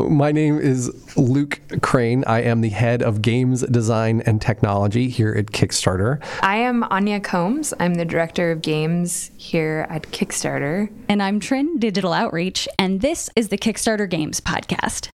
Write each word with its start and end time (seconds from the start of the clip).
My 0.00 0.32
name 0.32 0.58
is 0.58 0.90
Luke 1.16 1.60
Crane. 1.82 2.24
I 2.26 2.42
am 2.42 2.60
the 2.60 2.68
head 2.68 3.02
of 3.02 3.22
games 3.22 3.62
design 3.62 4.22
and 4.26 4.40
technology 4.40 5.08
here 5.08 5.32
at 5.32 5.46
Kickstarter. 5.46 6.22
I 6.42 6.56
am 6.56 6.84
Anya 6.84 7.20
Combs. 7.20 7.74
I'm 7.80 7.94
the 7.94 8.04
director 8.04 8.50
of 8.50 8.62
games 8.62 9.30
here 9.36 9.86
at 9.90 10.02
Kickstarter. 10.04 10.90
And 11.08 11.22
I'm 11.22 11.40
Trin, 11.40 11.78
digital 11.78 12.12
outreach, 12.12 12.68
and 12.78 13.00
this 13.00 13.28
is 13.36 13.48
the 13.48 13.58
Kickstarter 13.58 14.08
Games 14.08 14.40
podcast. 14.40 15.08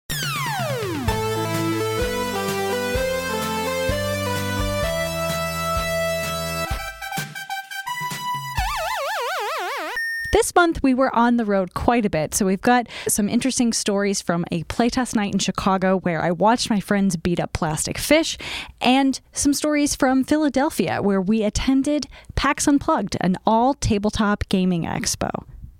This 10.52 10.56
month, 10.62 10.83
we 10.83 10.94
were 10.94 11.15
on 11.15 11.38
the 11.38 11.46
road 11.46 11.74
quite 11.76 12.06
a 12.06 12.10
bit, 12.10 12.36
so 12.36 12.46
we've 12.46 12.60
got 12.60 12.90
some 13.08 13.29
interesting 13.29 13.72
stories 13.72 14.22
from 14.22 14.44
a 14.52 14.63
playtest 14.63 15.16
night 15.16 15.31
in 15.31 15.40
Chicago 15.40 15.99
where 15.99 16.22
I 16.22 16.31
watched 16.31 16.70
my 16.70 16.81
friends 16.81 17.16
beat 17.16 17.39
up 17.39 17.53
plastic 17.53 17.98
fish, 17.98 18.38
and 18.81 19.22
some 19.31 19.53
stories 19.53 19.95
from 19.95 20.25
Philadelphia 20.25 21.02
where 21.02 21.22
we 21.22 21.44
attended 21.44 22.08
PAX 22.35 22.67
Unplugged, 22.67 23.16
an 23.22 23.38
all 23.48 23.75
tabletop 23.75 24.44
gaming 24.49 24.84
expo. 24.84 25.30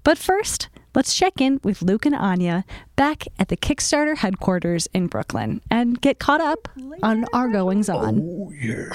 But 0.06 0.18
first, 0.18 0.70
let's 0.96 1.16
check 1.16 1.42
in 1.42 1.60
with 1.66 1.82
Luke 1.82 2.06
and 2.06 2.16
Anya 2.16 2.64
back 2.96 3.26
at 3.38 3.50
the 3.50 3.58
Kickstarter 3.58 4.16
headquarters 4.20 4.88
in 4.94 5.08
Brooklyn 5.08 5.62
and 5.70 6.00
get 6.00 6.18
caught 6.18 6.40
up 6.40 6.70
on 7.04 7.26
our 7.34 7.50
goings 7.50 7.90
on. 7.90 8.22
Oh, 8.22 8.54
yeah. 8.58 8.88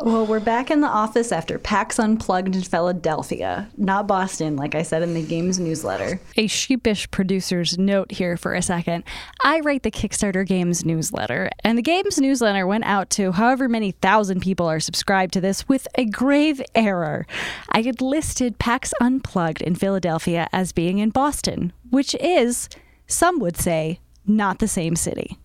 Well, 0.00 0.26
we're 0.26 0.38
back 0.38 0.70
in 0.70 0.80
the 0.80 0.86
office 0.86 1.32
after 1.32 1.58
PAX 1.58 1.98
Unplugged 1.98 2.54
in 2.54 2.62
Philadelphia, 2.62 3.68
not 3.76 4.06
Boston, 4.06 4.54
like 4.54 4.76
I 4.76 4.82
said 4.82 5.02
in 5.02 5.12
the 5.12 5.22
games 5.22 5.58
newsletter. 5.58 6.20
A 6.36 6.46
sheepish 6.46 7.10
producer's 7.10 7.76
note 7.76 8.12
here 8.12 8.36
for 8.36 8.54
a 8.54 8.62
second. 8.62 9.02
I 9.42 9.58
write 9.58 9.82
the 9.82 9.90
Kickstarter 9.90 10.46
Games 10.46 10.84
newsletter, 10.84 11.50
and 11.64 11.76
the 11.76 11.82
Games 11.82 12.16
newsletter 12.16 12.64
went 12.64 12.84
out 12.84 13.10
to 13.10 13.32
however 13.32 13.68
many 13.68 13.90
thousand 13.90 14.40
people 14.40 14.66
are 14.66 14.78
subscribed 14.78 15.32
to 15.32 15.40
this 15.40 15.68
with 15.68 15.88
a 15.96 16.04
grave 16.04 16.62
error. 16.76 17.26
I 17.70 17.82
had 17.82 18.00
listed 18.00 18.60
PAX 18.60 18.94
Unplugged 19.00 19.62
in 19.62 19.74
Philadelphia 19.74 20.46
as 20.52 20.70
being 20.70 20.98
in 20.98 21.10
Boston, 21.10 21.72
which 21.90 22.14
is, 22.20 22.68
some 23.08 23.40
would 23.40 23.56
say, 23.56 23.98
not 24.24 24.60
the 24.60 24.68
same 24.68 24.94
city. 24.94 25.38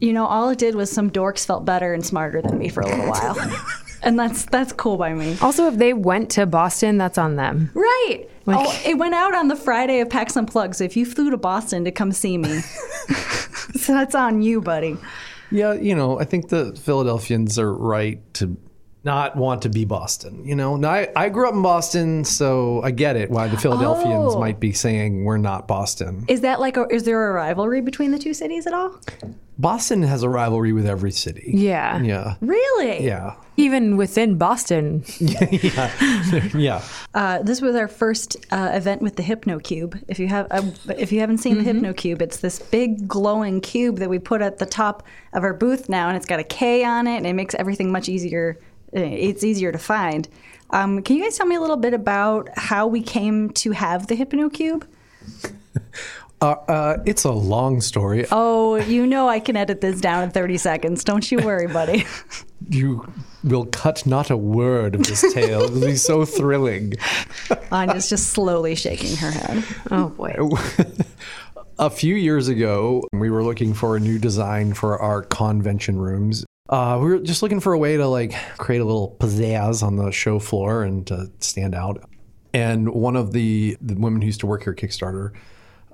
You 0.00 0.12
know, 0.12 0.26
all 0.26 0.48
it 0.48 0.58
did 0.58 0.74
was 0.74 0.90
some 0.90 1.10
dorks 1.10 1.46
felt 1.46 1.64
better 1.64 1.94
and 1.94 2.04
smarter 2.04 2.42
than 2.42 2.58
me 2.58 2.68
for 2.68 2.80
a 2.82 2.86
little 2.86 3.10
while. 3.10 3.36
and 4.02 4.18
that's 4.18 4.44
that's 4.46 4.72
cool 4.72 4.96
by 4.96 5.14
me. 5.14 5.36
Also, 5.40 5.66
if 5.66 5.76
they 5.76 5.92
went 5.92 6.30
to 6.32 6.46
Boston, 6.46 6.98
that's 6.98 7.18
on 7.18 7.36
them. 7.36 7.70
Right. 7.74 8.28
Like, 8.46 8.66
oh, 8.66 8.82
it 8.84 8.98
went 8.98 9.14
out 9.14 9.34
on 9.34 9.48
the 9.48 9.56
Friday 9.56 10.00
of 10.00 10.10
PAX 10.10 10.36
Unplugged. 10.36 10.80
if 10.80 10.96
you 10.96 11.06
flew 11.06 11.30
to 11.30 11.36
Boston 11.36 11.84
to 11.84 11.90
come 11.90 12.12
see 12.12 12.36
me, 12.36 12.60
so 13.74 13.94
that's 13.94 14.14
on 14.14 14.42
you, 14.42 14.60
buddy. 14.60 14.98
Yeah, 15.50 15.72
you 15.72 15.94
know, 15.94 16.20
I 16.20 16.24
think 16.24 16.48
the 16.48 16.74
Philadelphians 16.74 17.58
are 17.58 17.72
right 17.72 18.20
to 18.34 18.56
not 19.04 19.36
want 19.36 19.62
to 19.62 19.68
be 19.68 19.84
Boston. 19.84 20.44
You 20.46 20.54
know, 20.56 20.76
now, 20.76 20.90
I, 20.90 21.08
I 21.14 21.28
grew 21.28 21.46
up 21.48 21.54
in 21.54 21.62
Boston, 21.62 22.24
so 22.24 22.80
I 22.82 22.90
get 22.90 23.16
it 23.16 23.30
why 23.30 23.48
the 23.48 23.56
Philadelphians 23.58 24.34
Oh. 24.34 24.40
might 24.40 24.58
be 24.60 24.72
saying 24.72 25.24
we're 25.24 25.36
not 25.38 25.68
Boston. 25.68 26.24
Is 26.28 26.40
that 26.40 26.58
like 26.60 26.76
a, 26.76 26.86
is 26.90 27.04
there 27.04 27.30
a 27.30 27.32
rivalry 27.34 27.80
between 27.82 28.10
the 28.12 28.18
two 28.18 28.32
cities 28.34 28.66
at 28.66 28.72
all? 28.72 28.98
Boston 29.58 30.02
has 30.02 30.22
a 30.24 30.28
rivalry 30.28 30.72
with 30.72 30.86
every 30.86 31.12
city. 31.12 31.52
Yeah. 31.54 32.02
Yeah. 32.02 32.34
Really? 32.40 33.04
Yeah. 33.04 33.36
Even 33.56 33.96
within 33.96 34.36
Boston. 34.36 35.04
Yeah. 36.54 36.82
Uh, 37.14 37.42
this 37.42 37.60
was 37.60 37.76
our 37.76 37.86
first 37.88 38.36
uh, 38.50 38.70
event 38.74 39.02
with 39.02 39.16
the 39.16 39.22
HypnoCube. 39.22 40.02
If 40.08 40.18
you 40.18 40.26
have, 40.28 40.46
uh, 40.50 40.62
if 40.98 41.12
you 41.12 41.20
haven't 41.20 41.38
seen 41.38 41.62
the 41.62 41.64
HypnoCube, 41.64 42.20
it's 42.22 42.38
this 42.38 42.58
big 42.58 43.06
glowing 43.06 43.60
cube 43.60 43.98
that 43.98 44.08
we 44.10 44.18
put 44.18 44.42
at 44.42 44.58
the 44.58 44.66
top 44.66 45.02
of 45.32 45.42
our 45.44 45.54
booth 45.54 45.88
now, 45.88 46.08
and 46.08 46.16
it's 46.16 46.26
got 46.26 46.40
a 46.40 46.44
K 46.44 46.84
on 46.84 47.06
it, 47.06 47.16
and 47.18 47.26
it 47.26 47.34
makes 47.34 47.54
everything 47.54 47.92
much 47.92 48.08
easier. 48.08 48.58
Uh, 48.94 49.00
It's 49.00 49.44
easier 49.44 49.72
to 49.72 49.78
find. 49.78 50.28
Um, 50.70 51.02
can 51.02 51.16
you 51.16 51.22
guys 51.22 51.36
tell 51.36 51.46
me 51.46 51.54
a 51.56 51.60
little 51.60 51.76
bit 51.76 51.94
about 51.94 52.48
how 52.56 52.86
we 52.86 53.02
came 53.02 53.50
to 53.50 53.70
have 53.72 54.06
the 54.06 54.16
HypnoCube? 54.16 54.84
Uh, 56.40 56.56
uh, 56.68 56.96
it's 57.06 57.24
a 57.24 57.32
long 57.32 57.80
story. 57.80 58.26
Oh, 58.30 58.74
you 58.94 59.06
know 59.06 59.28
I 59.28 59.40
can 59.40 59.56
edit 59.56 59.80
this 59.80 59.98
down 59.98 60.24
in 60.24 60.30
30 60.30 60.58
seconds. 60.58 61.02
Don't 61.02 61.30
you 61.32 61.38
worry, 61.38 61.66
buddy. 61.66 62.04
You 62.70 63.06
will 63.42 63.66
cut 63.66 64.06
not 64.06 64.30
a 64.30 64.38
word 64.38 64.94
of 64.94 65.02
this 65.02 65.20
tale. 65.34 65.64
It'll 65.64 65.80
be 65.82 65.96
so 65.96 66.24
thrilling. 66.24 66.94
Anya's 67.70 68.08
just 68.08 68.28
slowly 68.28 68.74
shaking 68.74 69.16
her 69.16 69.30
head. 69.30 69.62
Oh 69.90 70.08
boy. 70.08 70.34
a 71.78 71.90
few 71.90 72.14
years 72.14 72.48
ago, 72.48 73.02
we 73.12 73.28
were 73.28 73.44
looking 73.44 73.74
for 73.74 73.96
a 73.96 74.00
new 74.00 74.18
design 74.18 74.72
for 74.72 74.98
our 74.98 75.20
convention 75.20 75.98
rooms. 75.98 76.46
Uh, 76.70 76.98
we 76.98 77.10
were 77.10 77.18
just 77.18 77.42
looking 77.42 77.60
for 77.60 77.74
a 77.74 77.78
way 77.78 77.98
to 77.98 78.06
like 78.06 78.32
create 78.56 78.78
a 78.78 78.84
little 78.84 79.16
pizzazz 79.20 79.82
on 79.82 79.96
the 79.96 80.10
show 80.10 80.38
floor 80.38 80.82
and 80.82 81.06
to 81.06 81.30
stand 81.38 81.74
out. 81.74 82.08
And 82.54 82.88
one 82.88 83.16
of 83.16 83.32
the, 83.32 83.76
the 83.82 83.94
women 83.94 84.22
who 84.22 84.26
used 84.26 84.40
to 84.40 84.46
work 84.46 84.62
here 84.62 84.72
at 84.72 84.78
Kickstarter, 84.78 85.32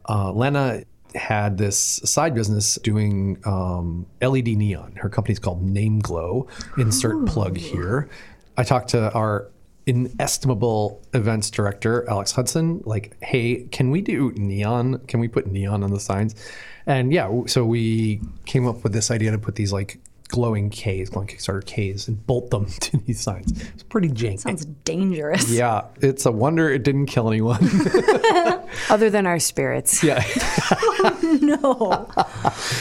uh, 0.08 0.32
Lena, 0.32 0.84
had 1.16 1.58
this 1.58 1.76
side 1.76 2.36
business 2.36 2.76
doing 2.76 3.36
um, 3.44 4.06
LED 4.22 4.46
neon. 4.46 4.92
Her 4.94 5.08
company's 5.08 5.40
called 5.40 5.60
Name 5.60 5.98
Glow. 5.98 6.46
Insert 6.78 7.26
plug 7.26 7.56
here. 7.56 8.08
I 8.56 8.62
talked 8.62 8.90
to 8.90 9.12
our 9.12 9.50
inestimable 9.86 11.02
events 11.14 11.50
director, 11.50 12.08
Alex 12.08 12.30
Hudson, 12.30 12.80
like, 12.84 13.16
hey, 13.22 13.64
can 13.72 13.90
we 13.90 14.02
do 14.02 14.30
neon? 14.36 14.98
Can 15.08 15.18
we 15.18 15.26
put 15.26 15.48
neon 15.48 15.82
on 15.82 15.90
the 15.90 15.98
signs? 15.98 16.36
And 16.86 17.12
yeah, 17.12 17.28
so 17.46 17.64
we 17.64 18.20
came 18.46 18.68
up 18.68 18.84
with 18.84 18.92
this 18.92 19.10
idea 19.10 19.32
to 19.32 19.38
put 19.38 19.56
these 19.56 19.72
like 19.72 19.98
glowing 20.30 20.70
Ks, 20.70 21.10
glowing 21.10 21.28
Kickstarter 21.28 21.64
Ks, 21.64 22.08
and 22.08 22.24
bolt 22.26 22.50
them 22.50 22.66
to 22.80 22.96
these 22.98 23.20
signs. 23.20 23.50
It's 23.74 23.82
pretty 23.82 24.08
janky. 24.08 24.40
Sounds 24.40 24.64
dangerous. 24.84 25.50
yeah, 25.50 25.82
it's 26.00 26.26
a 26.26 26.32
wonder 26.32 26.70
it 26.70 26.82
didn't 26.82 27.06
kill 27.06 27.28
anyone. 27.28 27.58
Other 28.90 29.10
than 29.10 29.26
our 29.26 29.38
spirits. 29.38 30.02
yeah. 30.02 30.22
No. 31.40 32.08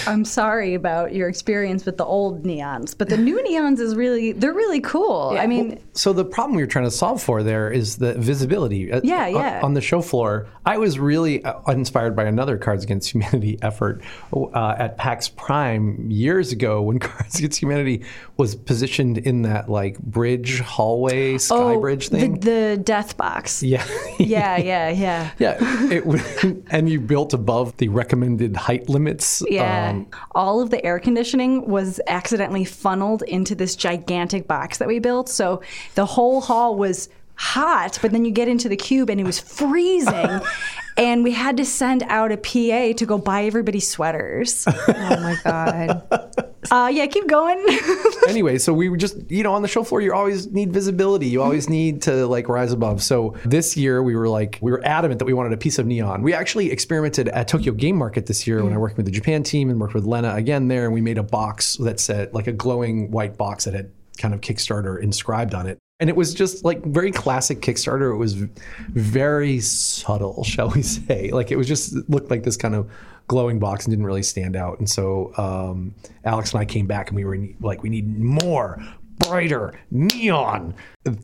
I'm 0.08 0.26
sorry 0.26 0.74
about 0.74 1.14
your 1.14 1.30
experience 1.30 1.86
with 1.86 1.98
the 1.98 2.06
old 2.06 2.44
neons, 2.44 2.96
but 2.98 3.08
the 3.09 3.18
new 3.18 3.38
neons 3.44 3.80
is 3.80 3.96
really, 3.96 4.32
they're 4.34 4.54
really 4.54 4.82
cool. 4.82 5.36
I 5.40 5.46
mean, 5.48 5.80
So 5.94 6.14
the 6.14 6.26
problem 6.26 6.56
we 6.58 6.64
were 6.64 6.68
trying 6.68 6.86
to 6.86 6.92
solve 6.92 7.22
for 7.22 7.44
there 7.44 7.72
is 7.72 7.98
the 7.98 8.14
visibility. 8.16 8.92
Uh, 8.92 9.02
Yeah, 9.04 9.26
on- 9.28 9.34
yeah. 9.34 9.62
On 9.64 9.74
the 9.74 9.82
show 9.82 10.02
floor, 10.02 10.48
I 10.66 10.78
was 10.78 11.00
really 11.00 11.44
uh, 11.44 11.59
inspired 11.72 12.16
by 12.16 12.26
another 12.26 12.58
Cards 12.58 12.84
Against 12.84 13.12
Humanity 13.14 13.58
effort 13.62 14.02
uh, 14.34 14.76
at 14.78 14.98
PAX 14.98 15.30
Prime 15.30 16.09
years 16.12 16.52
ago 16.52 16.82
when 16.82 17.00
Cards 17.00 17.39
Against 17.40 17.62
Humanity 17.62 18.04
was 18.38 18.56
positioned 18.56 19.18
in 19.18 19.44
that 19.44 19.70
like 19.70 20.00
bridge 20.00 20.60
hallway 20.60 21.38
sky 21.38 21.56
oh, 21.56 21.80
bridge 21.80 22.10
the, 22.10 22.20
thing. 22.20 22.40
the 22.40 22.80
death 22.84 23.18
box. 23.18 23.64
yeah. 23.64 23.86
Yeah, 24.18 24.58
yeah, 24.58 24.90
yeah. 24.90 25.32
Yeah, 25.40 25.58
it, 25.62 26.64
and 26.72 26.90
you 26.90 27.00
built 27.00 27.34
above 27.34 27.78
the 27.78 27.88
recommended 27.88 28.56
height 28.56 28.90
limits. 28.90 29.44
Yeah. 29.48 29.90
Um, 29.90 30.08
All 30.32 30.62
of 30.62 30.70
the 30.70 30.84
air 30.86 31.00
conditioning 31.00 31.66
was 31.68 32.02
accidentally 32.08 32.66
funneled 32.66 33.22
into 33.24 33.56
this 33.56 33.76
gigantic 33.76 34.48
box 34.48 34.80
that 34.80 34.88
we 34.88 35.00
built. 35.00 35.30
So 35.30 35.62
the 35.96 36.06
whole 36.06 36.42
hall 36.42 36.76
was 36.76 37.10
hot, 37.40 37.98
but 38.02 38.12
then 38.12 38.26
you 38.26 38.32
get 38.32 38.50
into 38.50 38.68
the 38.68 38.76
cube 38.76 39.10
and 39.10 39.20
it 39.20 39.24
was 39.24 39.40
freezing. 39.40 40.42
and 40.98 41.24
we 41.24 41.32
had 41.32 41.56
to 41.56 41.64
send 41.64 42.04
out 42.10 42.34
a 42.34 42.38
PA 42.38 42.98
to 42.98 43.06
go 43.06 43.18
buy 43.18 43.44
everybody 43.44 43.80
sweaters. 43.80 44.68
Oh 44.90 45.22
my 45.22 45.38
god. 45.44 46.04
Uh, 46.72 46.92
yeah, 46.92 47.06
keep 47.08 47.28
going. 47.28 47.64
anyway, 48.28 48.58
so 48.58 48.74
we 48.74 48.90
were 48.90 48.98
just, 48.98 49.18
you 49.32 49.44
know, 49.44 49.54
on 49.54 49.62
the 49.62 49.68
show 49.68 49.84
floor, 49.84 50.02
you 50.02 50.14
always 50.14 50.48
need 50.52 50.74
visibility. 50.74 51.28
You 51.28 51.42
always 51.42 51.70
need 51.70 52.02
to 52.04 52.28
like 52.28 52.50
rise 52.50 52.74
above. 52.74 53.02
So 53.02 53.36
this 53.46 53.78
year 53.78 54.04
we 54.04 54.16
were 54.16 54.28
like, 54.28 54.60
we 54.62 54.72
were 54.72 54.86
adamant 54.86 55.20
that 55.20 55.26
we 55.26 55.34
wanted 55.34 55.54
a 55.54 55.58
piece 55.58 55.80
of 55.80 55.86
neon. 55.86 56.22
We 56.22 56.34
actually 56.34 56.72
experimented 56.72 57.30
at 57.30 57.48
Tokyo 57.48 57.74
Game 57.74 57.96
Market 57.96 58.26
this 58.26 58.46
year 58.46 58.64
when 58.64 58.74
I 58.74 58.78
worked 58.78 58.97
with 58.97 59.06
the 59.06 59.12
Japan 59.12 59.44
team 59.44 59.70
and 59.70 59.80
worked 59.80 59.94
with 59.94 60.06
Lena 60.06 60.35
again 60.35 60.68
there. 60.68 60.85
And 60.85 60.94
we 60.94 61.02
made 61.02 61.18
a 61.18 61.24
box 61.24 61.78
that 61.78 62.00
said, 62.00 62.34
like 62.34 62.47
a 62.47 62.53
glowing 62.53 63.09
white 63.09 63.38
box 63.38 63.66
that 63.66 63.74
had 63.74 63.92
kind 64.18 64.34
of 64.34 64.42
Kickstarter 64.42 65.02
inscribed 65.02 65.53
on 65.53 65.66
it. 65.66 65.80
And 65.99 66.09
it 66.09 66.16
was 66.16 66.34
just 66.34 66.63
like 66.63 66.84
very 66.85 67.11
classic 67.11 67.59
Kickstarter. 67.61 68.13
It 68.13 68.17
was 68.17 68.34
very 68.34 69.59
subtle, 69.59 70.43
shall 70.46 70.69
we 70.69 70.81
say. 70.81 71.31
Like 71.31 71.51
it 71.51 71.57
was 71.57 71.67
just 71.67 71.93
looked 72.09 72.31
like 72.31 72.43
this 72.43 72.57
kind 72.57 72.75
of 72.75 72.90
glowing 73.28 73.59
box 73.59 73.85
and 73.85 73.91
didn't 73.91 74.05
really 74.05 74.23
stand 74.23 74.55
out. 74.55 74.79
And 74.79 74.90
so 74.90 75.31
um, 75.37 75.93
Alex 76.25 76.51
and 76.53 76.61
I 76.61 76.66
came 76.66 76.87
back 76.87 77.09
and 77.09 77.16
we 77.16 77.25
were 77.25 77.37
like, 77.61 77.84
we 77.84 77.90
need 77.90 78.17
more, 78.19 78.81
brighter, 79.20 79.74
neon. 79.92 80.74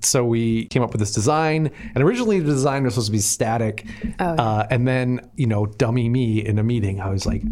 So 0.02 0.24
we 0.26 0.66
came 0.68 0.82
up 0.82 0.92
with 0.92 1.00
this 1.00 1.12
design. 1.14 1.70
And 1.94 2.04
originally 2.04 2.40
the 2.40 2.52
design 2.52 2.84
was 2.84 2.94
supposed 2.94 3.08
to 3.08 3.12
be 3.12 3.20
static. 3.20 3.86
uh, 4.20 4.66
and 4.70 4.88
then, 4.88 5.30
you 5.36 5.48
know, 5.48 5.66
dummy 5.66 6.10
me 6.10 6.46
in 6.46 6.58
a 6.60 6.64
meeting, 6.64 7.02
I 7.02 7.10
was 7.10 7.26
like, 7.26 7.44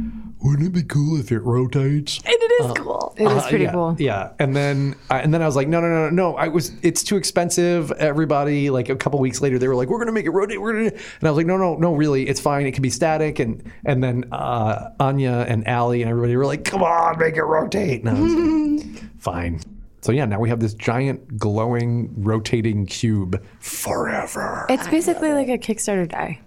wouldn't 0.42 0.68
it 0.68 0.74
be 0.74 0.84
cool 0.84 1.20
if 1.20 1.32
it 1.32 1.40
rotates? 1.40 2.18
and 2.26 2.34
it 2.34 2.52
is 2.66 2.72
cool. 2.78 3.14
It 3.18 3.24
is 3.26 3.44
Uh, 3.44 3.50
pretty 3.50 3.64
yeah, 3.66 3.72
cool. 3.72 3.96
Yeah, 4.00 4.32
and 4.40 4.56
then 4.56 4.96
I, 5.10 5.20
and 5.20 5.34
then 5.34 5.42
I 5.42 5.46
was 5.46 5.56
like, 5.56 5.68
no, 5.68 5.80
no, 5.80 5.88
no, 5.88 6.10
no. 6.10 6.36
I 6.36 6.48
was. 6.50 6.72
It's 6.82 7.04
too 7.04 7.16
expensive. 7.18 7.92
Everybody, 7.94 8.70
like 8.70 8.90
a 8.90 8.96
couple 8.96 9.20
weeks 9.20 9.42
later, 9.42 9.58
they 9.58 9.68
were 9.70 9.76
like, 9.76 9.90
we're 9.90 10.00
gonna 10.00 10.12
make 10.12 10.26
it 10.26 10.32
rotate. 10.32 10.60
We're 10.62 10.74
gonna, 10.74 10.90
and 10.92 11.24
I 11.24 11.30
was 11.30 11.38
like, 11.38 11.46
no, 11.46 11.56
no, 11.58 11.76
no, 11.76 11.94
really, 11.94 12.28
it's 12.28 12.40
fine. 12.42 12.66
It 12.66 12.74
can 12.74 12.82
be 12.82 12.90
static. 12.90 13.40
And 13.40 13.64
and 13.86 14.04
then 14.04 14.26
uh, 14.34 14.90
Anya 15.00 15.46
and 15.48 15.66
Allie 15.68 16.02
and 16.02 16.10
everybody 16.10 16.36
were 16.36 16.46
like, 16.46 16.66
come 16.66 16.84
on, 16.84 17.18
make 17.20 17.38
it 17.38 17.44
rotate. 17.44 18.04
And 18.04 18.10
I 18.10 18.14
was 18.20 18.34
like, 18.34 19.04
fine. 19.20 19.60
So 20.04 20.12
yeah, 20.12 20.26
now 20.26 20.38
we 20.38 20.50
have 20.50 20.60
this 20.60 20.74
giant 20.74 21.38
glowing 21.38 22.14
rotating 22.18 22.86
cube 22.86 23.42
forever. 23.62 24.66
It's 24.70 24.86
basically 24.90 25.32
like 25.32 25.48
a 25.48 25.58
Kickstarter 25.58 26.10
die. 26.10 26.42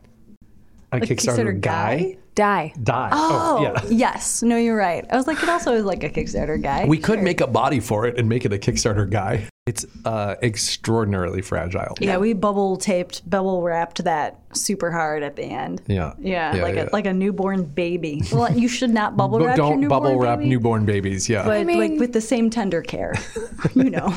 A 0.93 1.01
Kickstarter, 1.01 1.07
Kickstarter 1.09 1.61
guy. 1.61 1.99
guy? 1.99 2.17
Die. 2.37 2.73
Die. 2.83 3.09
Oh, 3.13 3.63
yeah. 3.63 3.83
yes. 3.89 4.43
No, 4.43 4.57
you're 4.57 4.77
right. 4.77 5.05
I 5.11 5.17
was 5.17 5.27
like, 5.27 5.43
it 5.43 5.49
also 5.49 5.73
is 5.73 5.85
like 5.85 6.05
a 6.05 6.11
Kickstarter 6.11 6.63
guy. 6.63 6.85
We 6.85 6.99
could 6.99 7.23
make 7.23 7.41
a 7.41 7.47
body 7.47 7.81
for 7.81 8.07
it 8.07 8.19
and 8.19 8.29
make 8.29 8.45
it 8.45 8.53
a 8.53 8.59
Kickstarter 8.59 9.09
guy. 9.09 9.49
It's 9.65 9.85
uh, 10.05 10.37
extraordinarily 10.43 11.43
fragile. 11.43 11.97
yeah, 11.99 12.19
we 12.19 12.35
bubble 12.35 12.77
taped, 12.77 13.29
bubble 13.29 13.63
wrapped 13.63 14.05
that 14.05 14.39
super 14.53 14.93
hard 14.93 15.23
at 15.25 15.35
the 15.35 15.45
end. 15.45 15.83
Yeah. 15.87 16.13
Yeah, 16.21 16.53
like 16.63 16.77
yeah. 16.77 16.85
a 16.85 16.91
like 16.93 17.07
a 17.07 17.13
newborn 17.13 17.65
baby. 17.65 18.23
Well, 18.31 18.53
you 18.57 18.69
should 18.69 18.91
not 18.91 19.17
bubble 19.17 19.41
wrap 19.41 19.57
your 19.57 19.69
don't 19.71 19.81
newborn 19.81 20.03
bubble 20.03 20.19
wrap 20.21 20.39
baby, 20.39 20.51
newborn 20.51 20.85
babies. 20.85 21.29
Yeah. 21.29 21.45
but 21.45 21.57
I 21.57 21.65
mean- 21.65 21.79
like 21.79 21.99
with 21.99 22.13
the 22.13 22.21
same 22.21 22.51
tender 22.51 22.83
care, 22.83 23.15
you 23.75 23.91
know. 23.91 24.15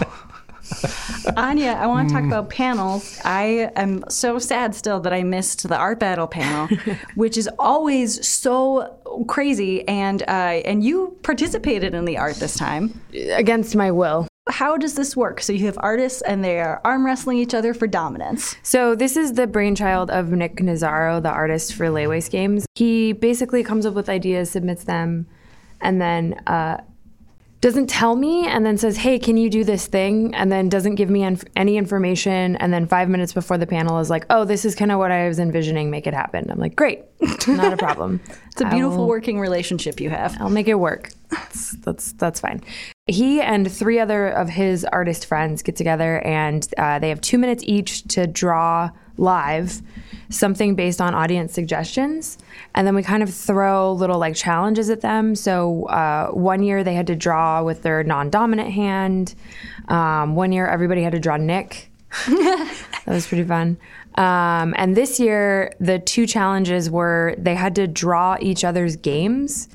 Anya, 1.37 1.71
I 1.71 1.87
want 1.87 2.09
to 2.09 2.15
talk 2.15 2.23
about 2.23 2.49
panels. 2.49 3.19
I 3.23 3.71
am 3.75 4.03
so 4.09 4.39
sad 4.39 4.75
still 4.75 4.99
that 5.01 5.13
I 5.13 5.23
missed 5.23 5.67
the 5.67 5.77
art 5.77 5.99
battle 5.99 6.27
panel, 6.27 6.67
which 7.15 7.37
is 7.37 7.49
always 7.59 8.27
so 8.27 8.95
crazy. 9.27 9.87
And 9.87 10.21
uh, 10.23 10.61
and 10.65 10.83
you 10.83 11.17
participated 11.23 11.93
in 11.93 12.05
the 12.05 12.17
art 12.17 12.35
this 12.35 12.55
time. 12.55 13.01
Against 13.13 13.75
my 13.75 13.91
will. 13.91 14.27
How 14.49 14.77
does 14.77 14.95
this 14.95 15.15
work? 15.15 15.41
So 15.41 15.53
you 15.53 15.67
have 15.67 15.77
artists 15.79 16.21
and 16.23 16.43
they 16.43 16.59
are 16.59 16.81
arm 16.83 17.05
wrestling 17.05 17.37
each 17.37 17.53
other 17.53 17.73
for 17.73 17.85
dominance. 17.85 18.55
So 18.63 18.95
this 18.95 19.15
is 19.15 19.33
the 19.33 19.45
brainchild 19.45 20.09
of 20.09 20.31
Nick 20.31 20.55
Nazaro, 20.55 21.21
the 21.21 21.29
artist 21.29 21.75
for 21.75 21.85
Laywaste 21.85 22.31
Games. 22.31 22.65
He 22.73 23.13
basically 23.13 23.63
comes 23.63 23.85
up 23.85 23.93
with 23.93 24.09
ideas, 24.09 24.49
submits 24.49 24.85
them, 24.85 25.27
and 25.81 26.01
then 26.01 26.41
uh, 26.47 26.81
doesn't 27.61 27.87
tell 27.87 28.15
me, 28.15 28.47
and 28.47 28.65
then 28.65 28.77
says, 28.77 28.97
"Hey, 28.97 29.19
can 29.19 29.35
you 29.35 29.49
do 29.49 29.63
this 29.63 29.87
thing?" 29.87 30.33
And 30.33 30.51
then 30.51 30.69
doesn't 30.69 30.95
give 30.95 31.09
me 31.09 31.23
inf- 31.23 31.43
any 31.55 31.77
information, 31.77 32.55
and 32.57 32.71
then 32.71 32.85
five 32.87 33.09
minutes 33.09 33.33
before 33.33 33.57
the 33.57 33.67
panel 33.67 33.99
is 33.99 34.09
like, 34.09 34.25
"Oh, 34.29 34.45
this 34.45 34.63
is 34.63 34.75
kind 34.75 34.91
of 34.91 34.99
what 34.99 35.11
I 35.11 35.27
was 35.27 35.39
envisioning. 35.39 35.89
Make 35.89 36.07
it 36.07 36.13
happen." 36.13 36.49
I'm 36.49 36.59
like, 36.59 36.75
"Great, 36.75 37.03
not 37.47 37.73
a 37.73 37.77
problem." 37.77 38.21
It's 38.51 38.67
a 38.67 38.75
beautiful 38.75 39.07
working 39.07 39.39
relationship 39.39 40.01
you 40.01 40.09
have. 40.09 40.35
I'll 40.41 40.49
make 40.49 40.67
it 40.67 40.73
work. 40.73 41.11
That's 41.29 41.71
that's 41.77 42.11
that's 42.13 42.39
fine. 42.41 42.61
He 43.07 43.39
and 43.39 43.71
three 43.71 43.99
other 43.99 44.27
of 44.27 44.49
his 44.49 44.83
artist 44.83 45.27
friends 45.27 45.61
get 45.61 45.77
together, 45.77 46.19
and 46.25 46.67
uh, 46.77 46.99
they 46.99 47.07
have 47.07 47.21
two 47.21 47.37
minutes 47.37 47.63
each 47.65 48.03
to 48.09 48.27
draw 48.27 48.89
live 49.19 49.81
something 50.29 50.75
based 50.75 51.01
on 51.01 51.15
audience 51.15 51.53
suggestions, 51.53 52.37
and 52.75 52.85
then 52.85 52.95
we 52.95 53.03
kind 53.03 53.23
of 53.23 53.33
throw 53.33 53.91
little 53.93 54.19
like 54.19 54.35
challenges 54.35 54.89
at 54.89 55.01
them. 55.01 55.35
So 55.35 55.85
uh, 55.85 56.29
one 56.29 56.61
year 56.63 56.83
they 56.83 56.93
had 56.93 57.07
to 57.07 57.15
draw 57.15 57.63
with 57.63 57.81
their 57.81 58.03
non-dominant 58.03 58.71
hand. 58.71 59.35
Um, 59.87 60.35
one 60.35 60.51
year 60.51 60.67
everybody 60.67 61.01
had 61.01 61.13
to 61.13 61.19
draw 61.19 61.37
Nick. 61.37 61.89
that 62.27 62.77
was 63.07 63.27
pretty 63.27 63.43
fun. 63.43 63.77
Um, 64.15 64.73
and 64.77 64.97
this 64.97 65.19
year, 65.19 65.73
the 65.79 65.99
two 65.99 66.25
challenges 66.25 66.89
were 66.89 67.35
they 67.37 67.55
had 67.55 67.75
to 67.75 67.87
draw 67.87 68.37
each 68.41 68.63
other's 68.63 68.95
games 68.95 69.69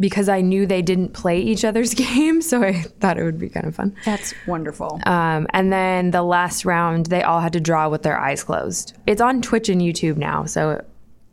because 0.00 0.28
I 0.28 0.40
knew 0.40 0.66
they 0.66 0.82
didn't 0.82 1.12
play 1.12 1.38
each 1.40 1.64
other's 1.64 1.94
games, 2.06 2.48
so 2.48 2.62
I 2.62 2.82
thought 2.82 3.18
it 3.18 3.24
would 3.24 3.38
be 3.38 3.48
kind 3.48 3.66
of 3.66 3.74
fun. 3.74 3.94
That's 4.04 4.34
wonderful. 4.46 5.00
Um, 5.06 5.46
and 5.50 5.72
then 5.72 6.10
the 6.10 6.22
last 6.22 6.64
round, 6.64 7.06
they 7.06 7.22
all 7.22 7.40
had 7.40 7.52
to 7.54 7.60
draw 7.60 7.88
with 7.88 8.02
their 8.02 8.18
eyes 8.18 8.42
closed. 8.44 8.96
It's 9.06 9.20
on 9.20 9.40
Twitch 9.42 9.68
and 9.68 9.80
YouTube 9.80 10.16
now, 10.16 10.44
so 10.46 10.84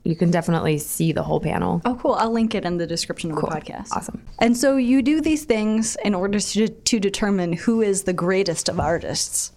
you 0.03 0.15
can 0.15 0.31
definitely 0.31 0.77
see 0.79 1.11
the 1.11 1.21
whole 1.23 1.39
panel. 1.39 1.81
Oh, 1.85 1.95
cool. 1.95 2.13
I'll 2.13 2.31
link 2.31 2.55
it 2.55 2.65
in 2.65 2.77
the 2.77 2.87
description 2.87 3.29
of 3.31 3.35
the 3.37 3.43
podcast. 3.43 3.91
Awesome. 3.91 4.21
And 4.39 4.57
so 4.57 4.75
you 4.77 5.01
do 5.03 5.21
these 5.21 5.43
things 5.45 5.95
in 6.03 6.15
order 6.15 6.39
to, 6.39 6.67
to 6.67 6.99
determine 6.99 7.53
who 7.53 7.81
is 7.81 8.03
the 8.03 8.13
greatest 8.13 8.67
of 8.67 8.79
artists. 8.79 9.51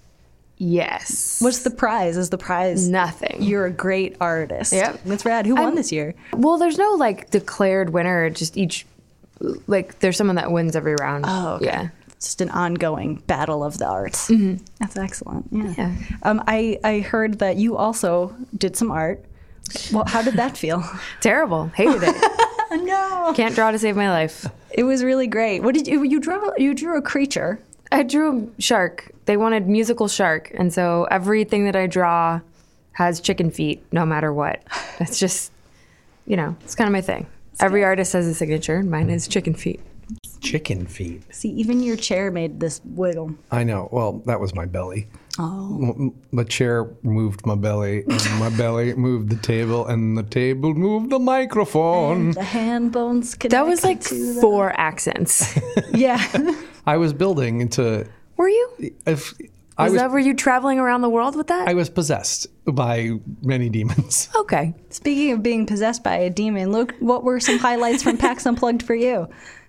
Yes. 0.58 1.40
What's 1.40 1.62
the 1.62 1.70
prize? 1.70 2.16
Is 2.16 2.30
the 2.30 2.38
prize 2.38 2.88
Nothing. 2.88 3.42
You're 3.42 3.66
a 3.66 3.70
great 3.72 4.16
artist. 4.20 4.72
Yep. 4.72 5.00
That's 5.04 5.24
rad. 5.24 5.46
Who 5.46 5.54
won 5.54 5.64
I'm- 5.64 5.74
this 5.74 5.90
year? 5.90 6.14
Well, 6.34 6.58
there's 6.58 6.78
no 6.78 6.92
like 6.92 7.30
declared 7.30 7.90
winner. 7.90 8.30
Just 8.30 8.56
each, 8.56 8.86
like, 9.40 9.98
there's 10.00 10.16
someone 10.16 10.36
that 10.36 10.50
wins 10.50 10.76
every 10.76 10.94
round. 10.94 11.24
Oh, 11.26 11.54
okay. 11.54 11.66
Yeah. 11.66 11.88
It's 12.12 12.26
just 12.26 12.40
an 12.40 12.50
ongoing 12.50 13.16
battle 13.26 13.64
of 13.64 13.78
the 13.78 13.86
arts. 13.86 14.30
That's 14.78 14.96
excellent. 14.96 15.48
Yeah. 15.50 15.74
Yeah. 15.76 15.96
Um, 16.22 16.42
I, 16.46 16.78
I 16.82 17.00
heard 17.00 17.40
that 17.40 17.56
you 17.56 17.76
also 17.76 18.34
did 18.56 18.76
some 18.76 18.90
art. 18.90 19.24
Well, 19.92 20.04
how 20.06 20.22
did 20.22 20.34
that 20.34 20.56
feel? 20.56 20.84
Terrible. 21.20 21.68
Hated 21.68 22.02
it. 22.02 22.14
no. 22.84 23.32
Can't 23.34 23.54
draw 23.54 23.70
to 23.70 23.78
save 23.78 23.96
my 23.96 24.10
life. 24.10 24.46
It 24.70 24.84
was 24.84 25.02
really 25.04 25.26
great. 25.26 25.60
What 25.60 25.74
did 25.74 25.86
you 25.86 26.02
you 26.02 26.20
drew? 26.20 26.52
You 26.58 26.74
drew 26.74 26.98
a 26.98 27.02
creature. 27.02 27.60
I 27.92 28.02
drew 28.02 28.52
a 28.58 28.60
shark. 28.60 29.10
They 29.26 29.36
wanted 29.36 29.68
musical 29.68 30.08
shark, 30.08 30.50
and 30.54 30.72
so 30.72 31.06
everything 31.10 31.64
that 31.66 31.76
I 31.76 31.86
draw 31.86 32.40
has 32.92 33.20
chicken 33.20 33.50
feet, 33.50 33.84
no 33.92 34.04
matter 34.04 34.32
what. 34.32 34.62
That's 34.98 35.18
just, 35.18 35.52
you 36.26 36.36
know, 36.36 36.56
it's 36.62 36.74
kind 36.74 36.88
of 36.88 36.92
my 36.92 37.00
thing. 37.00 37.26
Every 37.60 37.84
artist 37.84 38.12
has 38.12 38.26
a 38.26 38.34
signature. 38.34 38.82
Mine 38.82 39.10
is 39.10 39.28
chicken 39.28 39.54
feet. 39.54 39.80
Chicken 40.40 40.86
feet. 40.86 41.22
See, 41.34 41.48
even 41.50 41.82
your 41.82 41.96
chair 41.96 42.30
made 42.30 42.60
this 42.60 42.80
wiggle. 42.84 43.34
I 43.50 43.64
know. 43.64 43.88
Well, 43.90 44.22
that 44.26 44.38
was 44.40 44.54
my 44.54 44.66
belly. 44.66 45.06
Oh. 45.38 45.94
M- 45.98 46.14
The 46.32 46.44
chair 46.44 46.90
moved 47.02 47.46
my 47.46 47.54
belly, 47.54 48.04
and 48.06 48.38
my 48.38 48.50
belly 48.56 48.92
moved 48.94 49.30
the 49.30 49.36
table, 49.36 49.86
and 49.86 50.16
the 50.18 50.22
table 50.22 50.74
moved 50.74 51.10
the 51.10 51.18
microphone. 51.18 52.32
The 52.32 52.42
hand 52.42 52.92
bones 52.92 53.34
connect. 53.34 53.52
That 53.52 53.66
was 53.66 53.82
like 53.84 54.00
to 54.02 54.34
the- 54.34 54.40
four 54.40 54.78
accents. 54.78 55.58
yeah. 55.94 56.20
I 56.86 56.98
was 56.98 57.12
building 57.14 57.60
into. 57.62 58.06
Were 58.36 58.48
you? 58.48 58.68
If 59.06 59.32
I 59.40 59.44
Was 59.78 59.92
was, 59.92 60.00
that 60.00 60.10
were 60.10 60.20
you 60.20 60.34
traveling 60.34 60.78
around 60.78 61.00
the 61.00 61.08
world 61.08 61.34
with 61.34 61.48
that? 61.48 61.66
I 61.68 61.74
was 61.74 61.90
possessed 61.90 62.46
by 62.64 63.10
many 63.42 63.68
demons. 63.68 64.28
okay. 64.36 64.74
Speaking 64.90 65.32
of 65.32 65.42
being 65.42 65.66
possessed 65.66 66.04
by 66.04 66.16
a 66.16 66.30
demon, 66.30 66.70
look, 66.70 66.94
what 67.00 67.24
were 67.24 67.40
some 67.40 67.58
highlights 67.58 68.02
from 68.02 68.16
PAX 68.16 68.46
Unplugged 68.46 68.82
for 68.82 68.94
you? 68.94 69.28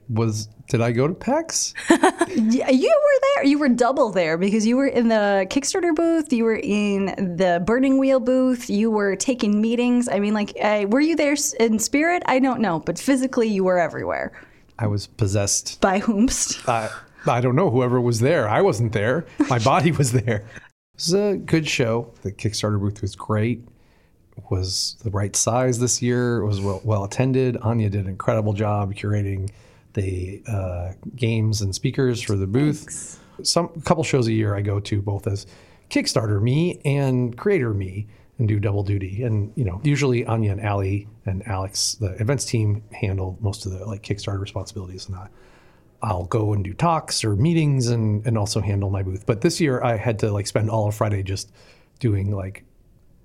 Was 0.09 0.47
did 0.67 0.81
I 0.81 0.91
go 0.91 1.07
to 1.07 1.13
PAX? 1.13 1.73
Yeah, 2.37 2.69
you 2.69 2.89
were 2.89 3.21
there. 3.35 3.45
You 3.45 3.57
were 3.57 3.69
double 3.69 4.11
there 4.11 4.37
because 4.37 4.67
you 4.67 4.75
were 4.75 4.87
in 4.87 5.07
the 5.07 5.47
Kickstarter 5.49 5.95
booth. 5.95 6.33
You 6.33 6.43
were 6.43 6.59
in 6.61 7.05
the 7.37 7.63
Burning 7.65 7.97
Wheel 7.97 8.19
booth. 8.19 8.69
You 8.69 8.91
were 8.91 9.15
taking 9.15 9.61
meetings. 9.61 10.09
I 10.09 10.19
mean, 10.19 10.33
like, 10.33 10.51
uh, 10.61 10.85
were 10.89 10.99
you 10.99 11.15
there 11.15 11.37
in 11.61 11.79
spirit? 11.79 12.23
I 12.25 12.39
don't 12.39 12.59
know, 12.59 12.79
but 12.79 12.99
physically, 12.99 13.47
you 13.47 13.63
were 13.63 13.79
everywhere. 13.79 14.33
I 14.77 14.87
was 14.87 15.07
possessed. 15.07 15.79
By 15.79 16.01
whomst? 16.01 16.67
I 16.67 16.89
I 17.27 17.41
don't 17.41 17.55
know. 17.55 17.69
Whoever 17.69 17.99
was 17.99 18.19
there, 18.19 18.47
I 18.49 18.61
wasn't 18.61 18.93
there. 18.93 19.25
My 19.49 19.59
body 19.63 19.91
was 19.91 20.11
there. 20.11 20.45
It 20.95 20.95
was 20.95 21.13
a 21.13 21.37
good 21.37 21.67
show. 21.67 22.13
The 22.21 22.31
Kickstarter 22.31 22.79
booth 22.79 23.01
was 23.01 23.15
great. 23.15 23.63
Was 24.49 24.97
the 25.03 25.11
right 25.11 25.35
size 25.35 25.79
this 25.79 26.01
year. 26.01 26.39
It 26.39 26.45
was 26.45 26.59
well, 26.59 26.81
well 26.83 27.03
attended. 27.05 27.57
Anya 27.57 27.89
did 27.89 28.01
an 28.01 28.09
incredible 28.09 28.53
job 28.53 28.93
curating 28.93 29.49
the 29.93 30.43
uh, 30.47 30.91
games 31.15 31.61
and 31.61 31.73
speakers 31.73 32.21
for 32.21 32.35
the 32.35 32.45
booth. 32.45 33.19
Some 33.43 33.69
a 33.75 33.81
couple 33.81 34.03
shows 34.03 34.27
a 34.27 34.33
year 34.33 34.55
I 34.55 34.61
go 34.61 34.79
to 34.81 35.01
both 35.01 35.25
as 35.25 35.47
Kickstarter 35.89 36.41
me 36.41 36.81
and 36.85 37.37
creator 37.37 37.73
me 37.73 38.07
and 38.37 38.47
do 38.47 38.59
double 38.59 38.83
duty. 38.83 39.23
And 39.23 39.51
you 39.55 39.63
know, 39.63 39.79
usually 39.83 40.25
Anya 40.25 40.51
and 40.51 40.65
Ali 40.65 41.07
and 41.25 41.45
Alex, 41.47 41.95
the 41.95 42.13
events 42.21 42.45
team, 42.45 42.83
handle 42.91 43.37
most 43.41 43.65
of 43.65 43.71
the 43.71 43.85
like 43.85 44.03
Kickstarter 44.03 44.39
responsibilities, 44.39 45.07
and 45.07 45.15
I, 45.15 45.27
I'll 46.01 46.25
go 46.25 46.53
and 46.53 46.63
do 46.63 46.73
talks 46.73 47.23
or 47.23 47.35
meetings 47.35 47.87
and 47.87 48.25
and 48.25 48.37
also 48.37 48.61
handle 48.61 48.89
my 48.89 49.03
booth. 49.03 49.25
But 49.25 49.41
this 49.41 49.59
year 49.59 49.83
I 49.83 49.97
had 49.97 50.19
to 50.19 50.31
like 50.31 50.47
spend 50.47 50.69
all 50.69 50.87
of 50.87 50.95
Friday 50.95 51.23
just 51.23 51.51
doing 51.99 52.31
like 52.31 52.65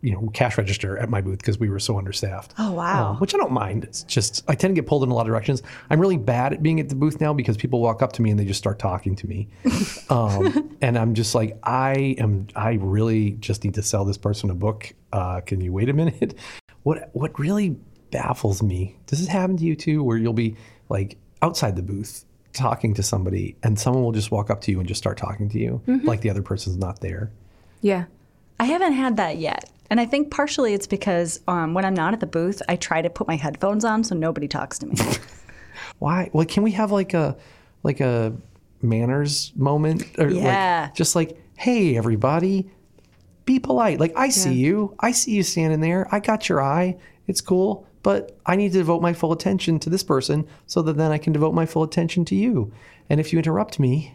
you 0.03 0.13
know 0.13 0.31
cash 0.33 0.57
register 0.57 0.97
at 0.99 1.11
my 1.11 1.21
booth 1.21 1.39
because 1.39 1.59
we 1.59 1.69
were 1.69 1.79
so 1.79 1.99
understaffed. 1.99 2.55
Oh, 2.59 2.73
wow. 2.73 3.11
Um, 3.11 3.17
which 3.19 3.35
I 3.35 3.39
don't 3.39 3.53
mind. 3.53 3.85
It's 3.85 4.03
just 4.05 4.45
I 4.49 4.55
tend 4.55 4.75
to 4.75 4.81
get 4.81 4.89
pulled 4.89 5.03
in 5.03 5.11
a 5.11 5.15
lot 5.15 5.23
of 5.23 5.27
directions. 5.27 5.63
I'm 5.91 6.01
really 6.01 6.17
bad 6.17 6.53
at 6.53 6.63
being 6.63 6.81
at 6.81 6.89
the 6.89 6.95
booth 6.95 7.21
now 7.21 7.33
because 7.33 7.57
people 7.57 7.81
walk 7.81 8.03
up 8.03 8.13
to 8.15 8.23
me 8.23 8.31
and 8.31 8.39
they 8.39 8.45
just 8.45 8.59
start 8.59 8.79
talking 8.79 9.15
to 9.17 9.27
me, 9.27 9.49
um, 10.11 10.77
and 10.81 10.99
I'm 10.99 11.15
just 11.15 11.35
like 11.35 11.59
I 11.63 12.17
am. 12.19 12.49
I 12.57 12.75
really 12.81 13.33
just 13.33 13.65
need 13.65 13.75
to 13.75 13.83
sell 13.83 14.05
this 14.05 14.19
person 14.19 14.51
a 14.51 14.55
book. 14.55 14.93
Uh, 15.13 15.41
can 15.41 15.61
you 15.61 15.73
wait 15.73 15.89
a 15.89 15.95
minute? 15.95 16.35
What 16.83 17.11
What 17.13 17.39
really 17.39 17.77
baffles 18.11 18.63
me? 18.63 18.97
Does 19.05 19.19
this 19.19 19.29
happen 19.29 19.59
to 19.59 19.65
you 19.65 19.77
too, 19.77 20.03
where 20.03 20.17
you'll 20.17 20.33
be 20.33 20.57
like 20.89 21.19
outside 21.43 21.77
the 21.77 21.83
booth 21.83 22.25
talking 22.53 22.95
to 22.95 23.03
somebody 23.03 23.57
and 23.63 23.79
someone 23.79 24.03
will 24.03 24.13
just 24.13 24.31
walk 24.31 24.51
up 24.51 24.61
to 24.63 24.71
you 24.71 24.79
and 24.81 24.89
just 24.89 24.99
start 24.99 25.17
talking 25.17 25.49
to 25.51 25.59
you 25.59 25.81
like 26.05 26.21
the 26.21 26.31
other 26.31 26.43
person's 26.43 26.77
not 26.77 27.01
there? 27.01 27.31
Yeah. 27.81 28.05
I 28.59 28.65
haven't 28.65 28.93
had 28.93 29.17
that 29.19 29.39
yet. 29.39 29.71
And 29.89 29.99
I 30.01 30.07
think 30.07 30.31
partially 30.31 30.75
it's 30.75 30.87
because 30.87 31.41
um, 31.49 31.75
when 31.75 31.85
I'm 31.85 31.95
not 31.95 32.13
at 32.13 32.21
the 32.21 32.27
booth, 32.27 32.63
I 32.69 32.77
try 32.77 33.03
to 33.03 33.11
put 33.11 33.27
my 33.27 33.37
headphones 33.37 33.85
on 33.85 34.05
so 34.05 34.15
nobody 34.15 34.47
talks 34.49 34.79
to 34.81 34.87
me. 34.87 34.95
why? 35.99 36.31
Well, 36.33 36.45
can 36.47 36.63
we 36.63 36.73
have 36.73 36.93
like 36.93 37.15
a 37.15 37.37
like 37.83 38.01
a 38.01 38.33
manners 38.83 39.53
moment 39.57 40.05
or 40.19 40.29
Yeah. 40.31 40.83
like 40.87 40.95
just 40.95 41.17
like, 41.17 41.37
hey 41.57 41.97
everybody, 41.97 42.71
be 43.45 43.59
polite. 43.59 43.99
Like 43.99 44.13
I 44.17 44.29
see 44.29 44.55
you. 44.55 44.95
I 45.01 45.13
see 45.13 45.33
you 45.33 45.43
standing 45.43 45.81
there. 45.81 46.07
I 46.13 46.21
got 46.21 46.49
your 46.49 46.63
eye. 46.63 46.97
It's 47.27 47.41
cool. 47.41 47.87
But 48.03 48.39
I 48.47 48.57
need 48.57 48.73
to 48.73 48.79
devote 48.79 49.03
my 49.03 49.13
full 49.13 49.33
attention 49.33 49.79
to 49.81 49.91
this 49.91 50.03
person 50.03 50.47
so 50.67 50.81
that 50.83 50.97
then 50.97 51.13
I 51.13 51.19
can 51.19 51.33
devote 51.33 51.53
my 51.55 51.67
full 51.67 51.83
attention 51.83 52.25
to 52.27 52.35
you. 52.35 52.73
And 53.09 53.21
if 53.21 53.33
you 53.33 53.39
interrupt 53.39 53.79
me, 53.79 54.15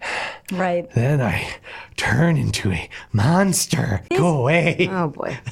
Right. 0.52 0.88
then 0.92 1.20
I 1.20 1.48
turn 1.96 2.36
into 2.36 2.72
a 2.72 2.88
monster. 3.12 4.02
Go 4.16 4.38
away. 4.38 4.88
Oh 4.90 5.08
boy. 5.08 5.38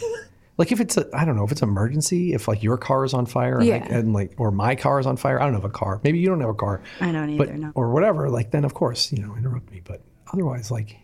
Like 0.57 0.71
if 0.71 0.79
it's 0.81 0.97
a, 0.97 1.05
I 1.13 1.25
don't 1.25 1.35
know, 1.35 1.43
if 1.45 1.51
it's 1.51 1.63
an 1.63 1.69
emergency, 1.69 2.33
if 2.33 2.47
like 2.47 2.63
your 2.63 2.77
car 2.79 3.05
is 3.05 3.13
on 3.13 3.27
fire 3.27 3.57
and, 3.59 3.67
Yeah. 3.67 3.79
like, 3.79 3.91
and 3.91 4.13
like, 4.13 4.35
or 4.37 4.53
my 4.53 4.77
car 4.77 5.01
is 5.01 5.07
on 5.07 5.17
fire, 5.17 5.41
I 5.41 5.47
don't 5.47 5.55
have 5.55 5.65
a 5.65 5.69
car. 5.69 6.01
Maybe 6.05 6.21
you 6.21 6.29
don't 6.29 6.39
have 6.39 6.49
a 6.49 6.55
car. 6.55 6.81
I 7.01 7.11
don't 7.11 7.37
but, 7.37 7.49
either, 7.49 7.59
no. 7.59 7.73
Or 7.75 7.91
whatever. 7.91 8.31
Like 8.31 8.53
then 8.53 8.65
of 8.65 8.73
course, 8.73 9.11
you 9.11 9.21
know, 9.21 9.35
interrupt 9.37 9.69
me. 9.73 9.83
But 9.85 10.03
otherwise, 10.33 10.71
like 10.71 10.97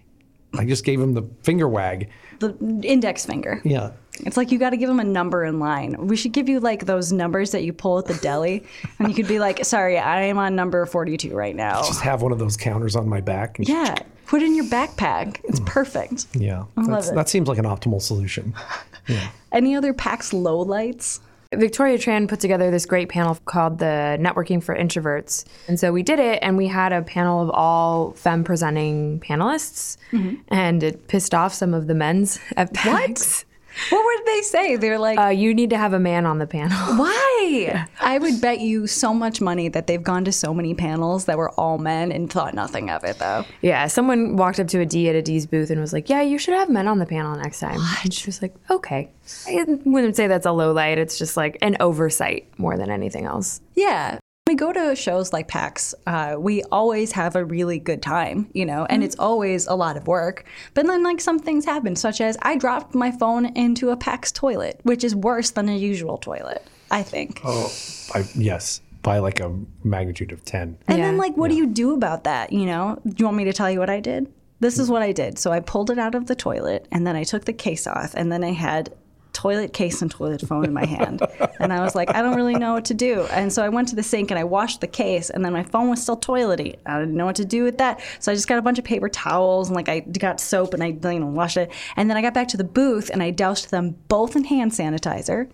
I 0.59 0.65
just 0.65 0.85
gave 0.85 1.01
him 1.01 1.15
the 1.15 1.23
finger 1.43 1.69
wag. 1.69 2.09
The 2.41 2.57
index 2.83 3.25
finger. 3.27 3.61
Yeah. 3.65 3.93
It's 4.21 4.37
like 4.37 4.51
you 4.51 4.59
got 4.59 4.71
to 4.71 4.77
give 4.77 4.89
them 4.89 5.01
a 5.01 5.05
number 5.05 5.45
in 5.45 5.59
line. 5.61 6.07
We 6.07 6.17
should 6.17 6.33
give 6.33 6.49
you 6.49 6.61
like 6.61 6.87
those 6.87 7.13
numbers 7.13 7.53
that 7.53 7.63
you 7.65 7.73
pull 7.73 7.99
at 7.99 8.07
the 8.07 8.15
deli, 8.15 8.65
and 8.99 9.09
you 9.09 9.15
could 9.15 9.29
be 9.29 9.39
like, 9.39 9.65
"Sorry, 9.65 9.99
I 9.99 10.23
am 10.23 10.37
on 10.39 10.55
number 10.57 10.85
forty-two 10.87 11.35
right 11.35 11.55
now." 11.57 11.83
Just 11.83 12.01
have 12.03 12.21
one 12.23 12.33
of 12.33 12.39
those 12.39 12.57
counters 12.57 12.97
on 12.97 13.09
my 13.09 13.21
back. 13.21 13.59
and- 13.59 13.69
Yeah, 13.69 13.95
put 14.27 14.43
it 14.43 14.47
in 14.47 14.55
your 14.57 14.67
backpack. 14.67 15.41
It's 15.45 15.61
perfect. 15.65 16.27
Yeah. 16.35 16.65
I 16.77 16.83
love 16.83 17.07
it. 17.07 17.15
That 17.15 17.29
seems 17.29 17.49
like 17.49 17.59
an 17.59 17.65
optimal 17.67 18.03
solution. 18.03 18.55
Yeah. 19.09 19.31
Any 19.51 19.75
other 19.75 19.93
PAX 19.93 20.31
lowlights? 20.33 21.21
Victoria 21.57 21.99
Tran 21.99 22.29
put 22.29 22.39
together 22.39 22.71
this 22.71 22.87
great 22.87 23.09
panel 23.09 23.37
called 23.45 23.79
the 23.79 24.17
Networking 24.21 24.63
for 24.63 24.77
Introverts. 24.77 25.45
And 25.67 25.81
so 25.81 25.93
we 25.93 26.05
did 26.05 26.21
it, 26.21 26.39
and 26.43 26.57
we 26.57 26.69
had 26.69 26.93
a 26.93 27.03
panel 27.03 27.43
of 27.43 27.51
all 27.51 28.13
femme 28.13 28.45
presenting 28.45 29.19
panelists, 29.19 29.97
mm-hmm. 30.13 30.37
and 30.49 30.83
it 30.85 31.09
pissed 31.09 31.35
off 31.35 31.53
some 31.53 31.75
of 31.75 31.89
the 31.89 31.95
men's 31.95 32.39
at 32.57 32.73
PAX. 32.73 33.41
What 33.41 33.45
would 33.93 34.27
they 34.27 34.43
say? 34.43 34.77
They're 34.77 34.99
like, 34.99 35.19
Uh, 35.19 35.29
you 35.29 35.55
need 35.55 35.71
to 35.71 35.79
have 35.79 35.93
a 35.93 35.99
man 35.99 36.27
on 36.27 36.39
the 36.39 36.47
panel. 36.47 36.77
"Why?" 36.97 37.87
I 38.01 38.19
would 38.19 38.41
bet 38.41 38.61
you 38.61 38.87
so 38.87 39.13
much 39.15 39.41
money 39.41 39.69
that 39.69 39.87
they've 39.87 40.03
gone 40.03 40.25
to 40.25 40.33
so 40.33 40.53
many 40.55 40.75
panels 40.75 41.25
that 41.25 41.39
were 41.39 41.51
all 41.53 41.79
men 41.79 42.13
and 42.13 42.31
thought 42.33 42.55
nothing 42.55 42.91
of 42.91 43.05
it, 43.05 43.19
though. 43.19 43.45
Yeah, 43.63 43.87
someone 43.87 44.37
walked 44.37 44.61
up 44.61 44.69
to 44.69 44.81
a 44.81 44.87
D 44.87 45.09
at 45.09 45.15
a 45.15 45.23
D's 45.23 45.47
booth 45.47 45.71
and 45.71 45.81
was 45.81 45.93
like, 45.93 46.09
"Yeah, 46.09 46.23
you 46.23 46.39
should 46.39 46.55
have 46.55 46.69
men 46.69 46.87
on 46.87 46.99
the 46.99 47.07
panel 47.07 47.37
next 47.37 47.61
time." 47.61 47.81
And 48.03 48.13
she 48.15 48.27
was 48.27 48.41
like, 48.43 48.55
"Okay." 48.71 49.11
I 49.47 49.65
wouldn't 49.85 50.17
say 50.17 50.27
that's 50.27 50.47
a 50.47 50.53
low 50.53 50.73
light. 50.73 50.99
It's 50.99 51.19
just 51.19 51.37
like 51.37 51.59
an 51.63 51.77
oversight 51.81 52.47
more 52.59 52.77
than 52.77 52.91
anything 52.91 53.25
else. 53.27 53.61
Yeah. 53.75 54.19
We 54.51 54.57
go 54.57 54.73
to 54.73 54.97
shows 54.97 55.33
like 55.33 55.47
PAX, 55.47 55.95
uh, 56.09 56.35
we 56.37 56.65
always 56.73 57.13
have 57.13 57.37
a 57.37 57.45
really 57.45 57.79
good 57.79 58.03
time, 58.03 58.51
you 58.53 58.67
know, 58.67 58.85
and 58.91 59.05
it's 59.05 59.15
always 59.17 59.69
a 59.69 59.77
lot 59.77 59.97
of 59.97 60.09
work. 60.09 60.45
But 60.75 60.89
then, 60.89 61.05
like, 61.05 61.21
some 61.21 61.39
things 61.39 61.65
happen, 61.65 61.95
such 61.95 62.21
as 62.21 62.37
I 62.43 62.57
dropped 62.57 62.93
my 62.93 63.13
phone 63.13 63.47
into 63.57 63.91
a 63.91 63.97
PAX 63.97 64.33
toilet, 64.33 64.81
which 64.83 65.05
is 65.05 65.15
worse 65.15 65.51
than 65.53 65.69
a 65.69 65.77
usual 65.77 66.19
toilet, 66.19 66.67
I 66.91 67.05
think. 67.05 67.41
Oh, 67.45 67.73
I, 68.13 68.25
yes. 68.35 68.81
By 69.03 69.21
like 69.21 69.39
a 69.39 69.57
magnitude 69.85 70.33
of 70.33 70.45
10. 70.45 70.79
And 70.89 70.99
Yeah. 70.99 71.05
then, 71.05 71.17
like, 71.17 71.37
what 71.37 71.49
do 71.53 71.57
you 71.57 71.69
do 71.69 71.95
about 71.95 72.25
that? 72.25 72.53
You 72.53 72.67
know, 72.67 72.99
do 73.07 73.15
you 73.19 73.27
want 73.27 73.37
me 73.37 73.45
to 73.45 73.53
tell 73.53 73.71
you 73.71 73.79
what 73.79 73.89
I 73.89 74.01
did? 74.01 74.33
This 74.59 74.81
is 74.81 74.91
what 74.91 75.01
I 75.03 75.13
did. 75.13 75.39
So 75.39 75.53
I 75.53 75.61
pulled 75.61 75.91
it 75.93 75.99
out 76.01 76.17
of 76.17 76.27
the 76.27 76.35
toilet, 76.35 76.89
and 76.91 77.07
then 77.07 77.15
I 77.15 77.23
took 77.23 77.45
the 77.45 77.53
case 77.53 77.87
off, 77.87 78.15
and 78.17 78.33
then 78.33 78.43
I 78.43 78.51
had 78.51 78.93
toilet 79.41 79.73
case 79.73 80.03
and 80.03 80.11
toilet 80.11 80.43
phone 80.43 80.67
in 80.67 80.75
my 80.75 80.85
hand. 80.85 81.23
and 81.61 81.73
I 81.73 81.81
was 81.81 81.95
like, 81.95 82.15
I 82.15 82.21
don't 82.21 82.37
really 82.37 82.57
know 82.57 82.75
what 82.75 82.85
to 82.87 82.95
do. 82.95 83.23
And 83.31 83.51
so 83.51 83.63
I 83.63 83.71
went 83.71 83.89
to 83.89 83.97
the 83.97 84.03
sink 84.03 84.31
and 84.31 84.39
I 84.39 84.45
washed 84.45 84.83
the 84.83 84.87
case, 84.87 85.31
and 85.31 85.43
then 85.43 85.55
my 85.55 85.63
phone 85.63 85.89
was 85.89 86.03
still 86.03 86.19
toilety. 86.19 86.77
I 86.85 86.99
didn't 87.01 87.17
know 87.17 87.25
what 87.25 87.37
to 87.37 87.47
do 87.47 87.65
with 87.65 87.79
that. 87.79 88.03
So 88.19 88.31
I 88.31 88.35
just 88.35 88.49
got 88.49 88.59
a 88.59 88.63
bunch 88.63 88.79
of 88.79 88.85
paper 88.85 89.09
towels 89.09 89.69
and 89.69 89.77
like 89.77 89.89
I 89.89 90.01
got 90.01 90.41
soap 90.41 90.75
and 90.75 90.83
I 90.83 90.89
you 90.89 91.21
know 91.21 91.27
washed 91.27 91.57
it. 91.57 91.73
And 91.97 92.11
then 92.11 92.19
I 92.19 92.23
got 92.23 92.35
back 92.35 92.49
to 92.49 92.59
the 92.59 92.65
booth 92.65 93.09
and 93.11 93.23
I 93.23 93.31
doused 93.31 93.71
them 93.71 93.97
both 94.09 94.37
in 94.37 94.45
hand 94.45 94.73
sanitizer. 94.73 95.49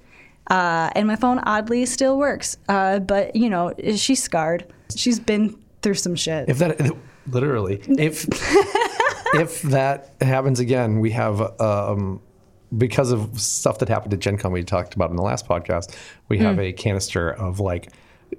Uh, 0.48 0.90
and 0.96 1.06
my 1.06 1.16
phone 1.16 1.38
oddly 1.44 1.86
still 1.86 2.18
works. 2.18 2.56
Uh, 2.68 2.98
but 2.98 3.36
you 3.36 3.48
know, 3.48 3.72
she's 3.94 4.20
scarred. 4.20 4.66
She's 4.96 5.20
been 5.20 5.56
through 5.82 5.94
some 5.94 6.16
shit. 6.16 6.48
If 6.48 6.58
that 6.58 6.90
literally, 7.30 7.80
if 7.86 8.26
if 9.34 9.62
that 9.62 10.10
happens 10.20 10.58
again, 10.58 10.98
we 10.98 11.12
have 11.12 11.60
um, 11.60 12.20
because 12.76 13.12
of 13.12 13.40
stuff 13.40 13.78
that 13.78 13.88
happened 13.88 14.12
at 14.12 14.20
Gen 14.20 14.38
Con 14.38 14.52
we 14.52 14.64
talked 14.64 14.94
about 14.94 15.10
in 15.10 15.16
the 15.16 15.22
last 15.22 15.46
podcast, 15.46 15.96
we 16.28 16.38
have 16.38 16.56
hmm. 16.56 16.62
a 16.62 16.72
canister 16.72 17.30
of 17.30 17.60
like 17.60 17.92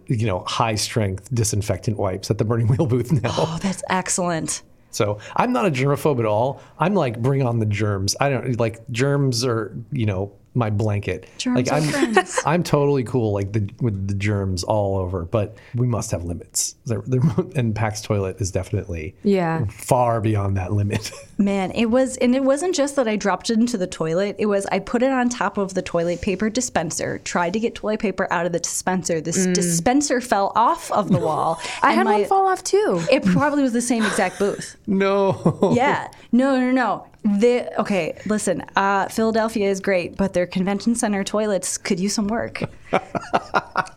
you 0.07 0.25
know 0.25 0.43
high 0.47 0.75
strength 0.75 1.33
disinfectant 1.33 1.97
wipes 1.97 2.29
at 2.29 2.37
the 2.37 2.45
Burning 2.45 2.67
Wheel 2.67 2.87
booth 2.87 3.11
now. 3.11 3.33
oh, 3.37 3.59
that's 3.61 3.83
excellent. 3.89 4.63
So 4.91 5.19
I'm 5.35 5.51
not 5.51 5.65
a 5.65 5.71
germaphobe 5.71 6.19
at 6.19 6.25
all. 6.25 6.61
I'm 6.79 6.93
like 6.93 7.21
bring 7.21 7.43
on 7.43 7.59
the 7.59 7.65
germs. 7.65 8.15
I 8.19 8.29
don't 8.29 8.59
like 8.59 8.87
germs 8.89 9.45
are 9.45 9.75
you 9.91 10.05
know 10.05 10.33
my 10.57 10.69
blanket. 10.69 11.29
Germs 11.37 11.55
like 11.55 11.71
I'm 11.71 11.89
friends. 11.89 12.41
I'm 12.45 12.63
totally 12.63 13.03
cool 13.03 13.31
like 13.31 13.53
the 13.53 13.69
with 13.79 14.07
the 14.07 14.15
germs 14.15 14.63
all 14.63 14.97
over, 14.97 15.23
but 15.23 15.57
we 15.75 15.87
must 15.87 16.11
have 16.11 16.23
limits. 16.23 16.75
They're, 16.85 17.03
they're, 17.05 17.21
and 17.55 17.75
PAX 17.75 18.01
toilet 18.01 18.41
is 18.41 18.51
definitely 18.51 19.15
Yeah. 19.23 19.65
far 19.67 20.19
beyond 20.19 20.57
that 20.57 20.73
limit. 20.73 21.11
Man, 21.37 21.71
it 21.71 21.85
was, 21.85 22.17
and 22.17 22.35
it 22.35 22.43
wasn't 22.43 22.73
just 22.73 22.95
that 22.95 23.07
I 23.07 23.15
dropped 23.15 23.49
it 23.51 23.59
into 23.59 23.77
the 23.77 23.87
toilet. 23.87 24.35
It 24.39 24.47
was 24.47 24.65
I 24.67 24.79
put 24.79 25.03
it 25.03 25.11
on 25.11 25.29
top 25.29 25.57
of 25.57 25.75
the 25.75 25.83
toilet 25.83 26.21
paper 26.21 26.49
dispenser, 26.49 27.19
tried 27.19 27.53
to 27.53 27.59
get 27.59 27.75
toilet 27.75 27.99
paper 27.99 28.27
out 28.31 28.45
of 28.47 28.51
the 28.51 28.59
dispenser. 28.59 29.21
This 29.21 29.45
mm. 29.45 29.53
dispenser 29.53 30.19
fell 30.19 30.51
off 30.55 30.91
of 30.91 31.09
the 31.09 31.19
wall. 31.19 31.61
I 31.83 31.93
had 31.93 32.05
my- 32.05 32.13
one 32.13 32.25
fall 32.25 32.47
off 32.47 32.63
too. 32.63 33.01
It 33.11 33.23
probably 33.23 33.61
was 33.61 33.73
the 33.73 33.81
same 33.81 34.03
exact 34.03 34.39
booth. 34.39 34.75
no. 34.87 35.71
Yeah. 35.75 36.09
No, 36.31 36.59
no, 36.59 36.71
no. 36.71 37.07
The, 37.23 37.69
okay, 37.81 38.17
listen, 38.25 38.63
uh, 38.75 39.09
Philadelphia 39.09 39.69
is 39.69 39.81
great, 39.81 40.15
but 40.15 40.33
their 40.33 40.47
convention 40.47 40.95
center 40.95 41.23
toilets 41.25 41.77
could 41.77 41.99
use 41.99 42.13
some 42.13 42.27
work. 42.27 42.63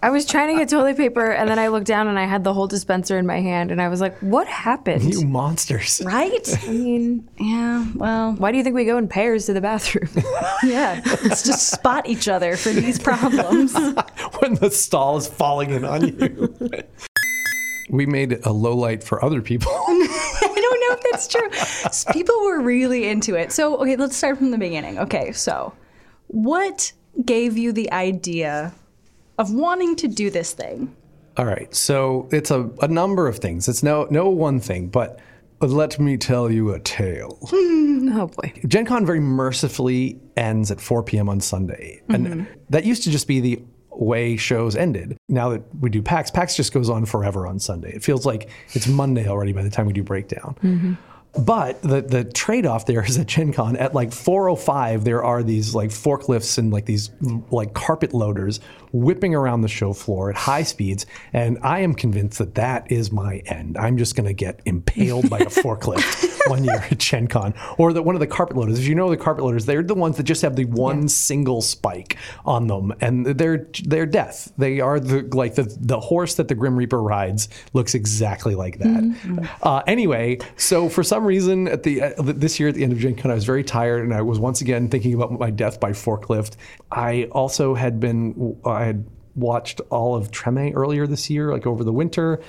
I 0.02 0.10
was 0.10 0.26
trying 0.26 0.48
to 0.54 0.60
get 0.60 0.68
toilet 0.68 0.96
paper, 0.96 1.30
and 1.30 1.48
then 1.48 1.58
I 1.58 1.68
looked 1.68 1.86
down 1.86 2.08
and 2.08 2.18
I 2.18 2.24
had 2.24 2.42
the 2.42 2.52
whole 2.52 2.66
dispenser 2.66 3.18
in 3.18 3.26
my 3.26 3.40
hand, 3.40 3.70
and 3.70 3.80
I 3.80 3.88
was 3.88 4.00
like, 4.00 4.18
"What 4.18 4.48
happened?" 4.48 5.12
You 5.14 5.24
monsters. 5.26 6.02
Right? 6.04 6.48
I 6.66 6.70
mean, 6.70 7.28
Yeah, 7.38 7.86
well, 7.94 8.32
why 8.32 8.50
do 8.50 8.58
you 8.58 8.64
think 8.64 8.74
we 8.74 8.84
go 8.84 8.98
in 8.98 9.06
pairs 9.06 9.46
to 9.46 9.52
the 9.52 9.60
bathroom? 9.60 10.08
yeah. 10.64 11.00
Let's 11.22 11.44
just 11.44 11.68
spot 11.68 12.08
each 12.08 12.26
other 12.26 12.56
for 12.56 12.70
these 12.70 12.98
problems. 12.98 13.74
when 14.40 14.54
the 14.54 14.70
stall 14.72 15.18
is 15.18 15.28
falling 15.28 15.70
in 15.70 15.84
on 15.84 16.08
you. 16.08 16.54
we 17.90 18.06
made 18.06 18.32
it 18.32 18.44
a 18.44 18.52
low 18.52 18.74
light 18.76 19.04
for 19.04 19.24
other 19.24 19.40
people. 19.40 19.72
Know 20.90 20.97
if 20.99 21.11
that's 21.11 21.28
true. 21.28 22.12
People 22.12 22.35
were 22.42 22.61
really 22.61 23.09
into 23.09 23.35
it. 23.35 23.52
So, 23.52 23.76
okay, 23.78 23.97
let's 23.97 24.16
start 24.16 24.38
from 24.38 24.50
the 24.50 24.59
beginning. 24.59 24.99
Okay, 24.99 25.32
so 25.32 25.73
what 26.28 26.92
gave 27.25 27.56
you 27.56 27.73
the 27.73 27.90
idea 27.92 28.73
of 29.38 29.52
wanting 29.52 29.97
to 29.97 30.09
do 30.09 30.30
this 30.30 30.52
thing? 30.52 30.94
All 31.37 31.47
right. 31.47 31.75
So 31.75 32.28
it's 32.32 32.50
a, 32.50 32.68
a 32.82 32.88
number 32.88 33.28
of 33.28 33.38
things. 33.38 33.68
It's 33.68 33.82
no 33.82 34.06
no 34.11 34.28
one 34.28 34.61
thing, 34.61 34.88
but 34.88 35.20
let 35.61 35.99
me 35.99 36.16
tell 36.16 36.50
you 36.50 36.73
a 36.73 36.80
tale. 36.80 37.38
oh 37.52 38.30
boy. 38.37 38.52
Gen 38.66 38.85
Con 38.87 39.06
very 39.06 39.20
mercifully 39.20 40.18
ends 40.37 40.70
at 40.70 40.80
4 40.80 41.02
p.m. 41.02 41.28
on 41.28 41.40
Sunday. 41.40 42.02
And 42.09 42.26
mm-hmm. 42.26 42.44
that 42.70 42.85
used 42.85 43.04
to 43.04 43.11
just 43.11 43.28
be 43.28 43.40
the 43.40 43.62
way 44.00 44.37
shows 44.37 44.75
ended. 44.75 45.16
Now 45.28 45.50
that 45.50 45.62
we 45.78 45.90
do 45.90 46.02
PAX, 46.02 46.30
PAX 46.30 46.57
just 46.57 46.73
goes 46.73 46.88
on 46.88 47.04
forever 47.04 47.47
on 47.47 47.61
Sunday. 47.61 47.92
It 47.92 48.02
feels 48.02 48.26
like 48.26 48.49
it's 48.73 48.88
Monday 48.88 49.28
already 49.28 49.52
by 49.52 49.62
the 49.62 49.71
time 49.71 49.87
we 49.87 49.92
do 49.92 50.02
breakdown. 50.02 50.57
Mm-hmm. 50.62 50.95
But 51.45 51.80
the 51.83 52.00
the 52.00 52.25
trade 52.25 52.66
off 52.66 52.87
there 52.87 53.04
is 53.07 53.16
at 53.19 53.26
Gen 53.26 53.52
Con 53.52 53.76
at 53.76 53.95
like 53.95 54.12
405 54.12 55.04
there 55.04 55.23
are 55.23 55.45
these 55.45 55.75
like 55.76 55.90
forklifts 55.90 56.59
and 56.59 56.73
like 56.73 56.87
these 56.87 57.11
like 57.50 57.73
carpet 57.73 58.12
loaders 58.12 58.59
whipping 58.92 59.35
around 59.35 59.61
the 59.61 59.69
show 59.69 59.92
floor 59.92 60.30
at 60.30 60.37
high 60.37 60.64
speeds 60.64 61.07
and 61.33 61.59
I 61.62 61.80
am 61.80 61.95
convinced 61.95 62.38
that 62.38 62.57
that 62.57 62.90
is 62.90 63.12
my 63.12 63.42
end. 63.47 63.78
I'm 63.78 63.97
just 63.97 64.16
going 64.16 64.26
to 64.26 64.33
get 64.33 64.61
impaled 64.64 65.30
by 65.30 65.38
a 65.38 65.47
forklift 65.47 66.39
one 66.47 66.64
year 66.64 66.85
at 66.90 66.99
Gen 66.99 67.26
Con 67.26 67.54
or 67.78 67.92
that 67.92 68.02
one 68.02 68.14
of 68.14 68.20
the 68.20 68.26
carpet 68.26 68.56
loaders. 68.56 68.78
If 68.78 68.87
you 68.87 68.94
know 68.94 69.11
the 69.11 69.16
carpet 69.16 69.44
loaders, 69.44 69.66
they're 69.66 69.82
the 69.82 69.94
ones 69.94 70.16
that 70.16 70.25
just 70.25 70.42
have 70.42 70.56
the 70.56 70.64
one 70.64 71.09
single 71.09 71.62
spike 71.62 72.16
on 72.44 72.66
them 72.66 72.92
and 73.00 73.26
they're 73.26 73.68
they're 73.85 74.06
death. 74.06 74.52
They 74.59 74.80
are 74.80 75.00
the 75.00 75.23
like 75.35 75.54
the 75.54 75.75
the 75.80 76.00
horse 76.00 76.35
that 76.35 76.49
the 76.49 76.54
Grim 76.54 76.76
Reaper 76.76 77.02
rides 77.02 77.49
looks 77.73 77.94
exactly 77.94 78.54
like 78.54 78.78
that. 78.78 79.49
Uh, 79.62 79.82
anyway, 79.87 80.38
so 80.56 80.88
for 80.88 81.02
some 81.02 81.25
reason 81.25 81.68
at 81.68 81.82
the 81.82 82.02
uh, 82.02 82.12
this 82.18 82.59
year 82.59 82.68
at 82.68 82.75
the 82.75 82.82
end 82.82 82.92
of 82.92 82.99
Gen 82.99 83.16
Con, 83.16 83.30
I 83.30 83.35
was 83.35 83.44
very 83.44 83.64
tired 83.64 84.04
and 84.04 84.14
I 84.14 84.23
was 84.23 84.38
once 84.38 84.61
again 84.61 84.88
thinking 84.88 85.14
about 85.14 85.32
my 85.32 85.50
death 85.50 85.80
by 85.80 85.92
forklift. 85.92 86.56
I 86.90 87.25
also 87.32 87.75
had 87.75 88.00
been 88.00 88.59
I 88.64 88.85
had 88.85 89.04
watched 89.35 89.80
all 89.90 90.14
of 90.14 90.30
Treme 90.30 90.75
earlier 90.75 91.06
this 91.06 91.30
year, 91.30 91.52
like 91.52 91.66
over 91.66 91.85
the 91.85 91.92
winter, 91.92 92.40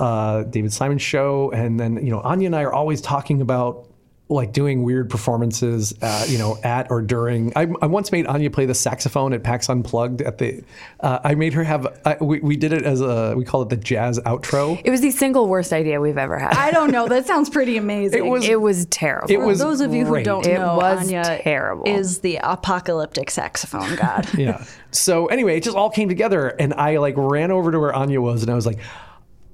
uh, 0.00 0.42
David 0.44 0.72
Simon's 0.72 1.02
show, 1.02 1.50
and 1.52 1.78
then 1.78 2.04
you 2.04 2.10
know 2.10 2.20
Anya 2.20 2.46
and 2.46 2.56
I 2.56 2.62
are 2.62 2.72
always 2.72 3.00
talking 3.00 3.40
about 3.40 3.86
like 4.30 4.52
doing 4.52 4.84
weird 4.84 5.10
performances, 5.10 5.92
uh, 6.02 6.24
you 6.28 6.38
know, 6.38 6.56
at 6.62 6.88
or 6.88 7.02
during. 7.02 7.52
I, 7.56 7.62
I 7.82 7.86
once 7.86 8.12
made 8.12 8.28
Anya 8.28 8.48
play 8.48 8.64
the 8.64 8.76
saxophone 8.76 9.32
at 9.32 9.42
PAX 9.42 9.68
Unplugged. 9.68 10.22
At 10.22 10.38
the, 10.38 10.62
uh, 11.00 11.18
I 11.24 11.34
made 11.34 11.52
her 11.54 11.64
have. 11.64 12.00
I, 12.04 12.16
we, 12.20 12.38
we 12.38 12.56
did 12.56 12.72
it 12.72 12.84
as 12.84 13.00
a 13.00 13.34
we 13.36 13.44
call 13.44 13.62
it 13.62 13.70
the 13.70 13.76
jazz 13.76 14.20
outro. 14.20 14.80
It 14.84 14.90
was 14.90 15.00
the 15.00 15.10
single 15.10 15.48
worst 15.48 15.72
idea 15.72 16.00
we've 16.00 16.16
ever 16.16 16.38
had. 16.38 16.54
I 16.54 16.70
don't 16.70 16.92
know. 16.92 17.08
That 17.08 17.26
sounds 17.26 17.50
pretty 17.50 17.76
amazing. 17.76 18.24
It 18.24 18.28
was 18.28 18.48
it 18.48 18.60
was 18.60 18.86
terrible. 18.86 19.30
It 19.32 19.38
For 19.38 19.46
was 19.46 19.58
those 19.58 19.80
of 19.80 19.92
you 19.92 20.06
who 20.06 20.22
don't 20.22 20.46
It 20.46 20.54
know, 20.54 20.76
was 20.76 21.06
Anya 21.06 21.40
terrible. 21.42 21.88
is 21.88 22.20
the 22.20 22.38
apocalyptic 22.40 23.30
saxophone 23.32 23.96
god. 23.96 24.28
yeah. 24.38 24.64
So 24.92 25.26
anyway, 25.26 25.56
it 25.56 25.64
just 25.64 25.76
all 25.76 25.90
came 25.90 26.08
together, 26.08 26.48
and 26.48 26.72
I 26.74 26.98
like 26.98 27.14
ran 27.16 27.50
over 27.50 27.72
to 27.72 27.80
where 27.80 27.92
Anya 27.92 28.20
was, 28.20 28.42
and 28.42 28.50
I 28.52 28.54
was 28.54 28.64
like, 28.66 28.78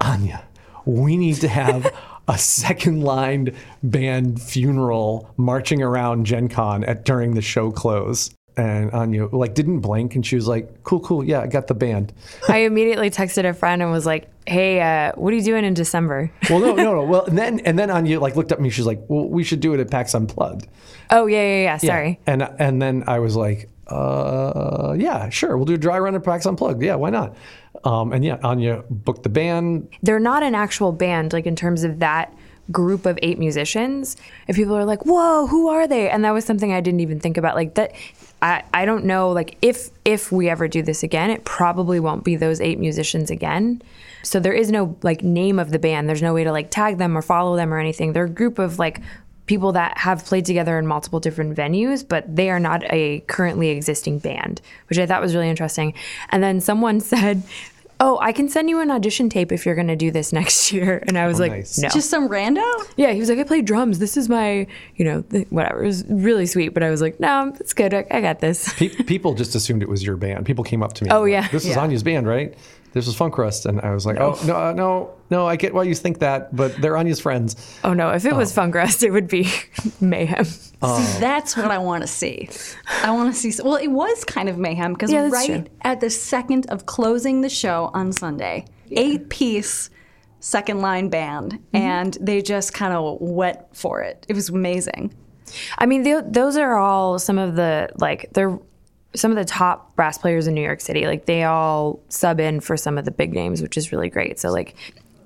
Anya, 0.00 0.44
we 0.84 1.16
need 1.16 1.36
to 1.36 1.48
have 1.48 1.92
a 2.28 2.38
second 2.38 3.02
lined 3.02 3.52
band 3.82 4.40
funeral 4.40 5.32
marching 5.36 5.82
around 5.82 6.26
Gen 6.26 6.48
Con 6.48 6.84
at 6.84 7.04
during 7.04 7.34
the 7.34 7.42
show 7.42 7.70
close. 7.70 8.30
And 8.58 8.90
Anya 8.92 9.26
like 9.26 9.52
didn't 9.52 9.80
blink, 9.80 10.14
and 10.14 10.24
she 10.24 10.34
was 10.34 10.48
like, 10.48 10.82
"Cool, 10.82 11.00
cool, 11.00 11.22
yeah, 11.22 11.40
I 11.40 11.46
got 11.46 11.66
the 11.66 11.74
band." 11.74 12.14
I 12.48 12.60
immediately 12.60 13.10
texted 13.10 13.46
a 13.46 13.52
friend 13.52 13.82
and 13.82 13.90
was 13.90 14.06
like, 14.06 14.30
"Hey, 14.46 14.80
uh, 14.80 15.12
what 15.14 15.34
are 15.34 15.36
you 15.36 15.42
doing 15.42 15.62
in 15.66 15.74
December?" 15.74 16.32
Well, 16.48 16.60
no, 16.60 16.74
no, 16.74 16.94
no. 16.94 17.04
Well, 17.04 17.26
and 17.26 17.36
then 17.36 17.60
and 17.66 17.78
then 17.78 17.90
Anya 17.90 18.18
like 18.18 18.34
looked 18.34 18.52
at 18.52 18.60
me. 18.60 18.70
She's 18.70 18.86
like, 18.86 19.02
"Well, 19.08 19.28
we 19.28 19.44
should 19.44 19.60
do 19.60 19.74
it 19.74 19.80
at 19.80 19.90
PAX 19.90 20.14
Unplugged." 20.14 20.68
oh 21.10 21.26
yeah, 21.26 21.42
yeah, 21.42 21.62
yeah. 21.64 21.76
Sorry. 21.76 22.18
And 22.26 22.48
and 22.58 22.80
then 22.80 23.04
I 23.06 23.18
was 23.18 23.36
like, 23.36 23.68
uh, 23.88 24.96
yeah, 24.98 25.28
sure, 25.28 25.56
we'll 25.56 25.66
do 25.66 25.74
a 25.74 25.78
dry 25.78 25.98
run 25.98 26.14
at 26.14 26.24
PAX 26.24 26.46
Unplugged. 26.46 26.82
Yeah, 26.82 26.96
why 26.96 27.10
not? 27.10 27.36
Um, 27.86 28.12
and 28.12 28.24
yeah, 28.24 28.38
Anya 28.42 28.82
booked 28.90 29.22
the 29.22 29.28
band. 29.28 29.88
They're 30.02 30.18
not 30.18 30.42
an 30.42 30.56
actual 30.56 30.90
band, 30.90 31.32
like 31.32 31.46
in 31.46 31.54
terms 31.54 31.84
of 31.84 32.00
that 32.00 32.34
group 32.72 33.06
of 33.06 33.16
eight 33.22 33.38
musicians. 33.38 34.16
If 34.48 34.56
people 34.56 34.74
are 34.76 34.84
like, 34.84 35.06
"Whoa, 35.06 35.46
who 35.46 35.68
are 35.68 35.86
they?" 35.86 36.10
and 36.10 36.24
that 36.24 36.32
was 36.32 36.44
something 36.44 36.72
I 36.72 36.80
didn't 36.80 37.00
even 37.00 37.20
think 37.20 37.36
about. 37.36 37.54
Like 37.54 37.74
that, 37.74 37.92
I 38.42 38.64
I 38.74 38.86
don't 38.86 39.04
know. 39.04 39.30
Like 39.30 39.56
if 39.62 39.90
if 40.04 40.32
we 40.32 40.48
ever 40.48 40.66
do 40.66 40.82
this 40.82 41.04
again, 41.04 41.30
it 41.30 41.44
probably 41.44 42.00
won't 42.00 42.24
be 42.24 42.34
those 42.34 42.60
eight 42.60 42.80
musicians 42.80 43.30
again. 43.30 43.80
So 44.24 44.40
there 44.40 44.52
is 44.52 44.72
no 44.72 44.96
like 45.02 45.22
name 45.22 45.60
of 45.60 45.70
the 45.70 45.78
band. 45.78 46.08
There's 46.08 46.22
no 46.22 46.34
way 46.34 46.42
to 46.42 46.50
like 46.50 46.72
tag 46.72 46.98
them 46.98 47.16
or 47.16 47.22
follow 47.22 47.54
them 47.54 47.72
or 47.72 47.78
anything. 47.78 48.12
They're 48.12 48.24
a 48.24 48.28
group 48.28 48.58
of 48.58 48.80
like 48.80 49.00
people 49.46 49.70
that 49.72 49.96
have 49.98 50.24
played 50.24 50.44
together 50.44 50.76
in 50.76 50.86
multiple 50.88 51.20
different 51.20 51.56
venues, 51.56 52.06
but 52.06 52.24
they 52.34 52.50
are 52.50 52.58
not 52.58 52.82
a 52.90 53.20
currently 53.28 53.68
existing 53.68 54.18
band, 54.18 54.60
which 54.88 54.98
I 54.98 55.06
thought 55.06 55.22
was 55.22 55.36
really 55.36 55.48
interesting. 55.48 55.94
And 56.30 56.42
then 56.42 56.60
someone 56.60 57.00
said, 57.12 57.44
"Oh, 58.00 58.18
I 58.20 58.32
can 58.32 58.48
send 58.48 58.68
you 58.70 58.80
an 58.80 58.90
audition 58.90 59.28
tape 59.28 59.52
if 59.52 59.64
you're 59.66 59.74
going 59.74 59.88
to 59.88 59.96
do 59.96 60.10
this 60.10 60.32
next 60.40 60.72
year." 60.72 61.02
And 61.06 61.16
I 61.18 61.26
was 61.26 61.38
oh, 61.40 61.44
like, 61.44 61.52
nice. 61.52 61.78
"No." 61.78 61.88
Just 61.88 62.10
some 62.10 62.28
rando? 62.28 62.64
yeah, 62.96 63.12
he 63.12 63.20
was 63.20 63.28
like, 63.28 63.38
"I 63.38 63.44
play 63.44 63.62
drums. 63.62 63.98
This 63.98 64.16
is 64.16 64.28
my, 64.28 64.66
you 64.96 65.04
know, 65.04 65.22
th- 65.22 65.46
whatever." 65.50 65.82
It 65.82 65.86
was 65.86 66.04
really 66.08 66.46
sweet, 66.46 66.70
but 66.70 66.82
I 66.82 66.90
was 66.90 67.00
like, 67.00 67.20
"No, 67.20 67.54
it's 67.60 67.72
good. 67.72 67.94
I, 67.94 68.04
I 68.10 68.20
got 68.20 68.40
this." 68.40 68.72
Pe- 68.74 68.88
people 68.88 69.34
just 69.34 69.54
assumed 69.54 69.82
it 69.82 69.88
was 69.88 70.04
your 70.04 70.16
band. 70.16 70.46
People 70.46 70.64
came 70.64 70.82
up 70.82 70.92
to 70.94 71.04
me. 71.04 71.10
Oh, 71.10 71.24
and 71.24 71.32
yeah. 71.32 71.40
like, 71.42 71.50
this 71.52 71.64
is 71.64 71.70
Yeah. 71.70 71.80
Anya's 71.80 72.02
band, 72.02 72.26
right? 72.26 72.54
This 72.96 73.06
was 73.06 73.14
Funk 73.14 73.36
Rust, 73.36 73.66
and 73.66 73.78
I 73.82 73.92
was 73.92 74.06
like, 74.06 74.16
oh 74.18 74.38
no, 74.46 74.56
uh, 74.56 74.72
no, 74.72 75.10
no. 75.28 75.46
I 75.46 75.56
get 75.56 75.74
why 75.74 75.82
you 75.82 75.94
think 75.94 76.20
that, 76.20 76.56
but 76.56 76.74
they're 76.80 76.96
Anya's 76.96 77.20
friends. 77.20 77.54
Oh 77.84 77.92
no, 77.92 78.08
if 78.10 78.24
it 78.24 78.34
was 78.34 78.54
Funk 78.54 78.74
Rust, 78.74 79.02
it 79.02 79.10
would 79.10 79.28
be 79.28 79.50
mayhem. 80.00 80.46
See, 80.46 81.20
that's 81.20 81.58
what 81.58 81.70
I 81.70 81.76
want 81.76 82.04
to 82.04 82.06
see. 82.08 82.48
I 83.02 83.10
want 83.10 83.34
to 83.34 83.38
see. 83.38 83.62
Well, 83.62 83.76
it 83.76 83.88
was 83.88 84.24
kind 84.24 84.48
of 84.48 84.56
mayhem 84.56 84.94
because 84.94 85.12
Yeah, 85.12 85.28
right 85.28 85.46
true. 85.46 85.64
at 85.82 86.00
the 86.00 86.08
second 86.08 86.66
of 86.70 86.86
closing 86.86 87.42
the 87.42 87.50
show 87.50 87.90
on 87.92 88.12
Sunday, 88.12 88.64
eight 88.90 89.28
piece 89.28 89.90
second 90.40 90.80
line 90.80 91.10
band, 91.10 91.52
Mm-hmm. 91.52 91.76
and 91.76 92.18
they 92.20 92.40
just 92.40 92.72
kind 92.72 92.94
of 92.94 93.18
went 93.20 93.58
for 93.76 94.00
it. 94.00 94.24
It 94.26 94.32
was 94.34 94.48
amazing. 94.48 95.12
I 95.76 95.84
mean, 95.84 96.02
th- 96.02 96.24
those 96.28 96.56
are 96.56 96.76
all 96.78 97.18
some 97.18 97.36
of 97.38 97.56
the 97.56 97.90
like 97.98 98.30
they're 98.32 98.58
some 99.16 99.30
of 99.30 99.36
the 99.36 99.44
top 99.44 99.94
brass 99.96 100.18
players 100.18 100.46
in 100.46 100.54
New 100.54 100.62
York 100.62 100.80
City. 100.80 101.06
Like 101.06 101.26
they 101.26 101.44
all 101.44 102.00
sub 102.08 102.38
in 102.38 102.60
for 102.60 102.76
some 102.76 102.98
of 102.98 103.04
the 103.04 103.10
big 103.10 103.32
names, 103.32 103.62
which 103.62 103.76
is 103.76 103.92
really 103.92 104.08
great. 104.08 104.38
So 104.38 104.50
like, 104.50 104.74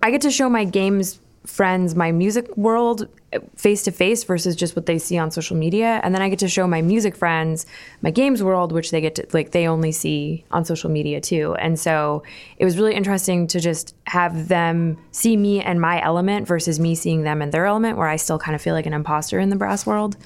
I 0.02 0.10
get 0.10 0.22
to 0.22 0.30
show 0.30 0.48
my 0.48 0.64
games 0.64 1.20
friends 1.46 1.94
my 1.94 2.12
music 2.12 2.54
world 2.56 3.08
face 3.56 3.82
to 3.82 3.90
face 3.90 4.24
versus 4.24 4.54
just 4.54 4.76
what 4.76 4.84
they 4.84 4.98
see 4.98 5.16
on 5.16 5.30
social 5.30 5.56
media 5.56 5.98
and 6.02 6.14
then 6.14 6.20
i 6.20 6.28
get 6.28 6.38
to 6.38 6.48
show 6.48 6.66
my 6.66 6.82
music 6.82 7.16
friends 7.16 7.64
my 8.02 8.10
games 8.10 8.42
world 8.42 8.72
which 8.72 8.90
they 8.90 9.00
get 9.00 9.14
to 9.14 9.26
like 9.32 9.52
they 9.52 9.66
only 9.66 9.90
see 9.90 10.44
on 10.50 10.66
social 10.66 10.90
media 10.90 11.18
too 11.18 11.54
and 11.54 11.80
so 11.80 12.22
it 12.58 12.64
was 12.66 12.76
really 12.76 12.94
interesting 12.94 13.46
to 13.46 13.58
just 13.58 13.94
have 14.06 14.48
them 14.48 14.98
see 15.12 15.34
me 15.34 15.62
and 15.62 15.80
my 15.80 16.02
element 16.02 16.46
versus 16.46 16.78
me 16.78 16.94
seeing 16.94 17.22
them 17.22 17.40
and 17.40 17.52
their 17.52 17.64
element 17.64 17.96
where 17.96 18.08
i 18.08 18.16
still 18.16 18.38
kind 18.38 18.54
of 18.54 18.60
feel 18.60 18.74
like 18.74 18.86
an 18.86 18.92
imposter 18.92 19.38
in 19.38 19.48
the 19.48 19.56
brass 19.56 19.86
world 19.86 20.18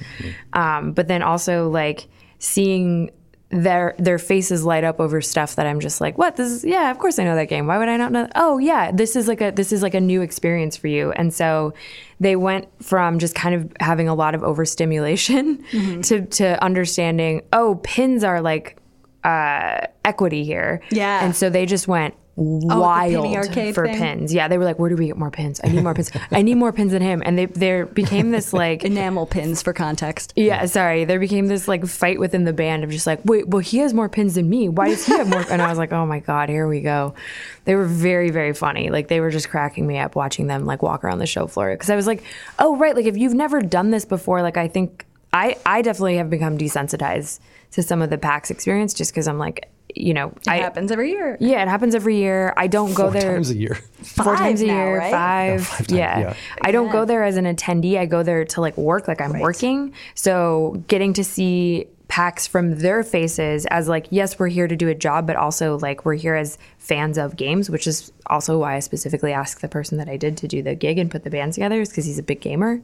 um, 0.55 0.92
but 0.92 1.07
then 1.07 1.22
also 1.22 1.70
like 1.70 2.09
seeing 2.40 3.09
their 3.55 3.95
their 3.99 4.19
faces 4.19 4.64
light 4.64 4.83
up 4.83 4.99
over 4.99 5.21
stuff 5.21 5.55
that 5.57 5.67
I'm 5.67 5.81
just 5.81 6.01
like, 6.01 6.19
what? 6.19 6.37
This 6.37 6.51
is 6.51 6.64
yeah, 6.64 6.90
of 6.90 6.99
course 6.99 7.19
I 7.19 7.25
know 7.25 7.37
that 7.37 7.49
game. 7.49 7.67
Why 7.67 7.79
would 7.79 7.88
I 7.88 7.97
not 7.97 8.11
know? 8.11 8.29
Oh 8.35 8.59
yeah, 8.59 8.90
this 8.90 9.14
is 9.14 9.29
like 9.29 9.40
a 9.40 9.51
this 9.51 9.73
is 9.73 9.83
like 9.83 9.95
a 9.95 10.01
new 10.01 10.23
experience 10.23 10.77
for 10.77 10.88
you. 10.88 11.12
And 11.12 11.33
so 11.33 11.73
they 12.19 12.35
went 12.37 12.69
from 12.83 13.19
just 13.19 13.35
kind 13.35 13.55
of 13.55 13.73
having 13.81 14.09
a 14.09 14.14
lot 14.14 14.35
of 14.35 14.43
overstimulation 14.43 15.62
to 16.03 16.27
to 16.27 16.62
understanding, 16.62 17.43
oh, 17.53 17.77
pins 17.83 18.25
are 18.25 18.40
like 18.40 18.77
uh, 19.23 19.87
equity 20.05 20.45
here. 20.45 20.83
Yeah. 20.90 21.25
And 21.25 21.35
so 21.35 21.49
they 21.49 21.64
just 21.64 21.87
went 21.87 22.14
Oh, 22.37 22.81
wild 22.81 23.37
arcade 23.37 23.75
for 23.75 23.87
thing? 23.87 23.97
pins. 23.97 24.35
Yeah, 24.35 24.49
they 24.49 24.59
were 24.59 24.64
like, 24.64 24.79
where 24.79 24.90
do 24.90 24.97
we 24.97 25.07
get 25.07 25.16
more 25.16 25.31
pins? 25.31 25.61
I 25.62 25.68
need 25.68 25.83
more 25.85 25.94
pins. 25.94 26.11
I 26.33 26.42
need 26.42 26.57
more 26.57 26.73
pins 26.73 26.90
than 26.90 27.01
him. 27.01 27.23
And 27.25 27.38
they 27.38 27.47
there 27.47 27.87
became 27.87 28.33
this 28.33 28.53
like 28.53 28.83
Enamel 28.85 29.27
pins 29.27 29.62
for 29.62 29.73
context. 29.73 30.33
yeah, 30.35 30.66
sorry. 30.66 31.05
There 31.05 31.20
became 31.20 31.47
this 31.47 31.68
like 31.68 31.87
fight 31.87 32.18
within 32.18 32.44
the 32.44 32.53
band 32.53 32.83
of 32.83 32.90
just 32.90 33.07
like, 33.07 33.20
wait, 33.25 33.49
well, 33.49 33.61
he 33.61 33.79
has 33.79 33.94
more 33.94 34.09
pins 34.09 34.35
than 34.35 34.49
me. 34.51 34.68
Why 34.68 34.88
does 34.88 35.07
he 35.07 35.12
have 35.12 35.29
more? 35.29 35.44
And 35.49 35.62
I 35.62 35.68
was 35.68 35.79
like, 35.79 35.92
oh 35.92 36.07
my 36.07 36.18
god, 36.18 36.49
here 36.49 36.66
we 36.66 36.81
go. 36.81 37.14
They 37.66 37.77
were 37.77 37.87
very, 37.87 38.31
very 38.31 38.53
funny. 38.53 38.90
Like 38.90 39.07
they 39.07 39.20
were 39.20 39.31
just 39.31 39.49
cracking 39.49 39.87
me 39.87 39.99
up 39.99 40.16
watching 40.16 40.49
them 40.49 40.66
like 40.66 40.83
walk 40.83 41.05
around 41.05 41.18
the 41.18 41.27
show 41.27 41.47
floor 41.47 41.73
because 41.73 41.88
I 41.90 41.97
was 41.97 42.07
like, 42.09 42.25
oh 42.59 42.77
right, 42.77 42.97
like 42.97 43.07
if 43.07 43.16
you've 43.16 43.35
never 43.35 43.61
done 43.62 43.90
this 43.90 44.05
before, 44.05 44.42
like 44.42 44.57
I 44.57 44.66
think 44.66 45.07
I 45.33 45.57
I 45.64 45.83
definitely 45.83 46.16
have 46.16 46.31
become 46.31 46.59
desensitized 46.59 47.38
to 47.73 47.83
some 47.83 48.03
of 48.03 48.11
the 48.11 48.18
PAX 48.18 48.51
experience 48.51 48.92
just 48.92 49.12
because 49.12 49.29
I'm 49.29 49.38
like, 49.38 49.68
you 49.94 50.12
know, 50.14 50.28
It 50.28 50.48
I 50.48 50.57
happens 50.57 50.90
every 50.90 51.11
year. 51.11 51.37
yeah, 51.40 51.62
it 51.62 51.68
happens 51.68 51.94
every 51.94 52.16
year. 52.16 52.52
I 52.57 52.66
don't 52.66 52.94
go 52.94 53.04
Four 53.11 53.20
there 53.20 53.33
times 53.35 53.50
a 53.50 53.57
year. 53.57 53.74
four 54.02 54.24
Five 54.24 54.38
times 54.38 54.61
a 54.62 54.66
now, 54.66 54.74
year, 54.74 54.98
right? 54.98 55.11
five. 55.12 55.61
Yeah, 55.61 55.64
five 55.64 55.76
times, 55.87 55.90
yeah. 55.92 56.18
yeah. 56.20 56.35
I 56.62 56.70
don't 56.72 56.90
go 56.90 57.04
there 57.04 57.24
as 57.24 57.37
an 57.37 57.44
attendee. 57.44 57.98
I 57.98 58.07
go 58.07 58.22
there 58.22 58.44
to 58.44 58.61
like 58.61 58.76
work, 58.76 59.09
like 59.09 59.20
I'm 59.20 59.38
working. 59.38 59.92
So 60.14 60.83
getting 60.88 61.12
to 61.14 61.24
see 61.24 61.87
PAX 62.09 62.46
from 62.46 62.78
their 62.80 63.02
faces 63.02 63.66
as 63.66 63.88
like, 63.88 64.07
yes, 64.11 64.38
we're 64.38 64.48
here 64.48 64.68
to 64.68 64.76
do 64.76 64.88
a 64.88 64.94
job, 64.94 65.26
but 65.26 65.37
also 65.37 65.78
like 65.78 66.04
we're 66.04 66.14
here 66.14 66.35
as 66.35 66.59
fans 66.78 67.16
of 67.16 67.35
games, 67.35 67.70
which 67.70 67.87
is 67.87 68.12
also 68.26 68.59
why 68.59 68.76
I 68.76 68.80
specifically 68.80 69.33
asked 69.33 69.62
the 69.62 69.68
person 69.68 69.96
that 69.98 70.09
I 70.09 70.16
did 70.16 70.37
to 70.38 70.46
do 70.48 70.62
the 70.62 70.74
gig 70.74 70.98
and 70.98 71.11
put 71.11 71.24
the 71.24 71.30
band 71.30 71.54
together, 71.54 71.80
is 71.80 71.88
because 71.88 72.04
he's 72.04 72.18
a 72.18 72.22
big 72.22 72.40
gamer. 72.40 72.83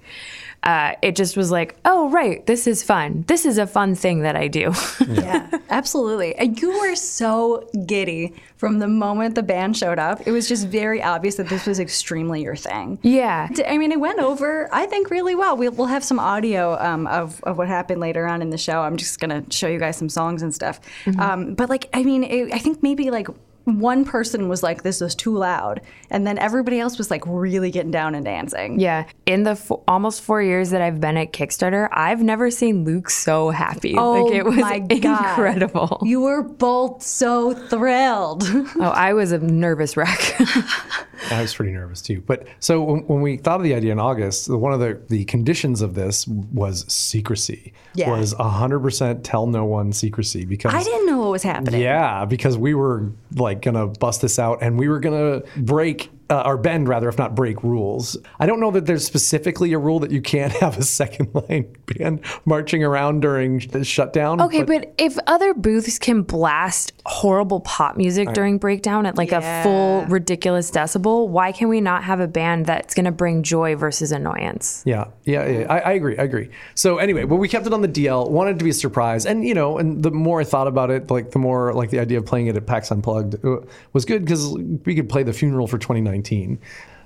Uh, 0.62 0.92
it 1.00 1.16
just 1.16 1.36
was 1.36 1.50
like, 1.50 1.76
oh 1.84 2.10
right, 2.10 2.44
this 2.46 2.66
is 2.66 2.82
fun. 2.82 3.24
This 3.28 3.46
is 3.46 3.56
a 3.56 3.66
fun 3.66 3.94
thing 3.94 4.20
that 4.22 4.36
I 4.36 4.48
do. 4.48 4.72
Yeah, 5.08 5.50
absolutely. 5.70 6.34
And 6.36 6.60
you 6.60 6.78
were 6.80 6.94
so 6.94 7.68
giddy 7.86 8.34
from 8.56 8.78
the 8.78 8.86
moment 8.88 9.34
the 9.34 9.42
band 9.42 9.76
showed 9.76 9.98
up. 9.98 10.26
It 10.26 10.30
was 10.32 10.48
just 10.48 10.68
very 10.68 11.02
obvious 11.02 11.34
that 11.36 11.48
this 11.48 11.66
was 11.66 11.80
extremely 11.80 12.42
your 12.42 12.56
thing. 12.56 12.98
yeah. 13.02 13.48
I 13.66 13.76
mean, 13.78 13.90
it 13.92 14.00
went 14.00 14.20
over, 14.20 14.68
I 14.72 14.86
think, 14.86 15.10
really 15.10 15.34
well. 15.34 15.56
We'll, 15.56 15.72
we'll 15.72 15.86
have 15.88 16.04
some 16.04 16.18
audio 16.20 16.78
um, 16.78 17.06
of, 17.06 17.42
of 17.44 17.58
what 17.58 17.68
happened 17.68 18.00
later 18.00 18.26
on 18.26 18.40
in 18.42 18.50
the 18.50 18.58
show. 18.58 18.80
I'm 18.82 18.96
just 18.96 19.18
going 19.20 19.44
to 19.44 19.50
show 19.52 19.66
you 19.68 19.78
guys 19.78 19.96
some 19.96 20.08
songs 20.08 20.42
and 20.42 20.54
stuff. 20.54 20.80
Um, 21.18 21.54
but, 21.54 21.68
like, 21.68 21.88
I 21.92 22.02
mean, 22.04 22.22
it, 22.24 22.52
I 22.54 22.58
think 22.58 22.82
maybe 22.82 23.10
like 23.10 23.28
one 23.64 24.04
person 24.04 24.48
was 24.48 24.62
like, 24.62 24.82
this 24.82 25.00
was 25.00 25.14
too 25.14 25.36
loud. 25.36 25.80
And 26.10 26.26
then 26.26 26.38
everybody 26.38 26.80
else 26.80 26.98
was 26.98 27.10
like 27.10 27.22
really 27.26 27.70
getting 27.70 27.90
down 27.90 28.14
and 28.14 28.24
dancing. 28.24 28.80
Yeah, 28.80 29.06
in 29.26 29.44
the 29.44 29.56
fo- 29.56 29.82
almost 29.86 30.22
four 30.22 30.42
years 30.42 30.70
that 30.70 30.80
I've 30.80 31.00
been 31.00 31.16
at 31.16 31.32
Kickstarter, 31.32 31.88
I've 31.92 32.22
never 32.22 32.50
seen 32.50 32.84
Luke 32.84 33.10
so 33.10 33.50
happy. 33.50 33.96
Oh 33.96 34.24
like 34.24 34.34
it 34.34 34.44
was 34.44 34.56
my 34.56 34.78
God. 34.78 35.28
incredible. 35.28 36.02
You 36.02 36.20
were 36.20 36.42
both 36.42 37.02
so 37.02 37.52
thrilled. 37.52 38.42
oh, 38.46 38.92
I 38.94 39.12
was 39.12 39.32
a 39.32 39.38
nervous 39.38 39.96
wreck. 39.96 40.34
I 41.30 41.42
was 41.42 41.54
pretty 41.54 41.72
nervous 41.72 42.00
too. 42.02 42.22
But 42.26 42.46
so 42.58 42.82
when, 42.82 43.00
when 43.06 43.20
we 43.20 43.36
thought 43.36 43.60
of 43.60 43.62
the 43.64 43.74
idea 43.74 43.92
in 43.92 44.00
August, 44.00 44.48
one 44.48 44.72
of 44.72 44.80
the, 44.80 45.00
the 45.08 45.24
conditions 45.26 45.82
of 45.82 45.94
this 45.94 46.26
was 46.26 46.90
secrecy. 46.92 47.72
Yeah. 47.94 48.10
Was 48.10 48.34
100% 48.34 49.20
tell 49.22 49.46
no 49.46 49.64
one 49.64 49.92
secrecy 49.92 50.44
because 50.44 50.72
I 50.72 50.82
didn't 50.82 51.06
know 51.06 51.18
what 51.18 51.30
was 51.30 51.42
happening. 51.42 51.80
Yeah, 51.80 52.24
because 52.24 52.56
we 52.56 52.74
were 52.74 53.12
like 53.34 53.62
gonna 53.62 53.86
bust 53.86 54.22
this 54.22 54.38
out 54.38 54.62
and 54.62 54.78
we 54.78 54.88
were 54.88 55.00
gonna 55.00 55.42
break 55.56 56.10
uh, 56.30 56.42
or 56.46 56.56
bend 56.56 56.88
rather, 56.88 57.08
if 57.08 57.18
not 57.18 57.34
break 57.34 57.62
rules. 57.62 58.16
I 58.38 58.46
don't 58.46 58.60
know 58.60 58.70
that 58.70 58.86
there's 58.86 59.04
specifically 59.04 59.72
a 59.72 59.78
rule 59.78 59.98
that 59.98 60.12
you 60.12 60.22
can't 60.22 60.52
have 60.60 60.78
a 60.78 60.82
second 60.82 61.34
line 61.34 61.74
band 61.86 62.20
marching 62.44 62.84
around 62.84 63.20
during 63.20 63.58
the 63.58 63.84
shutdown. 63.84 64.40
Okay, 64.40 64.62
but, 64.62 64.94
if 64.98 65.18
other 65.26 65.54
booths 65.54 65.98
can 65.98 66.22
blast 66.22 66.92
horrible 67.06 67.60
pop 67.60 67.96
music 67.96 68.32
during 68.32 68.58
breakdown 68.58 69.06
at 69.06 69.16
like 69.16 69.32
a 69.32 69.62
full 69.62 70.04
ridiculous 70.06 70.70
decibel, 70.70 71.28
why 71.28 71.52
can 71.52 71.68
we 71.68 71.80
not 71.80 72.04
have 72.04 72.20
a 72.20 72.28
band 72.28 72.66
that's 72.66 72.94
going 72.94 73.04
to 73.04 73.12
bring 73.12 73.42
joy 73.42 73.74
versus 73.74 74.12
annoyance? 74.12 74.82
Yeah, 74.86 75.06
yeah, 75.24 75.46
yeah. 75.46 75.66
I, 75.68 75.78
I 75.78 75.92
agree. 75.92 76.16
I 76.18 76.22
agree. 76.22 76.50
So 76.74 76.98
anyway, 76.98 77.24
well, 77.24 77.38
we 77.38 77.48
kept 77.48 77.66
it 77.66 77.72
on 77.72 77.80
the 77.82 77.88
DL. 77.88 78.30
Wanted 78.30 78.58
to 78.58 78.64
be 78.64 78.70
a 78.70 78.74
surprise, 78.74 79.26
and 79.26 79.44
you 79.44 79.54
know, 79.54 79.78
and 79.78 80.02
the 80.02 80.10
more 80.10 80.40
I 80.40 80.44
thought 80.44 80.68
about 80.68 80.90
it, 80.90 81.10
like 81.10 81.32
the 81.32 81.38
more 81.38 81.72
like 81.72 81.90
the 81.90 81.98
idea 81.98 82.18
of 82.18 82.26
playing 82.26 82.46
it 82.46 82.56
at 82.56 82.66
PAX 82.66 82.90
Unplugged 82.90 83.44
uh, 83.44 83.56
was 83.92 84.04
good 84.04 84.24
because 84.24 84.52
we 84.84 84.94
could 84.94 85.08
play 85.08 85.22
the 85.22 85.32
funeral 85.32 85.66
for 85.66 85.78
2019. 86.22 86.58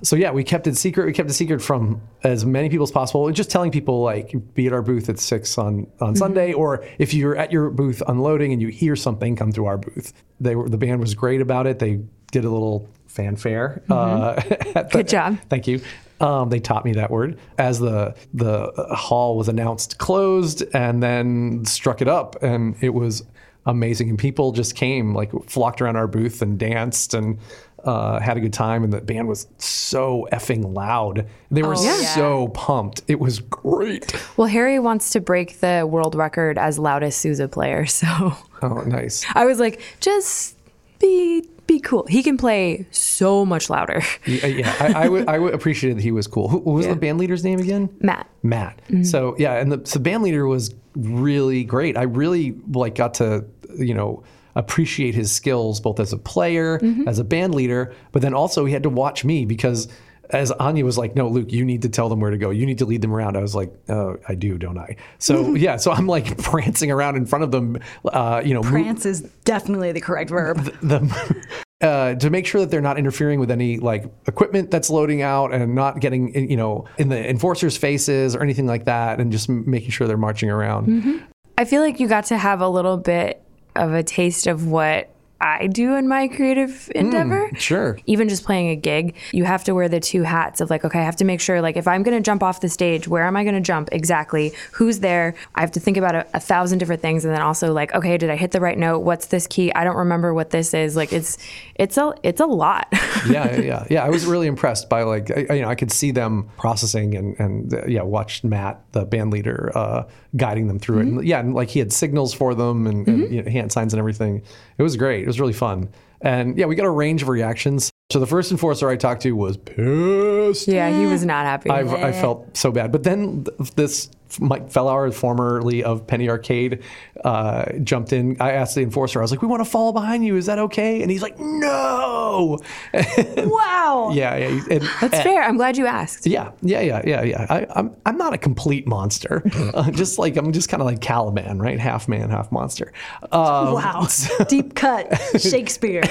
So 0.03 0.15
yeah, 0.15 0.31
we 0.31 0.43
kept 0.43 0.67
it 0.67 0.75
secret. 0.77 1.05
We 1.05 1.13
kept 1.13 1.29
it 1.29 1.33
secret 1.33 1.61
from 1.61 2.01
as 2.23 2.45
many 2.45 2.69
people 2.69 2.83
as 2.83 2.91
possible. 2.91 3.31
Just 3.31 3.49
telling 3.49 3.71
people 3.71 4.01
like 4.03 4.35
be 4.53 4.67
at 4.67 4.73
our 4.73 4.81
booth 4.81 5.09
at 5.09 5.19
six 5.19 5.57
on 5.57 5.87
on 6.01 6.15
Sunday, 6.15 6.53
or 6.53 6.85
if 6.99 7.13
you're 7.13 7.35
at 7.35 7.51
your 7.51 7.69
booth 7.69 8.03
unloading 8.07 8.51
and 8.53 8.61
you 8.61 8.67
hear 8.67 8.95
something, 8.95 9.35
come 9.35 9.51
through 9.51 9.65
our 9.65 9.77
booth. 9.77 10.13
They 10.39 10.55
were 10.55 10.67
the 10.69 10.77
band 10.77 10.99
was 10.99 11.15
great 11.15 11.41
about 11.41 11.65
it. 11.65 11.79
They 11.79 12.01
did 12.31 12.43
a 12.45 12.49
little 12.49 12.87
fanfare. 13.07 13.81
Uh, 13.89 14.33
at 14.75 14.91
the- 14.91 14.97
Good 14.99 15.07
job. 15.07 15.37
Thank 15.49 15.65
you. 15.67 15.81
Um, 16.21 16.49
they 16.49 16.59
taught 16.59 16.85
me 16.85 16.93
that 16.93 17.09
word 17.09 17.39
as 17.57 17.79
the 17.79 18.15
the 18.33 18.71
hall 18.95 19.37
was 19.37 19.47
announced 19.49 19.97
closed, 19.97 20.63
and 20.73 21.01
then 21.01 21.65
struck 21.65 22.01
it 22.01 22.07
up, 22.07 22.41
and 22.43 22.75
it 22.81 22.93
was 22.93 23.23
amazing. 23.65 24.09
And 24.09 24.19
people 24.19 24.51
just 24.51 24.75
came, 24.75 25.13
like 25.13 25.31
flocked 25.47 25.81
around 25.81 25.95
our 25.95 26.07
booth 26.07 26.41
and 26.41 26.57
danced 26.59 27.13
and 27.13 27.39
uh, 27.83 28.19
had 28.19 28.35
a 28.37 28.39
good 28.39 28.53
time. 28.53 28.83
And 28.83 28.91
the 28.91 29.01
band 29.01 29.27
was 29.27 29.47
so 29.57 30.27
effing 30.31 30.73
loud. 30.73 31.27
They 31.51 31.61
were 31.63 31.75
yeah. 31.75 31.97
so 32.15 32.47
pumped. 32.49 33.01
It 33.07 33.19
was 33.19 33.39
great. 33.39 34.15
Well, 34.37 34.47
Harry 34.47 34.79
wants 34.79 35.11
to 35.11 35.19
break 35.21 35.59
the 35.59 35.87
world 35.89 36.15
record 36.15 36.57
as 36.57 36.79
loudest 36.79 37.21
Sousa 37.21 37.47
player, 37.47 37.85
so 37.87 38.33
Oh, 38.61 38.81
nice. 38.85 39.25
I 39.35 39.45
was 39.45 39.59
like, 39.59 39.81
just 39.99 40.57
be 40.99 41.47
be 41.67 41.79
cool. 41.79 42.05
He 42.07 42.21
can 42.21 42.37
play 42.37 42.85
so 42.91 43.43
much 43.43 43.71
louder. 43.71 44.01
Yeah, 44.27 44.45
yeah. 44.45 44.75
I, 44.79 45.05
I 45.05 45.07
would 45.09 45.27
I 45.27 45.39
would 45.39 45.53
appreciate 45.55 45.93
that 45.95 46.03
he 46.03 46.11
was 46.11 46.27
cool. 46.27 46.47
Who, 46.47 46.59
was 46.59 46.85
Yeah. 46.85 46.93
the 46.93 46.99
band 46.99 47.17
leader's 47.17 47.43
name 47.43 47.59
again? 47.59 47.89
Matt. 47.99 48.29
Matt. 48.43 48.79
So 49.03 49.35
yeah, 49.39 49.55
and 49.59 49.71
the 49.71 49.81
so 49.85 49.99
band 49.99 50.23
leader 50.23 50.45
was 50.45 50.73
really 50.95 51.63
great. 51.63 51.97
I 51.97 52.03
really 52.03 52.55
like 52.71 52.95
got 52.95 53.15
to 53.15 53.45
you 53.77 53.93
know 53.93 54.23
appreciate 54.55 55.13
his 55.13 55.31
skills 55.31 55.81
both 55.81 55.99
as 55.99 56.13
a 56.13 56.17
player, 56.17 56.79
as 57.07 57.19
a 57.19 57.23
band 57.25 57.53
leader, 57.53 57.93
but 58.13 58.21
then 58.21 58.33
also 58.33 58.63
he 58.63 58.71
had 58.71 58.83
to 58.83 58.89
watch 58.89 59.25
me 59.25 59.45
because 59.45 59.89
as 60.29 60.51
Anya 60.51 60.83
was 60.85 60.97
like, 60.97 61.15
no, 61.15 61.27
Luke, 61.27 61.51
you 61.51 61.63
need 61.65 61.81
to 61.83 61.89
tell 61.89 62.09
them 62.09 62.19
where 62.19 62.31
to 62.31 62.37
go. 62.37 62.49
You 62.49 62.65
need 62.65 62.79
to 62.79 62.85
lead 62.85 63.01
them 63.01 63.13
around. 63.13 63.37
I 63.37 63.41
was 63.41 63.55
like, 63.55 63.71
oh, 63.89 64.17
I 64.27 64.35
do, 64.35 64.57
don't 64.57 64.77
I? 64.77 64.95
So 65.19 65.53
yeah, 65.55 65.75
so 65.77 65.91
I'm 65.91 66.07
like 66.07 66.37
prancing 66.43 66.91
around 66.91 67.15
in 67.15 67.25
front 67.25 67.43
of 67.43 67.51
them, 67.51 67.79
uh, 68.05 68.41
you 68.43 68.53
know, 68.53 68.63
mo- 68.63 68.69
Prance 68.71 69.05
is 69.05 69.21
definitely 69.43 69.91
the 69.91 70.01
correct 70.01 70.29
verb. 70.29 70.63
the 70.81 71.45
uh, 71.81 72.15
to 72.15 72.29
make 72.29 72.47
sure 72.47 72.61
that 72.61 72.71
they're 72.71 72.81
not 72.81 72.97
interfering 72.97 73.39
with 73.39 73.51
any 73.51 73.77
like 73.77 74.05
equipment 74.27 74.71
that's 74.71 74.89
loading 74.89 75.21
out 75.21 75.53
and 75.53 75.75
not 75.75 75.99
getting 75.99 76.49
you 76.49 76.55
know 76.55 76.85
in 76.97 77.09
the 77.09 77.29
enforcers' 77.29 77.77
faces 77.77 78.35
or 78.35 78.41
anything 78.41 78.65
like 78.65 78.85
that, 78.85 79.19
and 79.19 79.31
just 79.31 79.49
m- 79.49 79.69
making 79.69 79.89
sure 79.91 80.07
they're 80.07 80.17
marching 80.17 80.49
around. 80.49 81.21
I 81.57 81.65
feel 81.65 81.81
like 81.81 81.99
you 81.99 82.07
got 82.07 82.25
to 82.25 82.37
have 82.37 82.61
a 82.61 82.69
little 82.69 82.97
bit 82.97 83.44
of 83.75 83.93
a 83.93 84.03
taste 84.03 84.47
of 84.47 84.67
what 84.67 85.14
I 85.41 85.67
do 85.67 85.95
in 85.95 86.07
my 86.07 86.27
creative 86.27 86.89
endeavor. 86.95 87.49
Sure. 87.57 87.99
Even 88.05 88.29
just 88.29 88.45
playing 88.45 88.69
a 88.69 88.75
gig, 88.75 89.15
you 89.31 89.43
have 89.43 89.63
to 89.65 89.75
wear 89.75 89.89
the 89.89 89.99
two 89.99 90.23
hats 90.23 90.61
of 90.61 90.69
like, 90.69 90.85
okay, 90.85 90.99
I 90.99 91.03
have 91.03 91.17
to 91.17 91.25
make 91.25 91.41
sure, 91.41 91.61
like, 91.61 91.75
if 91.75 91.87
I'm 91.87 92.03
going 92.03 92.17
to 92.17 92.21
jump 92.21 92.41
off 92.41 92.61
the 92.61 92.69
stage, 92.69 93.07
where 93.07 93.23
am 93.25 93.35
I 93.35 93.43
going 93.43 93.55
to 93.55 93.61
jump 93.61 93.89
exactly? 93.91 94.53
Who's 94.71 94.99
there? 94.99 95.35
I 95.55 95.61
have 95.61 95.71
to 95.71 95.79
think 95.79 95.97
about 95.97 96.15
a, 96.15 96.25
a 96.33 96.39
thousand 96.39 96.79
different 96.79 97.01
things, 97.01 97.25
and 97.25 97.33
then 97.33 97.41
also 97.41 97.73
like, 97.73 97.93
okay, 97.93 98.17
did 98.17 98.29
I 98.29 98.37
hit 98.37 98.51
the 98.51 98.61
right 98.61 98.77
note? 98.77 98.99
What's 98.99 99.27
this 99.27 99.45
key? 99.47 99.73
I 99.73 99.83
don't 99.83 99.97
remember 99.97 100.33
what 100.33 100.51
this 100.51 100.73
is. 100.73 100.95
Like, 100.95 101.11
it's 101.11 101.37
it's 101.75 101.97
a 101.97 102.13
it's 102.23 102.39
a 102.39 102.45
lot. 102.45 102.87
yeah, 103.29 103.55
yeah, 103.55 103.59
yeah, 103.59 103.87
yeah. 103.89 104.05
I 104.05 104.09
was 104.09 104.25
really 104.25 104.47
impressed 104.47 104.89
by 104.89 105.03
like 105.03 105.31
I, 105.31 105.53
you 105.55 105.61
know 105.61 105.69
I 105.69 105.75
could 105.75 105.91
see 105.91 106.11
them 106.11 106.49
processing 106.57 107.15
and 107.15 107.39
and 107.39 107.73
uh, 107.73 107.85
yeah, 107.87 108.03
watched 108.03 108.43
Matt, 108.43 108.81
the 108.93 109.05
band 109.05 109.31
leader, 109.31 109.71
uh, 109.75 110.03
guiding 110.35 110.67
them 110.67 110.79
through 110.79 110.99
it. 110.99 111.07
And, 111.07 111.25
yeah, 111.25 111.39
and 111.39 111.53
like 111.53 111.69
he 111.69 111.79
had 111.79 111.91
signals 111.91 112.33
for 112.33 112.55
them 112.55 112.87
and, 112.87 113.07
and 113.07 113.31
you 113.31 113.43
know, 113.43 113.51
hand 113.51 113.71
signs 113.71 113.93
and 113.93 113.99
everything. 113.99 114.43
It 114.77 114.83
was 114.83 114.97
great. 114.97 115.23
It 115.23 115.27
was 115.27 115.39
really 115.39 115.53
fun. 115.53 115.89
And 116.21 116.57
yeah, 116.57 116.65
we 116.65 116.75
got 116.75 116.85
a 116.85 116.89
range 116.89 117.21
of 117.21 117.29
reactions. 117.29 117.91
So 118.11 118.19
the 118.19 118.27
first 118.27 118.51
enforcer 118.51 118.89
I 118.89 118.95
talked 118.95 119.21
to 119.23 119.31
was 119.33 119.57
pissed. 119.57 120.67
yeah, 120.67 120.97
he 120.97 121.05
was 121.05 121.25
not 121.25 121.45
happy. 121.45 121.69
I've, 121.69 121.93
I 121.93 122.09
eh. 122.09 122.21
felt 122.21 122.55
so 122.55 122.71
bad. 122.71 122.91
But 122.91 123.03
then 123.03 123.45
th- 123.57 123.71
this 123.71 124.09
Mike 124.39 124.69
Fehlauer, 124.69 125.13
formerly 125.13 125.83
of 125.83 126.05
Penny 126.07 126.29
Arcade, 126.29 126.83
uh, 127.23 127.65
jumped 127.83 128.13
in. 128.13 128.37
I 128.39 128.51
asked 128.51 128.75
the 128.75 128.81
enforcer, 128.81 129.19
I 129.19 129.21
was 129.21 129.31
like, 129.31 129.41
we 129.41 129.47
want 129.47 129.63
to 129.63 129.69
follow 129.69 129.91
behind 129.91 130.25
you. 130.25 130.35
Is 130.37 130.45
that 130.47 130.59
okay? 130.59 131.01
And 131.01 131.09
he's 131.11 131.21
like, 131.21 131.39
no. 131.39 132.59
wow. 133.37 134.11
yeah, 134.13 134.35
yeah. 134.35 134.47
and- 134.69 134.81
That's 135.01 135.01
and- 135.13 135.23
fair. 135.23 135.43
I'm 135.43 135.57
glad 135.57 135.77
you 135.77 135.85
asked. 135.85 136.27
yeah, 136.27 136.51
yeah, 136.61 136.81
yeah, 136.81 137.01
yeah, 137.05 137.21
yeah. 137.23 137.45
I, 137.49 137.65
I'm 137.75 137.95
I'm 138.05 138.17
not 138.17 138.33
a 138.33 138.37
complete 138.37 138.87
monster. 138.87 139.43
uh, 139.73 139.89
just 139.91 140.19
like 140.19 140.35
I'm 140.37 140.51
just 140.51 140.69
kind 140.69 140.81
of 140.81 140.85
like 140.85 141.01
Caliban, 141.01 141.59
right? 141.59 141.79
Half 141.79 142.07
man, 142.07 142.29
half 142.29 142.51
monster. 142.51 142.91
Um, 143.31 143.73
Wow. 143.73 144.07
Deep 144.47 144.75
cut. 144.75 145.07
Shakespeare. 145.39 146.03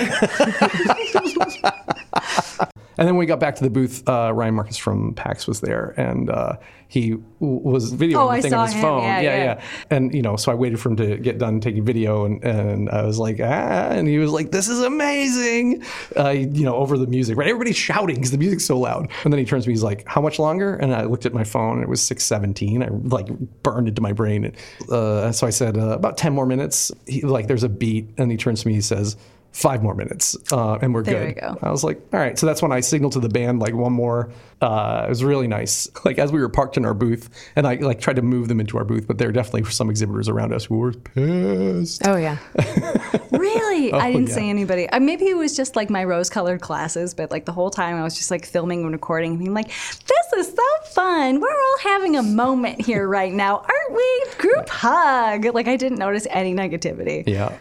And 2.97 3.09
then 3.09 3.15
when 3.17 3.19
we 3.21 3.27
got 3.27 3.41
back 3.41 3.57
to 3.57 3.65
the 3.65 3.71
booth, 3.71 4.09
uh, 4.09 4.33
Ryan 4.33 4.55
Marcus 4.55 4.77
from 4.77 5.15
PAX 5.15 5.49
was 5.49 5.61
there, 5.61 5.95
and 5.97 6.31
uh, 6.31 6.57
he 6.95 7.11
w- 7.11 7.25
was 7.41 7.93
videoing 7.93 8.17
Oh, 8.23 8.27
the 8.27 8.33
I 8.35 8.41
thing 8.41 8.51
saw 8.53 8.61
on 8.61 8.67
his 8.67 8.75
him. 8.77 8.83
phone. 8.83 9.03
Yeah, 9.03 9.21
yeah. 9.23 9.63
And 9.91 10.15
you 10.15 10.23
know, 10.23 10.37
so 10.37 10.53
I 10.53 10.55
waited 10.55 10.79
for 10.81 10.91
him 10.91 10.97
to 10.97 11.17
get 11.19 11.39
done 11.39 11.61
taking 11.61 11.85
video, 11.85 12.25
and, 12.25 12.43
and 12.45 12.89
I 12.89 13.03
was 13.05 13.19
like, 13.19 13.41
ah, 13.41 13.89
and 13.91 14.07
he 14.07 14.19
was 14.19 14.31
like, 14.31 14.51
"This 14.53 14.69
is 14.69 14.81
amazing," 14.81 15.83
uh, 16.17 16.31
you 16.31 16.65
know, 16.65 16.77
over 16.77 16.97
the 16.97 17.07
music. 17.07 17.37
Right? 17.37 17.49
Everybody's 17.49 17.77
shouting 17.77 18.15
because 18.17 18.31
the 18.31 18.39
music's 18.39 18.65
so 18.65 18.79
loud. 18.79 19.11
And 19.25 19.33
then 19.33 19.39
he 19.39 19.45
turns 19.45 19.65
to 19.65 19.69
me, 19.69 19.75
he's 19.75 19.83
like, 19.83 20.07
"How 20.07 20.21
much 20.21 20.39
longer?" 20.39 20.77
And 20.77 20.95
I 20.95 21.05
looked 21.05 21.27
at 21.27 21.35
my 21.35 21.45
phone, 21.45 21.75
and 21.75 21.83
it 21.83 21.89
was 21.89 22.01
six 22.01 22.23
seventeen. 22.25 22.83
I 22.83 22.89
like 22.91 23.29
burned 23.63 23.89
into 23.89 24.01
my 24.01 24.13
brain. 24.13 24.55
Uh, 24.91 25.33
so 25.33 25.47
I 25.47 25.51
said, 25.51 25.77
uh, 25.77 25.89
"About 26.01 26.17
ten 26.17 26.33
more 26.33 26.47
minutes." 26.47 26.93
He, 27.07 27.23
like, 27.23 27.49
there's 27.49 27.65
a 27.65 27.69
beat, 27.69 28.09
and 28.19 28.31
he 28.31 28.37
turns 28.37 28.63
to 28.63 28.69
me, 28.69 28.75
he 28.75 28.81
says. 28.81 29.17
Five 29.55 29.85
more 29.85 29.95
minutes, 29.95 30.37
uh, 30.51 30.79
and 30.83 30.93
we're 30.93 31.05
There 31.05 31.27
good. 31.27 31.37
we 31.37 31.41
go. 31.41 31.57
I 31.63 31.71
was 31.71 31.85
like, 31.85 32.01
all 32.13 32.19
right. 32.19 32.37
So 32.37 32.45
that's 32.45 32.61
when 32.61 32.73
I 32.73 32.81
signaled 32.81 33.13
to 33.13 33.21
the 33.21 33.29
band 33.29 33.61
like 33.61 33.73
one 33.73 33.93
more. 33.93 34.31
Uh, 34.61 35.05
it 35.07 35.09
was 35.09 35.23
really 35.23 35.47
nice. 35.47 35.89
Like 36.05 36.19
as 36.19 36.33
we 36.33 36.41
were 36.41 36.49
parked 36.49 36.77
in 36.77 36.85
our 36.85 36.93
booth, 36.93 37.31
and 37.55 37.67
I 37.67 37.77
like 37.77 38.01
tried 38.01 38.17
to 38.17 38.23
move 38.23 38.49
them 38.49 38.59
into 38.59 38.77
our 38.79 38.85
booth, 38.85 39.07
but 39.07 39.17
there 39.17 39.29
were 39.29 39.33
definitely 39.33 39.71
some 39.71 39.89
exhibitors 39.91 40.29
around 40.29 40.53
us 40.53 40.65
who 40.65 40.79
were 40.79 40.93
pissed. 40.93 42.07
Oh 42.07 42.17
yeah. 42.17 42.39
Really? 43.31 43.93
I 43.93 44.13
didn't 44.13 44.29
yeah. 44.29 44.35
see 44.35 44.49
anybody. 44.51 44.89
Uh, 44.91 45.01
maybe 45.01 45.27
it 45.27 45.37
was 45.37 45.57
just 45.57 45.77
like 45.77 45.91
my 45.91 46.05
rose 46.05 46.31
colored 46.31 46.61
glasses, 46.61 47.15
but 47.15 47.31
like 47.31 47.45
the 47.47 47.53
whole 47.53 47.71
time 47.71 47.97
I 47.97 48.03
was 48.03 48.17
just 48.17 48.31
like 48.31 48.47
filming 48.47 48.83
and 48.83 48.93
recording 48.93 49.33
and 49.33 49.39
being 49.39 49.55
like, 49.55 49.69
this 49.69 50.33
is 50.37 50.55
so 50.55 50.91
fun. 50.93 51.41
We're 51.41 51.49
all 51.49 51.79
having 51.83 52.17
a 52.17 52.23
moment 52.23 52.81
here 52.81 53.09
right 53.09 53.33
now, 53.33 53.57
aren't 53.59 53.93
we? 53.93 54.25
Group 54.39 54.69
hug. 54.69 55.47
Like 55.47 55.69
I 55.69 55.77
didn't 55.77 55.99
notice 55.99 56.27
any 56.31 56.55
negativity. 56.55 57.25
Yeah. 57.27 57.59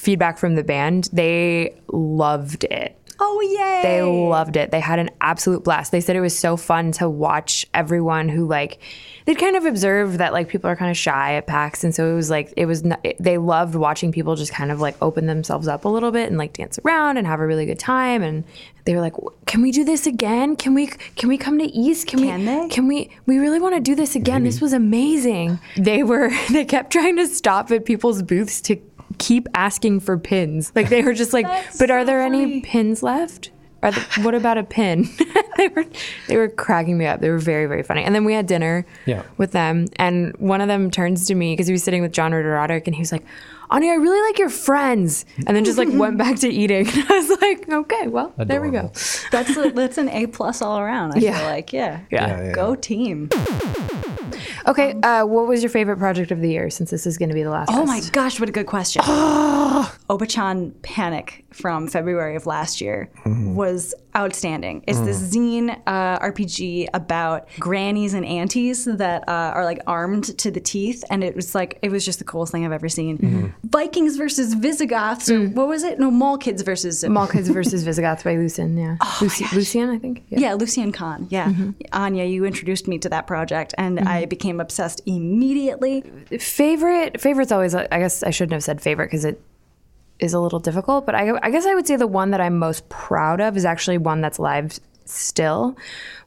Feedback 0.00 0.38
from 0.38 0.54
the 0.54 0.64
band, 0.64 1.10
they 1.12 1.74
loved 1.92 2.64
it. 2.64 2.96
Oh, 3.22 3.40
yay. 3.42 3.80
They 3.82 4.02
loved 4.02 4.56
it. 4.56 4.70
They 4.70 4.80
had 4.80 4.98
an 4.98 5.10
absolute 5.20 5.62
blast. 5.62 5.92
They 5.92 6.00
said 6.00 6.16
it 6.16 6.22
was 6.22 6.38
so 6.38 6.56
fun 6.56 6.90
to 6.92 7.06
watch 7.10 7.66
everyone 7.74 8.30
who 8.30 8.46
like 8.46 8.78
they'd 9.26 9.38
kind 9.38 9.56
of 9.56 9.66
observed 9.66 10.14
that 10.14 10.32
like 10.32 10.48
people 10.48 10.70
are 10.70 10.74
kind 10.76 10.90
of 10.90 10.96
shy 10.96 11.34
at 11.34 11.46
PAX, 11.46 11.84
and 11.84 11.94
so 11.94 12.10
it 12.10 12.14
was 12.14 12.30
like 12.30 12.54
it 12.56 12.64
was 12.64 12.82
n- 12.82 12.96
they 13.20 13.36
loved 13.36 13.74
watching 13.74 14.10
people 14.10 14.36
just 14.36 14.52
kind 14.52 14.72
of 14.72 14.80
like 14.80 14.96
open 15.02 15.26
themselves 15.26 15.68
up 15.68 15.84
a 15.84 15.88
little 15.88 16.10
bit 16.12 16.30
and 16.30 16.38
like 16.38 16.54
dance 16.54 16.78
around 16.82 17.18
and 17.18 17.26
have 17.26 17.40
a 17.40 17.46
really 17.46 17.66
good 17.66 17.78
time. 17.78 18.22
And 18.22 18.42
they 18.86 18.94
were 18.94 19.02
like, 19.02 19.12
"Can 19.44 19.60
we 19.60 19.70
do 19.70 19.84
this 19.84 20.06
again? 20.06 20.56
Can 20.56 20.72
we 20.72 20.86
can 20.86 21.28
we 21.28 21.36
come 21.36 21.58
to 21.58 21.66
East? 21.66 22.06
Can, 22.06 22.20
Can 22.20 22.40
we 22.40 22.46
they? 22.46 22.68
can 22.70 22.88
we 22.88 23.10
we 23.26 23.36
really 23.38 23.60
want 23.60 23.74
to 23.74 23.82
do 23.82 23.94
this 23.94 24.16
again? 24.16 24.44
This 24.44 24.62
was 24.62 24.72
amazing." 24.72 25.58
They 25.76 26.02
were 26.04 26.30
they 26.50 26.64
kept 26.64 26.90
trying 26.90 27.16
to 27.18 27.26
stop 27.26 27.70
at 27.70 27.84
people's 27.84 28.22
booths 28.22 28.62
to 28.62 28.76
keep 29.20 29.46
asking 29.54 30.00
for 30.00 30.18
pins. 30.18 30.72
Like 30.74 30.88
they 30.88 31.02
were 31.02 31.14
just 31.14 31.32
like, 31.32 31.46
That's 31.54 31.78
"But 31.78 31.90
are 31.92 32.04
there 32.04 32.22
funny. 32.22 32.42
any 32.42 32.60
pins 32.62 33.02
left? 33.04 33.52
Are 33.82 33.92
the, 33.92 34.00
what 34.22 34.34
about 34.34 34.58
a 34.58 34.62
pin? 34.64 35.08
they 35.56 35.68
were 35.68 35.84
they 36.28 36.36
were 36.36 36.48
cracking 36.48 36.98
me 36.98 37.06
up. 37.06 37.20
They 37.20 37.30
were 37.30 37.38
very 37.38 37.64
very 37.66 37.82
funny. 37.82 38.02
And 38.04 38.14
then 38.14 38.24
we 38.24 38.34
had 38.34 38.46
dinner 38.46 38.84
Yeah. 39.06 39.22
with 39.38 39.52
them, 39.52 39.86
and 39.96 40.36
one 40.38 40.60
of 40.60 40.68
them 40.68 40.90
turns 40.90 41.26
to 41.28 41.34
me 41.34 41.52
because 41.54 41.66
he 41.66 41.72
was 41.72 41.82
sitting 41.82 42.02
with 42.02 42.12
John 42.12 42.32
Roderick, 42.34 42.86
and 42.86 42.94
he 42.94 43.00
was 43.00 43.10
like, 43.10 43.24
"Ani, 43.70 43.88
I 43.90 43.94
really 43.94 44.20
like 44.28 44.38
your 44.38 44.50
friends," 44.50 45.24
and 45.46 45.56
then 45.56 45.64
just 45.64 45.78
like 45.78 45.88
went 45.90 46.18
back 46.18 46.36
to 46.40 46.48
eating. 46.50 46.86
I 47.08 47.18
was 47.26 47.40
like, 47.40 47.68
"Okay, 47.70 48.06
well, 48.08 48.34
there 48.36 48.60
we 48.60 48.68
go." 48.70 48.92
That's 49.32 49.56
a, 49.56 49.70
that's 49.70 49.96
an 49.96 50.10
A 50.10 50.26
plus 50.26 50.60
all 50.60 50.78
around. 50.78 51.12
I 51.14 51.20
Yeah. 51.20 51.38
feel 51.38 51.46
like 51.46 51.72
yeah. 51.72 52.00
Yeah. 52.10 52.26
Yeah, 52.26 52.44
yeah. 52.48 52.52
Go 52.52 52.74
team. 52.74 53.30
Okay, 54.66 54.92
um, 54.92 55.04
uh, 55.04 55.24
what 55.24 55.46
was 55.46 55.62
your 55.62 55.70
favorite 55.70 55.98
project 55.98 56.30
of 56.30 56.40
the 56.40 56.50
year 56.50 56.70
since 56.70 56.90
this 56.90 57.06
is 57.06 57.18
going 57.18 57.28
to 57.28 57.34
be 57.34 57.42
the 57.42 57.50
last? 57.50 57.70
One? 57.70 57.80
Oh 57.80 57.86
my 57.86 58.00
gosh, 58.12 58.40
what 58.40 58.48
a 58.48 58.52
good 58.52 58.66
question. 58.66 59.02
Obachan 59.04 60.72
Panic 60.82 61.44
from 61.50 61.88
February 61.88 62.36
of 62.36 62.46
last 62.46 62.80
year 62.80 63.10
mm-hmm. 63.24 63.54
was 63.54 63.94
outstanding. 64.16 64.84
It's 64.86 65.00
this 65.00 65.20
mm. 65.20 65.68
zine 65.68 65.82
uh, 65.86 66.18
RPG 66.18 66.88
about 66.94 67.48
grannies 67.58 68.14
and 68.14 68.24
aunties 68.24 68.84
that 68.84 69.28
uh, 69.28 69.52
are 69.54 69.64
like 69.64 69.80
armed 69.86 70.36
to 70.38 70.50
the 70.50 70.60
teeth, 70.60 71.04
and 71.10 71.22
it 71.22 71.36
was 71.36 71.54
like 71.54 71.78
it 71.82 71.90
was 71.90 72.04
just 72.04 72.18
the 72.18 72.24
coolest 72.24 72.52
thing 72.52 72.64
I've 72.64 72.72
ever 72.72 72.88
seen. 72.88 73.18
Mm-hmm. 73.18 73.68
Vikings 73.68 74.16
versus 74.16 74.54
Visigoths, 74.54 75.30
or 75.30 75.40
mm. 75.40 75.54
what 75.54 75.68
was 75.68 75.82
it? 75.82 75.98
No, 75.98 76.10
Mall 76.10 76.36
Goths 76.36 76.62
versus 76.62 77.04
Mall 77.04 77.26
Goths 77.26 77.48
versus 77.48 77.82
Visigoths 77.82 78.22
by 78.22 78.36
Lucian. 78.36 78.76
Yeah, 78.76 78.96
oh, 79.00 79.18
Luci- 79.20 79.52
Lucian, 79.52 79.90
I 79.90 79.98
think. 79.98 80.24
Yeah, 80.28 80.54
Lucian 80.54 80.92
Kahn. 80.92 81.26
Yeah. 81.30 81.48
Mm-hmm. 81.48 81.70
Anya, 81.92 82.24
you 82.24 82.44
introduced 82.44 82.88
me 82.88 82.98
to 82.98 83.08
that 83.08 83.26
project 83.26 83.74
and 83.78 84.00
I 84.00 84.26
became 84.26 84.49
obsessed 84.58 85.00
immediately. 85.06 86.02
favorite 86.40 87.20
favorite's 87.20 87.52
always 87.52 87.74
i 87.74 87.86
guess 87.86 88.22
i 88.22 88.30
shouldn't 88.30 88.52
have 88.52 88.64
said 88.64 88.80
favorite 88.80 89.06
because 89.06 89.24
it 89.24 89.40
is 90.18 90.32
a 90.34 90.40
little 90.40 90.58
difficult 90.58 91.06
but 91.06 91.14
I, 91.14 91.38
I 91.42 91.50
guess 91.50 91.66
i 91.66 91.74
would 91.74 91.86
say 91.86 91.96
the 91.96 92.06
one 92.06 92.30
that 92.30 92.40
i'm 92.40 92.58
most 92.58 92.88
proud 92.88 93.40
of 93.40 93.56
is 93.56 93.64
actually 93.64 93.98
one 93.98 94.20
that's 94.20 94.38
live 94.38 94.80
still 95.04 95.76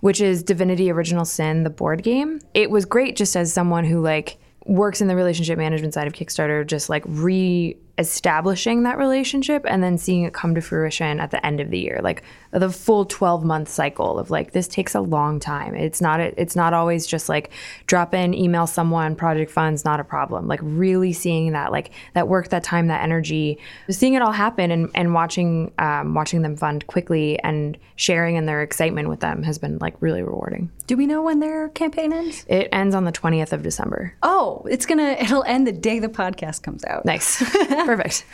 which 0.01 0.21
is 0.21 0.43
divinity 0.43 0.91
original 0.91 1.25
sin 1.25 1.63
the 1.63 1.69
board 1.69 2.03
game 2.03 2.39
it 2.53 2.69
was 2.69 2.86
great 2.86 3.15
just 3.15 3.36
as 3.36 3.51
someone 3.51 3.83
who 3.83 3.99
like 3.99 4.38
works 4.65 5.01
in 5.01 5.07
the 5.07 5.15
relationship 5.15 5.57
management 5.57 5.93
side 5.93 6.07
of 6.07 6.13
kickstarter 6.13 6.65
just 6.65 6.89
like 6.89 7.03
re 7.07 7.75
establishing 7.97 8.84
that 8.84 8.97
relationship 8.97 9.63
and 9.67 9.84
then 9.84 9.97
seeing 9.97 10.23
it 10.23 10.34
come 10.34 10.56
to 10.56 10.62
fruition 10.62 11.19
at 11.19 11.29
the 11.29 11.45
end 11.45 11.60
of 11.60 11.69
the 11.69 11.77
year 11.77 11.99
like 12.01 12.23
the 12.53 12.69
full 12.69 13.06
12 13.06 13.43
month 13.43 13.67
cycle 13.67 14.19
of 14.19 14.29
like 14.29 14.51
this 14.51 14.67
takes 14.67 14.93
a 14.93 15.01
long 15.01 15.39
time. 15.39 15.75
It's 15.75 16.01
not 16.01 16.19
it's 16.19 16.56
not 16.56 16.73
always 16.73 17.08
just 17.08 17.27
like 17.27 17.51
drop 17.88 18.13
in 18.13 18.34
email 18.34 18.67
someone 18.67 19.15
project 19.15 19.51
funds 19.51 19.84
not 19.84 19.99
a 19.99 20.03
problem. 20.03 20.47
Like 20.47 20.60
really 20.62 21.13
seeing 21.13 21.53
that 21.53 21.71
like 21.71 21.91
that 22.13 22.27
work 22.27 22.49
that 22.49 22.63
time 22.63 22.88
that 22.88 23.01
energy 23.03 23.58
seeing 23.89 24.13
it 24.13 24.21
all 24.21 24.32
happen 24.32 24.71
and, 24.71 24.89
and 24.93 25.13
watching 25.13 25.71
um, 25.79 26.13
watching 26.13 26.43
them 26.43 26.56
fund 26.56 26.86
quickly 26.88 27.39
and 27.39 27.77
sharing 27.95 28.36
in 28.36 28.45
their 28.45 28.62
excitement 28.62 29.10
with 29.10 29.19
them 29.19 29.43
has 29.43 29.58
been 29.58 29.77
like 29.79 29.95
really 29.99 30.21
rewarding. 30.21 30.71
Do 30.86 30.95
we 30.95 31.08
know 31.08 31.23
when 31.23 31.39
their 31.39 31.69
campaign 31.69 32.13
ends? 32.13 32.45
it 32.47 32.69
ends 32.71 32.93
on 32.93 33.06
the 33.06 33.12
20th 33.12 33.51
of 33.51 33.63
december. 33.63 34.13
Oh, 34.21 34.65
it's 34.69 34.86
gonna 34.86 35.15
it'll 35.19 35.43
end 35.43 35.65
the 35.65 35.71
day 35.71 35.99
the 35.99 36.08
podcast 36.08 36.62
comes 36.62 36.84
out. 36.86 37.03
nice 37.06 37.41
perfect 37.98 38.26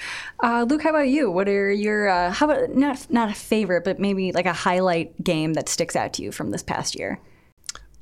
Uh, 0.41 0.65
Luke, 0.69 0.83
how 0.83 0.91
about 0.91 1.09
you? 1.09 1.29
What 1.29 1.49
are 1.49 1.71
your 1.71 2.07
uh, 2.07 2.31
how 2.31 2.49
about 2.49 2.75
not 2.75 3.07
not 3.09 3.29
a 3.29 3.33
favorite, 3.33 3.83
but 3.83 3.99
maybe 3.99 4.31
like 4.31 4.45
a 4.45 4.53
highlight 4.53 5.21
game 5.23 5.53
that 5.53 5.67
sticks 5.67 5.95
out 5.95 6.13
to 6.13 6.23
you 6.23 6.31
from 6.31 6.51
this 6.51 6.63
past 6.63 6.95
year? 6.95 7.19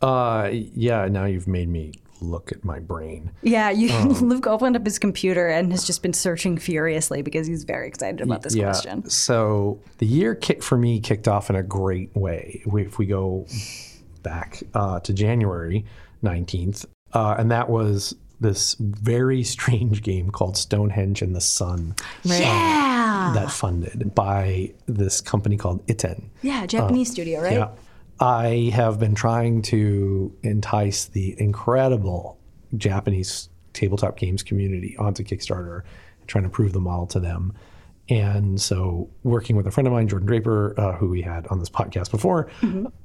Uh, 0.02 0.50
yeah. 0.52 1.08
Now 1.08 1.26
you've 1.26 1.48
made 1.48 1.68
me 1.68 1.94
look 2.22 2.52
at 2.52 2.64
my 2.64 2.80
brain. 2.80 3.32
Yeah, 3.42 3.70
you 3.70 3.92
Luke 4.22 4.48
opened 4.48 4.76
up 4.76 4.86
his 4.86 5.00
computer 5.00 5.48
and 5.48 5.72
has 5.72 5.86
just 5.86 6.02
been 6.02 6.14
searching 6.14 6.58
furiously 6.58 7.22
because 7.22 7.48
he's 7.48 7.64
very 7.64 7.88
excited 7.88 8.22
about 8.22 8.42
this 8.44 8.56
yeah. 8.56 8.66
question. 8.66 9.10
So 9.10 9.80
the 9.98 10.06
year 10.06 10.36
kick 10.36 10.64
for 10.64 10.78
me 10.78 11.00
kicked 11.00 11.28
off 11.28 11.50
in 11.50 11.56
a 11.56 11.64
great 11.64 12.16
way. 12.16 12.64
If 12.66 12.98
we 12.98 13.06
go 13.06 13.48
back 14.24 14.62
uh, 14.74 15.00
to 15.02 15.14
January 15.14 15.86
19th, 16.24 16.86
uh, 17.14 17.36
and 17.38 17.52
that 17.52 17.70
was 17.70 18.16
this 18.39 18.76
very 18.80 19.43
strange 19.43 20.04
game 20.04 20.30
called 20.30 20.58
Stonehenge 20.58 21.21
and 21.21 21.36
the 21.36 21.41
Sun 21.41 21.80
um, 21.80 21.95
Yeah, 22.23 23.32
that 23.34 23.52
funded 23.52 24.13
by 24.13 24.73
this 24.86 25.21
company 25.21 25.58
called 25.58 25.86
Itten. 25.88 26.26
yeah, 26.41 26.62
um, 26.62 26.67
Japanese 26.67 27.12
studio, 27.12 27.41
right? 27.41 27.54
Yeah. 27.54 27.69
I 28.19 28.71
have 28.73 29.00
been 29.00 29.13
trying 29.13 29.62
to 29.63 30.36
entice 30.41 31.06
the 31.06 31.39
incredible 31.39 32.38
Japanese 32.76 33.50
tabletop 33.73 34.17
games 34.17 34.41
community 34.41 34.97
onto 34.97 35.23
Kickstarter, 35.23 35.84
trying 36.26 36.43
to 36.43 36.50
prove 36.50 36.73
the 36.73 36.80
model 36.80 37.06
to 37.08 37.19
them. 37.19 37.54
And 38.10 38.60
so, 38.62 39.10
working 39.24 39.58
with 39.58 39.67
a 39.67 39.72
friend 39.72 39.86
of 39.86 39.91
mine, 39.91 40.08
Jordan 40.08 40.28
Draper, 40.28 40.74
uh, 40.80 40.93
who 40.96 41.10
we 41.10 41.22
had 41.22 41.46
on 41.48 41.60
this 41.60 41.70
podcast 41.70 42.10
before, 42.10 42.50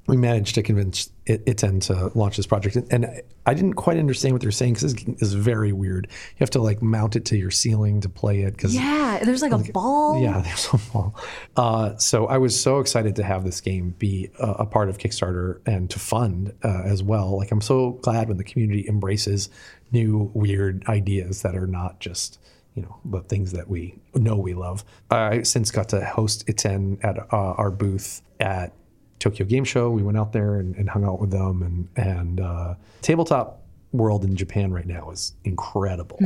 we 0.07 0.17
managed 0.17 0.55
to 0.55 0.63
convince 0.63 1.11
it, 1.27 1.45
Itten 1.47 1.81
to 1.89 2.17
launch 2.17 2.37
this 2.37 2.47
project. 2.47 2.77
And 2.93 3.07
I- 3.07 3.23
I 3.45 3.55
didn't 3.55 3.75
quite 3.75 3.97
understand 3.97 4.33
what 4.35 4.41
they're 4.43 4.53
saying 4.53 4.75
because 4.75 4.95
this 4.95 5.21
is 5.21 5.35
very 5.35 5.73
weird. 5.73 6.07
You 6.09 6.37
have 6.39 6.51
to 6.51 6.63
like 6.63 6.81
mount 6.81 7.17
it 7.17 7.25
to 7.27 7.37
your 7.37 7.51
ceiling 7.51 8.01
to 8.03 8.09
play 8.09 8.43
it 8.43 8.53
because 8.53 8.73
Yeah, 8.73 9.19
there's 9.25 9.43
like 9.43 9.51
a 9.51 9.59
ball. 9.73 10.21
yeah, 10.23 10.41
there's 10.45 10.69
a 10.73 10.79
ball. 10.93 11.17
Uh, 11.57 11.97
so 11.97 12.27
I 12.27 12.39
was 12.39 12.59
so 12.61 12.79
excited 12.79 13.17
to 13.17 13.25
have 13.25 13.43
this 13.45 13.61
game 13.61 13.97
be 13.99 14.31
a, 14.39 14.51
a 14.61 14.67
part 14.67 14.89
of 14.89 14.99
Kickstarter 14.99 15.59
and 15.67 15.91
to 15.91 15.99
fund 15.99 16.53
uh, 16.63 16.83
as 16.85 17.03
well. 17.03 17.37
Like 17.37 17.51
I'm 17.51 17.61
so 17.61 17.99
glad 18.03 18.29
when 18.29 18.37
the 18.37 18.45
community 18.45 18.87
embraces 18.89 19.49
new 19.91 20.31
weird 20.35 20.85
ideas 20.87 21.43
that 21.43 21.57
are 21.57 21.67
not 21.67 21.99
just 21.99 22.39
you 22.75 22.83
know 22.83 22.97
the 23.05 23.21
things 23.21 23.53
that 23.53 23.69
we 23.69 23.95
know 24.15 24.37
we 24.37 24.55
love. 24.55 24.85
I 25.11 25.43
since 25.43 25.71
got 25.71 25.89
to 25.91 26.05
host 26.05 26.47
Itten 26.47 27.03
at 27.05 27.19
uh, 27.19 27.27
our 27.31 27.71
booth 27.71 28.23
at 28.41 28.73
Tokyo 29.19 29.47
Game 29.47 29.65
Show. 29.65 29.91
We 29.91 30.03
went 30.03 30.19
out 30.19 30.33
there 30.33 30.57
and, 30.57 30.75
and 30.77 30.89
hung 30.89 31.05
out 31.05 31.21
with 31.21 31.31
them, 31.31 31.63
and 31.63 31.89
and 32.07 32.41
uh, 32.41 32.75
tabletop 33.03 33.63
world 33.93 34.25
in 34.25 34.35
Japan 34.37 34.73
right 34.73 34.87
now 34.87 35.11
is 35.11 35.35
incredible. 35.45 36.19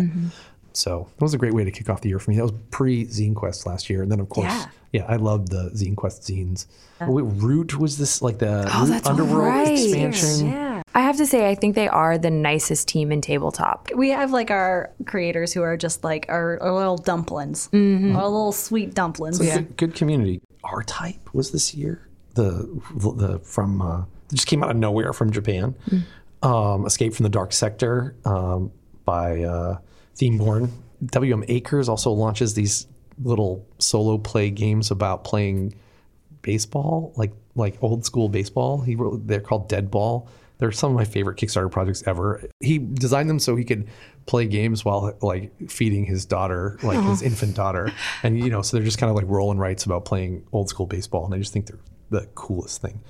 So 0.72 1.08
that 1.16 1.22
was 1.22 1.32
a 1.32 1.38
great 1.38 1.54
way 1.54 1.64
to 1.64 1.70
kick 1.70 1.88
off 1.88 2.02
the 2.02 2.08
year 2.10 2.18
for 2.18 2.30
me. 2.30 2.36
That 2.36 2.42
was 2.42 2.52
pre 2.70 3.06
Zine 3.06 3.34
Quest 3.34 3.66
last 3.66 3.88
year, 3.88 4.02
and 4.02 4.12
then 4.12 4.20
of 4.20 4.28
course, 4.28 4.44
Yeah. 4.52 4.66
yeah, 4.92 5.04
I 5.08 5.16
loved 5.16 5.48
the 5.48 5.70
Zine 5.74 5.96
Quest 5.96 6.22
zines. 6.22 6.66
Wait, 7.00 7.22
Root 7.42 7.78
was 7.78 7.96
this 7.96 8.20
like 8.22 8.38
the 8.38 8.70
Oh, 8.72 8.86
Root 8.86 9.06
Underworld 9.06 9.48
right. 9.54 9.68
expansion? 9.72 10.48
Yeah. 10.50 10.75
I 10.96 11.02
have 11.02 11.18
to 11.18 11.26
say 11.26 11.48
i 11.48 11.54
think 11.54 11.74
they 11.74 11.88
are 11.88 12.16
the 12.16 12.30
nicest 12.30 12.88
team 12.88 13.12
in 13.12 13.20
tabletop 13.20 13.90
We 13.94 14.08
have 14.10 14.32
like 14.32 14.50
our 14.50 14.90
creators 15.04 15.52
who 15.52 15.62
are 15.62 15.76
just 15.76 16.02
like 16.02 16.24
our, 16.30 16.58
our 16.62 16.72
little 16.72 16.96
dumplings, 16.96 17.68
our 17.72 18.24
little 18.24 18.52
sweet 18.52 18.94
dumplings. 18.94 19.38
Good, 19.38 19.76
good 19.76 19.94
community. 19.94 20.40
R 20.64 20.82
Type 20.82 21.34
was 21.34 21.50
this 21.52 21.74
year. 21.74 22.08
The 22.34 22.68
the 23.16 23.38
from 23.40 23.82
uh, 23.82 24.04
just 24.32 24.46
came 24.46 24.64
out 24.64 24.70
of 24.70 24.76
nowhere 24.76 25.12
from 25.12 25.30
Japan. 25.30 25.74
Um, 26.42 26.86
Escape 26.86 27.14
from 27.14 27.24
the 27.24 27.30
Dark 27.30 27.52
Sector 27.52 28.16
um, 28.24 28.72
by 29.04 29.42
uh, 29.42 29.78
Themeborn. 30.16 30.70
WM 31.04 31.44
Akers 31.48 31.88
also 31.88 32.10
launches 32.10 32.54
these 32.54 32.86
little 33.22 33.66
solo 33.78 34.18
play 34.18 34.50
games 34.50 34.90
about 34.90 35.24
playing 35.24 35.74
baseball, 36.42 37.12
like 37.16 37.32
like 37.54 37.76
old 37.82 38.04
school 38.04 38.28
baseball. 38.28 38.80
He 38.80 38.96
wrote, 38.96 39.26
they're 39.26 39.40
called 39.40 39.68
Deadball. 39.68 40.28
They're 40.58 40.72
some 40.72 40.90
of 40.90 40.96
my 40.96 41.04
favorite 41.04 41.36
Kickstarter 41.38 41.70
projects 41.70 42.02
ever. 42.06 42.42
He 42.60 42.78
designed 42.78 43.28
them 43.28 43.38
so 43.38 43.56
he 43.56 43.64
could 43.64 43.88
play 44.24 44.46
games 44.46 44.84
while 44.84 45.14
like 45.20 45.52
feeding 45.70 46.04
his 46.04 46.24
daughter, 46.24 46.78
like 46.82 47.02
his 47.04 47.20
infant 47.22 47.54
daughter, 47.54 47.92
and 48.22 48.38
you 48.38 48.48
know, 48.50 48.62
so 48.62 48.76
they're 48.76 48.84
just 48.84 48.98
kind 48.98 49.10
of 49.10 49.16
like 49.16 49.26
rolling 49.28 49.58
rights 49.58 49.84
about 49.84 50.04
playing 50.04 50.44
old 50.52 50.68
school 50.68 50.86
baseball, 50.86 51.24
and 51.26 51.34
I 51.34 51.38
just 51.38 51.52
think 51.52 51.66
they're 51.66 51.78
the 52.10 52.26
coolest 52.34 52.80
thing. 52.80 53.00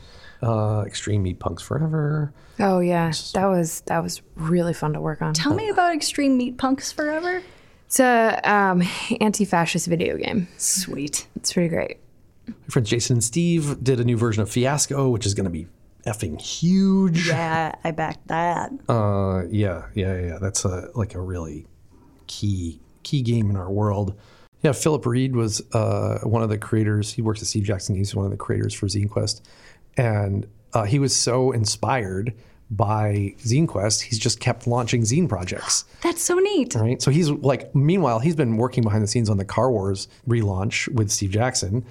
Uh, 0.42 0.82
Extreme 0.86 1.22
Meat 1.22 1.38
Punks 1.38 1.62
Forever. 1.62 2.32
oh 2.60 2.80
yeah 2.80 3.10
that 3.32 3.46
was 3.46 3.80
that 3.82 4.02
was 4.02 4.20
really 4.34 4.74
fun 4.74 4.92
to 4.92 5.00
work 5.00 5.22
on 5.22 5.32
Tell 5.32 5.54
me 5.54 5.70
about 5.70 5.94
Extreme 5.94 6.36
Meat 6.36 6.58
Punks 6.58 6.92
Forever. 6.92 7.42
it's 7.86 7.98
a 8.00 8.38
um, 8.44 8.82
anti-fascist 9.20 9.86
video 9.86 10.18
game 10.18 10.46
Sweet. 10.58 11.26
it's 11.36 11.54
pretty 11.54 11.70
great 11.70 11.98
My 12.48 12.54
friends 12.68 12.90
Jason 12.90 13.14
and 13.16 13.24
Steve 13.24 13.82
did 13.82 13.98
a 13.98 14.04
new 14.04 14.18
version 14.18 14.42
of 14.42 14.50
Fiasco, 14.50 15.08
which 15.08 15.24
is 15.24 15.32
going 15.32 15.44
to 15.44 15.50
be 15.50 15.68
effing 16.06 16.40
huge. 16.40 17.28
Yeah, 17.28 17.74
I 17.84 17.90
backed 17.90 18.28
that. 18.28 18.72
Uh, 18.88 19.44
yeah, 19.50 19.86
yeah, 19.94 20.18
yeah. 20.18 20.38
That's 20.40 20.64
a 20.64 20.88
like 20.94 21.14
a 21.14 21.20
really 21.20 21.66
key 22.26 22.80
key 23.02 23.22
game 23.22 23.50
in 23.50 23.56
our 23.56 23.70
world. 23.70 24.14
Yeah, 24.62 24.72
Philip 24.72 25.04
Reed 25.04 25.36
was 25.36 25.60
uh, 25.74 26.20
one 26.22 26.42
of 26.42 26.48
the 26.48 26.58
creators. 26.58 27.12
He 27.12 27.20
works 27.22 27.42
at 27.42 27.48
Steve 27.48 27.64
Jackson. 27.64 27.94
He's 27.94 28.14
one 28.14 28.24
of 28.24 28.30
the 28.30 28.36
creators 28.36 28.72
for 28.72 28.86
Zine 28.86 29.10
Quest, 29.10 29.46
and 29.96 30.46
uh, 30.72 30.84
he 30.84 30.98
was 30.98 31.14
so 31.14 31.52
inspired 31.52 32.34
by 32.70 33.34
Zine 33.38 33.68
Quest, 33.68 34.02
he's 34.02 34.18
just 34.18 34.40
kept 34.40 34.66
launching 34.66 35.02
zine 35.02 35.28
projects. 35.28 35.84
That's 36.02 36.22
so 36.22 36.38
neat. 36.38 36.74
Right. 36.74 37.00
So 37.00 37.10
he's 37.10 37.30
like, 37.30 37.74
meanwhile, 37.74 38.18
he's 38.18 38.36
been 38.36 38.56
working 38.56 38.82
behind 38.82 39.02
the 39.02 39.08
scenes 39.08 39.30
on 39.30 39.36
the 39.36 39.44
Car 39.44 39.70
Wars 39.70 40.08
relaunch 40.28 40.88
with 40.88 41.10
Steve 41.10 41.30
Jackson. 41.30 41.84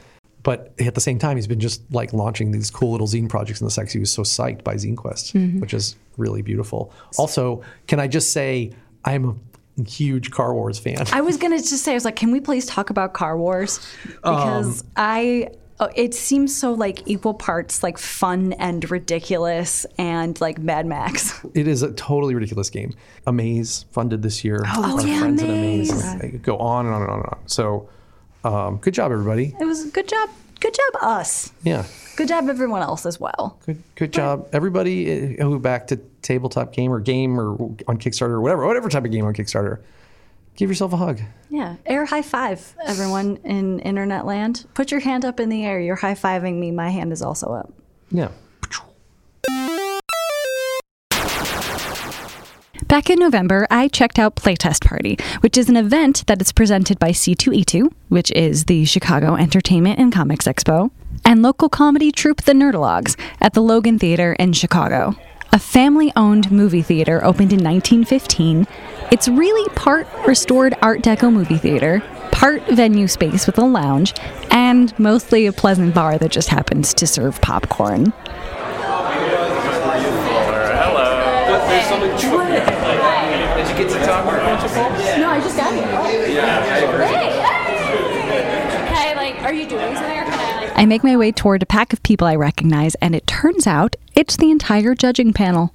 But 0.45 0.79
at 0.79 0.93
the 0.93 1.01
same 1.01 1.17
time, 1.17 1.37
he's 1.37 1.47
been 1.47 1.59
just 1.59 1.81
like 1.91 2.13
launching 2.13 2.51
these 2.51 2.69
cool 2.69 2.91
little 2.91 3.07
zine 3.07 3.27
projects 3.27 3.59
in 3.61 3.65
the 3.65 3.71
sex. 3.71 3.91
He 3.91 3.99
was 3.99 4.13
so 4.13 4.21
psyched 4.21 4.63
by 4.63 4.75
Zine 4.75 4.95
Quest, 4.95 5.33
which 5.33 5.73
is 5.73 5.95
really 6.17 6.43
beautiful. 6.43 6.93
Also, 7.17 7.63
can 7.87 7.99
I 7.99 8.07
just 8.07 8.31
say, 8.31 8.71
I'm 9.03 9.25
a 9.25 9.89
huge 9.89 10.29
Car 10.29 10.53
Wars 10.53 10.77
fan. 10.77 10.97
I 11.11 11.21
was 11.21 11.37
gonna 11.37 11.57
just 11.57 11.83
say, 11.83 11.91
I 11.91 11.95
was 11.95 12.05
like, 12.05 12.15
can 12.15 12.29
we 12.29 12.39
please 12.39 12.67
talk 12.67 12.91
about 12.91 13.13
Car 13.13 13.35
Wars? 13.39 13.79
Because 14.05 14.83
I, 14.95 15.49
uh, 15.79 15.89
it 15.95 16.13
seems 16.13 16.55
so 16.55 16.73
like 16.73 17.01
equal 17.07 17.33
parts 17.33 17.81
like 17.81 17.97
fun 17.97 18.53
and 18.53 18.89
ridiculous 18.91 19.85
and 19.97 20.39
like 20.39 20.59
Mad 20.59 20.85
Max. 20.85 21.43
It 21.55 21.67
is 21.67 21.81
a 21.81 21.91
totally 21.93 22.35
ridiculous 22.35 22.69
game. 22.69 22.93
Amaze 23.25 23.85
funded 23.91 24.21
this 24.21 24.43
year. 24.43 24.61
Oh, 24.67 24.99
Our 24.99 25.07
yeah, 25.07 25.19
friends 25.19 25.41
at 25.41 25.49
Amaze. 25.49 26.13
Amaze. 26.13 26.39
Go 26.41 26.57
on 26.57 26.85
and 26.85 26.93
on 26.93 27.01
and 27.01 27.09
on 27.09 27.19
and 27.21 27.29
on. 27.29 27.39
So, 27.47 27.89
um, 28.45 28.77
good 28.77 28.93
job, 28.93 29.11
everybody. 29.11 29.55
It 29.59 29.65
was 29.65 29.85
good 29.91 30.07
job. 30.07 30.29
Good 30.59 30.73
job, 30.73 31.01
us. 31.01 31.51
Yeah. 31.63 31.85
Good 32.15 32.29
job, 32.29 32.47
everyone 32.47 32.81
else 32.81 33.05
as 33.05 33.19
well. 33.19 33.59
Good, 33.65 33.83
good 33.95 34.13
job, 34.13 34.47
everybody 34.53 35.37
uh, 35.37 35.43
who 35.43 35.59
backed 35.59 35.89
to 35.89 35.97
tabletop 36.21 36.71
game 36.71 36.91
or 36.91 36.99
game 37.01 37.39
or 37.39 37.51
on 37.87 37.97
Kickstarter 37.97 38.29
or 38.29 38.41
whatever, 38.41 38.65
whatever 38.65 38.87
type 38.89 39.03
of 39.03 39.11
game 39.11 39.25
on 39.25 39.33
Kickstarter. 39.33 39.81
Give 40.55 40.69
yourself 40.69 40.93
a 40.93 40.97
hug. 40.97 41.19
Yeah, 41.49 41.75
air 41.85 42.05
high 42.05 42.21
five, 42.21 42.73
everyone 42.85 43.37
in 43.43 43.79
internet 43.79 44.25
land. 44.25 44.65
Put 44.73 44.91
your 44.91 45.01
hand 45.01 45.25
up 45.25 45.41
in 45.41 45.49
the 45.49 45.65
air. 45.65 45.81
You're 45.81 45.97
high 45.97 46.15
fiving 46.15 46.55
me. 46.57 46.71
My 46.71 46.89
hand 46.89 47.11
is 47.11 47.21
also 47.21 47.51
up. 47.51 47.73
Yeah. 48.09 48.29
Back 52.87 53.09
in 53.09 53.17
November, 53.17 53.65
I 53.71 53.87
checked 53.87 54.19
out 54.19 54.35
Playtest 54.35 54.85
Party, 54.85 55.17
which 55.39 55.57
is 55.57 55.69
an 55.69 55.75
event 55.75 56.23
that 56.27 56.39
is 56.39 56.51
presented 56.51 56.99
by 56.99 57.09
C2E2, 57.09 57.91
which 58.09 58.31
is 58.33 58.65
the 58.65 58.85
Chicago 58.85 59.33
Entertainment 59.35 59.97
and 59.97 60.13
Comics 60.13 60.45
Expo, 60.45 60.91
and 61.25 61.41
local 61.41 61.67
comedy 61.67 62.11
troupe 62.11 62.43
The 62.43 62.53
Nerdologues 62.53 63.19
at 63.41 63.53
the 63.53 63.61
Logan 63.61 63.97
Theater 63.97 64.33
in 64.33 64.53
Chicago. 64.53 65.15
A 65.51 65.57
family 65.57 66.13
owned 66.15 66.51
movie 66.51 66.83
theater 66.83 67.25
opened 67.25 67.53
in 67.53 67.63
1915. 67.63 68.67
It's 69.11 69.27
really 69.27 69.67
part 69.69 70.07
restored 70.27 70.75
Art 70.83 71.01
Deco 71.01 71.33
movie 71.33 71.57
theater, 71.57 72.03
part 72.31 72.61
venue 72.67 73.07
space 73.07 73.47
with 73.47 73.57
a 73.57 73.65
lounge, 73.65 74.13
and 74.51 74.97
mostly 74.99 75.47
a 75.47 75.51
pleasant 75.51 75.95
bar 75.95 76.19
that 76.19 76.31
just 76.31 76.49
happens 76.49 76.93
to 76.93 77.07
serve 77.07 77.41
popcorn. 77.41 78.13
Did 82.55 82.74
you 83.77 83.85
get 83.85 83.93
to 83.93 84.05
talk 84.05 84.25
with 84.25 84.41
principal? 84.41 84.83
No, 85.19 85.29
I 85.29 85.39
just 85.41 85.57
got 85.57 85.73
here. 85.73 85.85
Hey, 87.05 87.31
hey, 88.93 89.15
like, 89.15 89.41
are 89.43 89.53
you 89.53 89.67
doing 89.67 89.93
something 89.95 90.17
or 90.17 90.23
can 90.23 90.33
I 90.33 90.61
like? 90.61 90.77
I 90.77 90.85
make 90.85 91.03
my 91.03 91.17
way 91.17 91.31
toward 91.31 91.63
a 91.63 91.65
pack 91.65 91.93
of 91.93 92.03
people 92.03 92.27
I 92.27 92.35
recognize, 92.35 92.95
and 92.95 93.15
it 93.15 93.27
turns 93.27 93.67
out 93.67 93.95
it's 94.15 94.37
the 94.37 94.51
entire 94.51 94.95
judging 94.95 95.33
panel. 95.33 95.73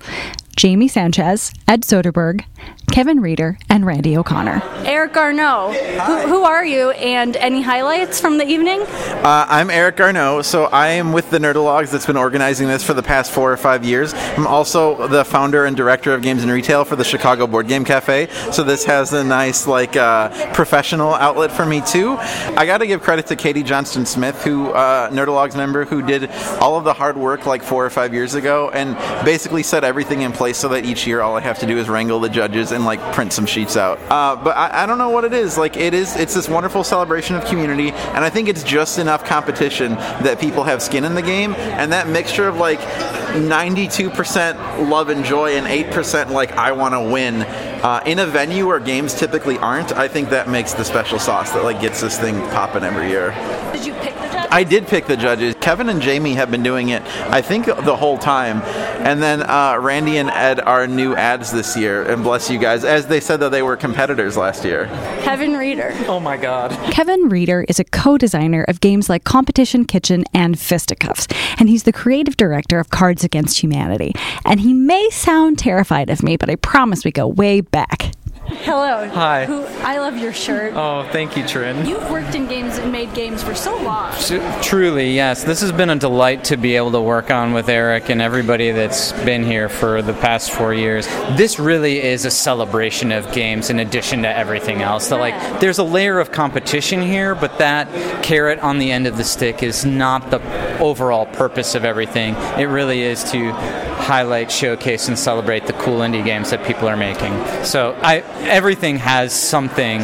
Jamie 0.56 0.88
Sanchez, 0.88 1.52
Ed 1.66 1.82
Soderberg, 1.82 2.44
Kevin 2.90 3.20
Reeder, 3.20 3.56
and 3.68 3.86
Randy 3.86 4.16
O'Connor. 4.16 4.62
Eric 4.84 5.12
Garneau. 5.12 5.72
Who, 5.72 6.28
who 6.28 6.42
are 6.42 6.64
you? 6.64 6.90
And 6.90 7.36
any 7.36 7.62
highlights 7.62 8.20
from 8.20 8.36
the 8.36 8.46
evening? 8.46 8.80
Uh, 8.82 9.46
I'm 9.48 9.70
Eric 9.70 9.96
Garneau, 9.96 10.42
so 10.42 10.64
I 10.64 10.88
am 10.88 11.12
with 11.12 11.30
the 11.30 11.38
Nerdologues 11.38 11.92
that's 11.92 12.06
been 12.06 12.16
organizing 12.16 12.66
this 12.66 12.82
for 12.82 12.92
the 12.92 13.02
past 13.02 13.30
four 13.30 13.52
or 13.52 13.56
five 13.56 13.84
years. 13.84 14.12
I'm 14.14 14.46
also 14.46 15.06
the 15.06 15.24
founder 15.24 15.66
and 15.66 15.76
director 15.76 16.12
of 16.12 16.22
games 16.22 16.42
and 16.42 16.50
retail 16.50 16.84
for 16.84 16.96
the 16.96 17.04
Chicago 17.04 17.46
Board 17.46 17.68
Game 17.68 17.84
Cafe, 17.84 18.28
so 18.50 18.64
this 18.64 18.84
has 18.84 19.12
a 19.12 19.22
nice 19.22 19.68
like 19.68 19.96
uh, 19.96 20.52
professional 20.52 21.14
outlet 21.14 21.52
for 21.52 21.64
me 21.64 21.82
too. 21.82 22.16
I 22.18 22.66
got 22.66 22.78
to 22.78 22.86
give 22.88 23.02
credit 23.02 23.26
to 23.28 23.36
Katie 23.36 23.62
Johnston 23.62 24.04
Smith, 24.04 24.42
who 24.42 24.70
uh, 24.70 25.10
Nerdologues 25.10 25.56
member, 25.56 25.84
who 25.84 26.02
did 26.02 26.28
all 26.60 26.76
of 26.76 26.84
the 26.84 26.92
hard 26.92 27.16
work 27.16 27.46
like 27.46 27.62
four 27.62 27.86
or 27.86 27.90
five 27.90 28.12
years 28.12 28.34
ago, 28.34 28.70
and 28.70 28.96
basically 29.24 29.62
set 29.62 29.84
everything 29.84 30.22
in 30.22 30.32
place 30.32 30.58
so 30.58 30.68
that 30.68 30.84
each 30.84 31.06
year 31.06 31.20
all 31.20 31.36
I 31.36 31.40
have 31.40 31.60
to 31.60 31.66
do 31.66 31.78
is 31.78 31.88
wrangle 31.88 32.18
the 32.18 32.28
judges 32.28 32.72
and 32.72 32.79
like 32.84 33.00
print 33.12 33.32
some 33.32 33.46
sheets 33.46 33.76
out. 33.76 33.98
Uh, 34.10 34.36
but 34.36 34.56
I, 34.56 34.82
I 34.82 34.86
don't 34.86 34.98
know 34.98 35.10
what 35.10 35.24
it 35.24 35.32
is. 35.32 35.58
Like 35.58 35.76
it 35.76 35.94
is, 35.94 36.16
it's 36.16 36.34
this 36.34 36.48
wonderful 36.48 36.84
celebration 36.84 37.36
of 37.36 37.44
community, 37.44 37.90
and 37.90 38.24
I 38.24 38.30
think 38.30 38.48
it's 38.48 38.62
just 38.62 38.98
enough 38.98 39.24
competition 39.24 39.94
that 39.94 40.40
people 40.40 40.64
have 40.64 40.82
skin 40.82 41.04
in 41.04 41.14
the 41.14 41.22
game, 41.22 41.54
and 41.54 41.92
that 41.92 42.08
mixture 42.08 42.48
of 42.48 42.56
like 42.56 42.80
92% 42.80 44.88
love 44.88 45.08
and 45.08 45.24
joy 45.24 45.56
and 45.56 45.66
8% 45.66 46.30
like 46.30 46.52
I 46.52 46.72
want 46.72 46.94
to 46.94 47.00
win. 47.00 47.42
Uh, 47.80 48.02
in 48.04 48.18
a 48.18 48.26
venue 48.26 48.66
where 48.66 48.80
games 48.80 49.14
typically 49.14 49.56
aren't, 49.58 49.92
I 49.92 50.06
think 50.06 50.30
that 50.30 50.48
makes 50.48 50.74
the 50.74 50.84
special 50.84 51.18
sauce 51.18 51.52
that 51.52 51.64
like 51.64 51.80
gets 51.80 52.00
this 52.00 52.18
thing 52.18 52.34
popping 52.50 52.84
every 52.84 53.08
year. 53.08 53.30
Did 53.72 53.86
you 53.86 53.94
pick 53.94 54.14
judges? 54.14 54.29
I 54.50 54.64
did 54.64 54.86
pick 54.88 55.06
the 55.06 55.16
judges. 55.16 55.54
Kevin 55.60 55.88
and 55.88 56.02
Jamie 56.02 56.34
have 56.34 56.50
been 56.50 56.62
doing 56.62 56.88
it, 56.88 57.02
I 57.30 57.40
think, 57.40 57.66
the 57.66 57.96
whole 57.96 58.18
time. 58.18 58.62
And 59.06 59.22
then 59.22 59.42
uh, 59.42 59.78
Randy 59.80 60.18
and 60.18 60.28
Ed 60.30 60.60
are 60.60 60.86
new 60.86 61.14
ads 61.14 61.52
this 61.52 61.76
year, 61.76 62.02
and 62.02 62.22
bless 62.22 62.50
you 62.50 62.58
guys, 62.58 62.84
as 62.84 63.06
they 63.06 63.20
said 63.20 63.40
that 63.40 63.50
they 63.50 63.62
were 63.62 63.76
competitors 63.76 64.36
last 64.36 64.64
year. 64.64 64.86
Kevin 65.22 65.56
Reeder. 65.56 65.92
Oh 66.06 66.20
my 66.20 66.36
god. 66.36 66.72
Kevin 66.92 67.28
Reeder 67.28 67.64
is 67.68 67.78
a 67.78 67.84
co 67.84 68.18
designer 68.18 68.64
of 68.64 68.80
games 68.80 69.08
like 69.08 69.24
Competition 69.24 69.84
Kitchen 69.84 70.24
and 70.34 70.58
Fisticuffs, 70.58 71.28
and 71.58 71.68
he's 71.68 71.84
the 71.84 71.92
creative 71.92 72.36
director 72.36 72.78
of 72.78 72.90
Cards 72.90 73.24
Against 73.24 73.62
Humanity. 73.62 74.12
And 74.44 74.60
he 74.60 74.72
may 74.72 75.08
sound 75.10 75.58
terrified 75.58 76.10
of 76.10 76.22
me, 76.22 76.36
but 76.36 76.50
I 76.50 76.56
promise 76.56 77.04
we 77.04 77.12
go 77.12 77.26
way 77.26 77.60
back. 77.60 78.12
Hello. 78.50 79.08
Hi. 79.08 79.46
Who, 79.46 79.64
I 79.82 79.98
love 79.98 80.18
your 80.18 80.32
shirt. 80.32 80.74
Oh, 80.74 81.08
thank 81.12 81.36
you, 81.36 81.46
Trin. 81.46 81.86
You've 81.86 82.10
worked 82.10 82.34
in 82.34 82.46
games 82.46 82.78
and 82.78 82.90
made 82.90 83.14
games 83.14 83.42
for 83.42 83.54
so 83.54 83.76
long. 83.82 84.12
Truly, 84.60 85.12
yes. 85.14 85.44
This 85.44 85.60
has 85.60 85.72
been 85.72 85.88
a 85.88 85.96
delight 85.96 86.44
to 86.44 86.56
be 86.56 86.76
able 86.76 86.92
to 86.92 87.00
work 87.00 87.30
on 87.30 87.52
with 87.52 87.68
Eric 87.68 88.10
and 88.10 88.20
everybody 88.20 88.72
that's 88.72 89.12
been 89.24 89.44
here 89.44 89.68
for 89.68 90.02
the 90.02 90.12
past 90.14 90.50
four 90.50 90.74
years. 90.74 91.06
This 91.36 91.58
really 91.58 92.02
is 92.02 92.24
a 92.24 92.30
celebration 92.30 93.12
of 93.12 93.32
games 93.32 93.70
in 93.70 93.78
addition 93.78 94.22
to 94.22 94.36
everything 94.36 94.82
else. 94.82 95.08
That 95.08 95.20
like, 95.20 95.60
there's 95.60 95.78
a 95.78 95.84
layer 95.84 96.18
of 96.18 96.32
competition 96.32 97.00
here, 97.00 97.34
but 97.34 97.58
that 97.58 97.88
carrot 98.22 98.58
on 98.58 98.78
the 98.78 98.90
end 98.90 99.06
of 99.06 99.16
the 99.16 99.24
stick 99.24 99.62
is 99.62 99.84
not 99.84 100.30
the 100.30 100.40
overall 100.80 101.26
purpose 101.26 101.74
of 101.74 101.84
everything. 101.84 102.34
It 102.58 102.66
really 102.66 103.02
is 103.02 103.24
to 103.30 103.52
highlight, 103.52 104.50
showcase, 104.50 105.08
and 105.08 105.18
celebrate 105.18 105.66
the 105.66 105.72
cool 105.74 106.00
indie 106.00 106.24
games 106.24 106.50
that 106.50 106.66
people 106.66 106.88
are 106.88 106.96
making. 106.96 107.32
So, 107.64 107.96
I 108.02 108.20
everything 108.48 108.98
has 108.98 109.32
something 109.32 110.00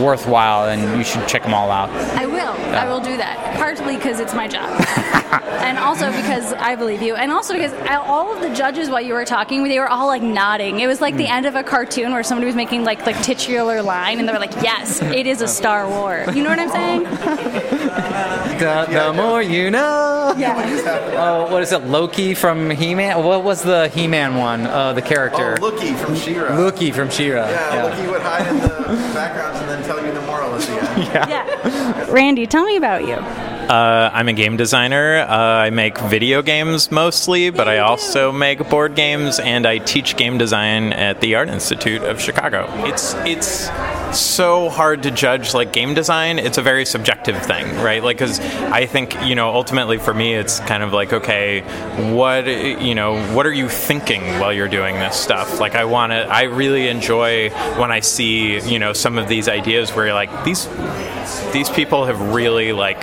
worthwhile, 0.00 0.68
and 0.68 0.96
you 0.96 1.04
should 1.04 1.26
check 1.28 1.42
them 1.42 1.54
all 1.54 1.70
out. 1.70 1.90
I 2.16 2.26
will. 2.26 2.52
I 2.74 2.88
will 2.88 3.00
do 3.00 3.16
that. 3.16 3.56
Partly 3.56 3.96
because 3.96 4.20
it's 4.20 4.34
my 4.34 4.48
job. 4.48 4.70
and 5.62 5.78
also 5.78 6.10
because 6.10 6.52
I 6.54 6.74
believe 6.74 7.02
you. 7.02 7.14
And 7.14 7.30
also 7.30 7.54
because 7.54 7.72
all 7.88 8.34
of 8.34 8.40
the 8.42 8.54
judges, 8.54 8.90
while 8.90 9.00
you 9.00 9.14
were 9.14 9.24
talking, 9.24 9.64
they 9.64 9.78
were 9.78 9.88
all 9.88 10.06
like 10.06 10.22
nodding. 10.22 10.80
It 10.80 10.86
was 10.86 11.00
like 11.00 11.16
the 11.16 11.26
end 11.26 11.46
of 11.46 11.54
a 11.54 11.62
cartoon 11.62 12.12
where 12.12 12.22
somebody 12.22 12.46
was 12.46 12.56
making 12.56 12.84
like 12.84 13.04
like 13.06 13.20
titular 13.22 13.82
line 13.82 14.18
and 14.18 14.28
they 14.28 14.32
were 14.32 14.38
like, 14.38 14.54
yes, 14.62 15.00
it 15.02 15.26
is 15.26 15.40
a 15.40 15.48
Star 15.62 15.88
Wars. 15.88 16.34
You 16.34 16.42
know 16.42 16.50
what 16.50 16.58
I'm 16.58 16.70
saying? 16.70 17.06
The, 18.62 18.86
the 18.88 19.12
more 19.14 19.42
you 19.42 19.70
know. 19.72 20.34
Yeah. 20.36 20.54
Oh, 21.16 21.50
what 21.52 21.62
is 21.62 21.72
it? 21.72 21.82
Loki 21.84 22.32
from 22.32 22.70
He-Man. 22.70 23.24
What 23.24 23.42
was 23.42 23.62
the 23.62 23.88
He-Man 23.88 24.36
one? 24.36 24.66
Uh, 24.66 24.92
the 24.92 25.02
character. 25.02 25.56
Oh, 25.60 25.70
Lookie 25.72 25.96
from 25.98 26.14
She-Ra. 26.14 26.54
Loki 26.56 26.92
from 26.92 27.10
She-Ra. 27.10 27.48
Yeah, 27.48 27.90
Lookie 27.90 28.08
would 28.10 28.22
hide 28.22 28.46
in 28.46 28.60
the 28.60 28.68
backgrounds 29.12 29.58
and 29.60 29.68
then 29.68 29.81
tell 30.60 30.74
you 30.74 30.80
the 30.80 30.86
moral 30.86 31.04
at 31.04 31.10
the 31.12 31.20
end. 31.20 31.30
Yeah. 31.30 32.10
Randy, 32.10 32.46
tell 32.46 32.64
me 32.64 32.76
about 32.76 33.06
you. 33.06 33.14
Uh, 33.14 34.10
I'm 34.12 34.28
a 34.28 34.32
game 34.32 34.56
designer. 34.56 35.18
Uh, 35.18 35.36
I 35.36 35.70
make 35.70 35.96
video 35.98 36.42
games 36.42 36.90
mostly, 36.90 37.50
but 37.50 37.68
I 37.68 37.78
also 37.78 38.32
make 38.32 38.68
board 38.68 38.96
games, 38.96 39.38
and 39.38 39.66
I 39.66 39.78
teach 39.78 40.16
game 40.16 40.36
design 40.36 40.92
at 40.92 41.20
the 41.20 41.36
Art 41.36 41.48
Institute 41.48 42.02
of 42.02 42.20
Chicago. 42.20 42.66
It's 42.84 43.14
it's 43.24 43.68
so 44.12 44.68
hard 44.68 45.02
to 45.04 45.10
judge 45.10 45.54
like 45.54 45.72
game 45.72 45.94
design. 45.94 46.38
It's 46.38 46.58
a 46.58 46.62
very 46.62 46.84
subjective 46.84 47.40
thing, 47.44 47.66
right? 47.76 48.02
Like, 48.02 48.18
because 48.18 48.40
I 48.40 48.86
think 48.86 49.14
you 49.24 49.34
know, 49.34 49.50
ultimately 49.50 49.98
for 49.98 50.14
me, 50.14 50.34
it's 50.34 50.60
kind 50.60 50.82
of 50.82 50.92
like, 50.92 51.12
okay, 51.12 51.60
what 52.12 52.46
you 52.46 52.94
know, 52.94 53.20
what 53.34 53.46
are 53.46 53.52
you 53.52 53.68
thinking 53.68 54.22
while 54.38 54.52
you're 54.52 54.68
doing 54.68 54.96
this 54.96 55.16
stuff? 55.16 55.60
Like, 55.60 55.74
I 55.74 55.84
want 55.84 56.12
to. 56.12 56.18
I 56.18 56.42
really 56.42 56.88
enjoy 56.88 57.50
when 57.78 57.90
I 57.90 58.00
see 58.00 58.60
you 58.60 58.78
know 58.78 58.92
some 58.92 59.18
of 59.18 59.28
these 59.28 59.48
ideas 59.48 59.90
where 59.90 60.06
you're 60.06 60.14
like 60.14 60.44
these 60.44 60.68
these 61.52 61.70
people 61.70 62.04
have 62.06 62.20
really 62.34 62.72
like 62.72 63.00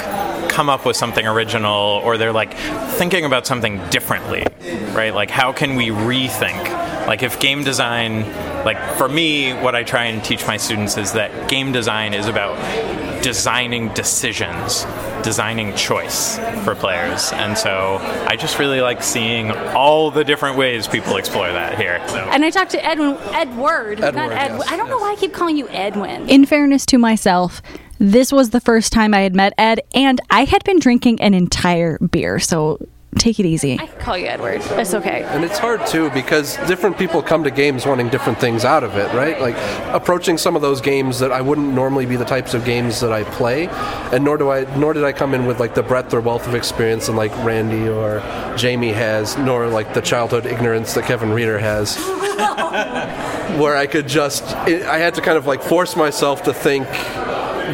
come 0.50 0.70
up 0.70 0.86
with 0.86 0.96
something 0.96 1.26
original 1.26 2.02
or 2.04 2.18
they're 2.18 2.34
like 2.34 2.54
thinking 2.98 3.26
about 3.26 3.46
something 3.46 3.80
differently 3.90 4.46
right 4.94 5.14
like 5.14 5.30
how 5.30 5.52
can 5.52 5.76
we 5.76 5.88
rethink 5.88 6.89
like 7.10 7.24
if 7.24 7.40
game 7.40 7.64
design 7.64 8.22
like 8.64 8.80
for 8.98 9.10
me 9.10 9.52
what 9.54 9.76
i 9.76 9.82
try 9.82 10.06
and 10.06 10.24
teach 10.24 10.46
my 10.46 10.58
students 10.58 10.96
is 10.96 11.14
that 11.14 11.50
game 11.50 11.72
design 11.72 12.14
is 12.14 12.28
about 12.28 12.56
designing 13.24 13.92
decisions 13.94 14.86
designing 15.24 15.76
choice 15.76 16.38
for 16.64 16.76
players 16.76 17.34
and 17.34 17.58
so 17.58 17.98
i 18.28 18.36
just 18.36 18.60
really 18.60 18.80
like 18.80 19.02
seeing 19.02 19.52
all 19.76 20.12
the 20.12 20.24
different 20.24 20.56
ways 20.56 20.88
people 20.88 21.18
explore 21.18 21.52
that 21.52 21.78
here 21.78 22.00
so. 22.08 22.18
And 22.18 22.46
I 22.46 22.50
talked 22.50 22.72
to 22.72 22.86
Edwin, 22.86 23.18
Edward, 23.34 24.00
not 24.00 24.16
Edward, 24.16 24.34
Ed. 24.34 24.58
yes, 24.58 24.72
I 24.72 24.78
don't 24.78 24.90
know 24.90 24.98
why 24.98 25.12
I 25.12 25.16
keep 25.16 25.34
calling 25.34 25.58
you 25.58 25.68
Edwin. 25.70 26.30
In 26.30 26.46
fairness 26.46 26.86
to 26.88 26.98
myself, 26.98 27.62
this 27.98 28.32
was 28.32 28.52
the 28.52 28.62
first 28.62 28.94
time 28.94 29.14
I 29.14 29.22
had 29.22 29.36
met 29.36 29.54
Ed, 29.58 29.82
and 29.94 30.22
I 30.30 30.46
had 30.46 30.64
been 30.64 30.80
drinking 30.80 31.22
an 31.22 31.34
entire 31.34 31.98
beer, 32.00 32.40
so 32.40 32.80
take 33.18 33.40
it 33.40 33.46
easy. 33.46 33.80
I 33.80 33.88
can 33.88 34.00
call 34.00 34.18
you 34.18 34.28
Edward. 34.28 34.62
It's 34.72 34.94
okay. 34.94 35.24
And 35.24 35.44
it's 35.44 35.58
hard 35.58 35.86
too 35.88 36.10
because 36.12 36.58
different 36.68 36.98
people 36.98 37.22
come 37.22 37.44
to 37.44 37.52
games 37.52 37.86
wanting 37.86 38.10
different 38.10 38.40
things 38.40 38.66
out 38.66 38.84
of 38.84 38.96
it, 38.96 39.12
right? 39.14 39.40
Like 39.42 39.56
approaching 39.94 40.38
some 40.38 40.56
of 40.56 40.62
those 40.62 40.82
games 40.82 41.20
that 41.20 41.32
I 41.32 41.42
wouldn't 41.42 41.74
normally 41.74 42.06
be 42.06 42.16
the 42.16 42.26
types 42.26 42.54
of 42.54 42.66
games 42.66 43.00
that 43.02 43.12
I 43.12 43.24
play, 43.24 43.68
and 43.68 44.24
nor 44.24 44.38
do 44.38 44.52
I 44.52 44.62
nor 44.78 44.94
did 44.94 45.04
I 45.04 45.12
come 45.12 45.34
in 45.34 45.46
with 45.46 45.60
like 45.60 45.76
the 45.76 45.84
breadth 45.84 46.14
or 46.14 46.22
wealth 46.22 46.48
of 46.48 46.56
experience 46.56 47.08
and 47.08 47.18
like 47.18 47.36
Randy 47.44 47.90
or 47.90 48.20
Jamie 48.58 48.94
has, 48.94 49.38
nor 49.38 49.68
like 49.68 49.94
the 49.94 50.02
childhood 50.02 50.46
ignorance 50.46 50.94
that 50.94 51.06
Kevin 51.06 51.32
Reeder 51.32 51.58
has. 51.60 51.98
where 53.60 53.76
I 53.76 53.88
could 53.88 54.08
just 54.08 54.44
I 54.44 55.00
had 55.00 55.16
to 55.16 55.22
kind 55.22 55.38
of 55.38 55.48
like 55.48 55.62
force 55.62 55.96
myself 55.96 56.44
to 56.44 56.54
think 56.54 56.88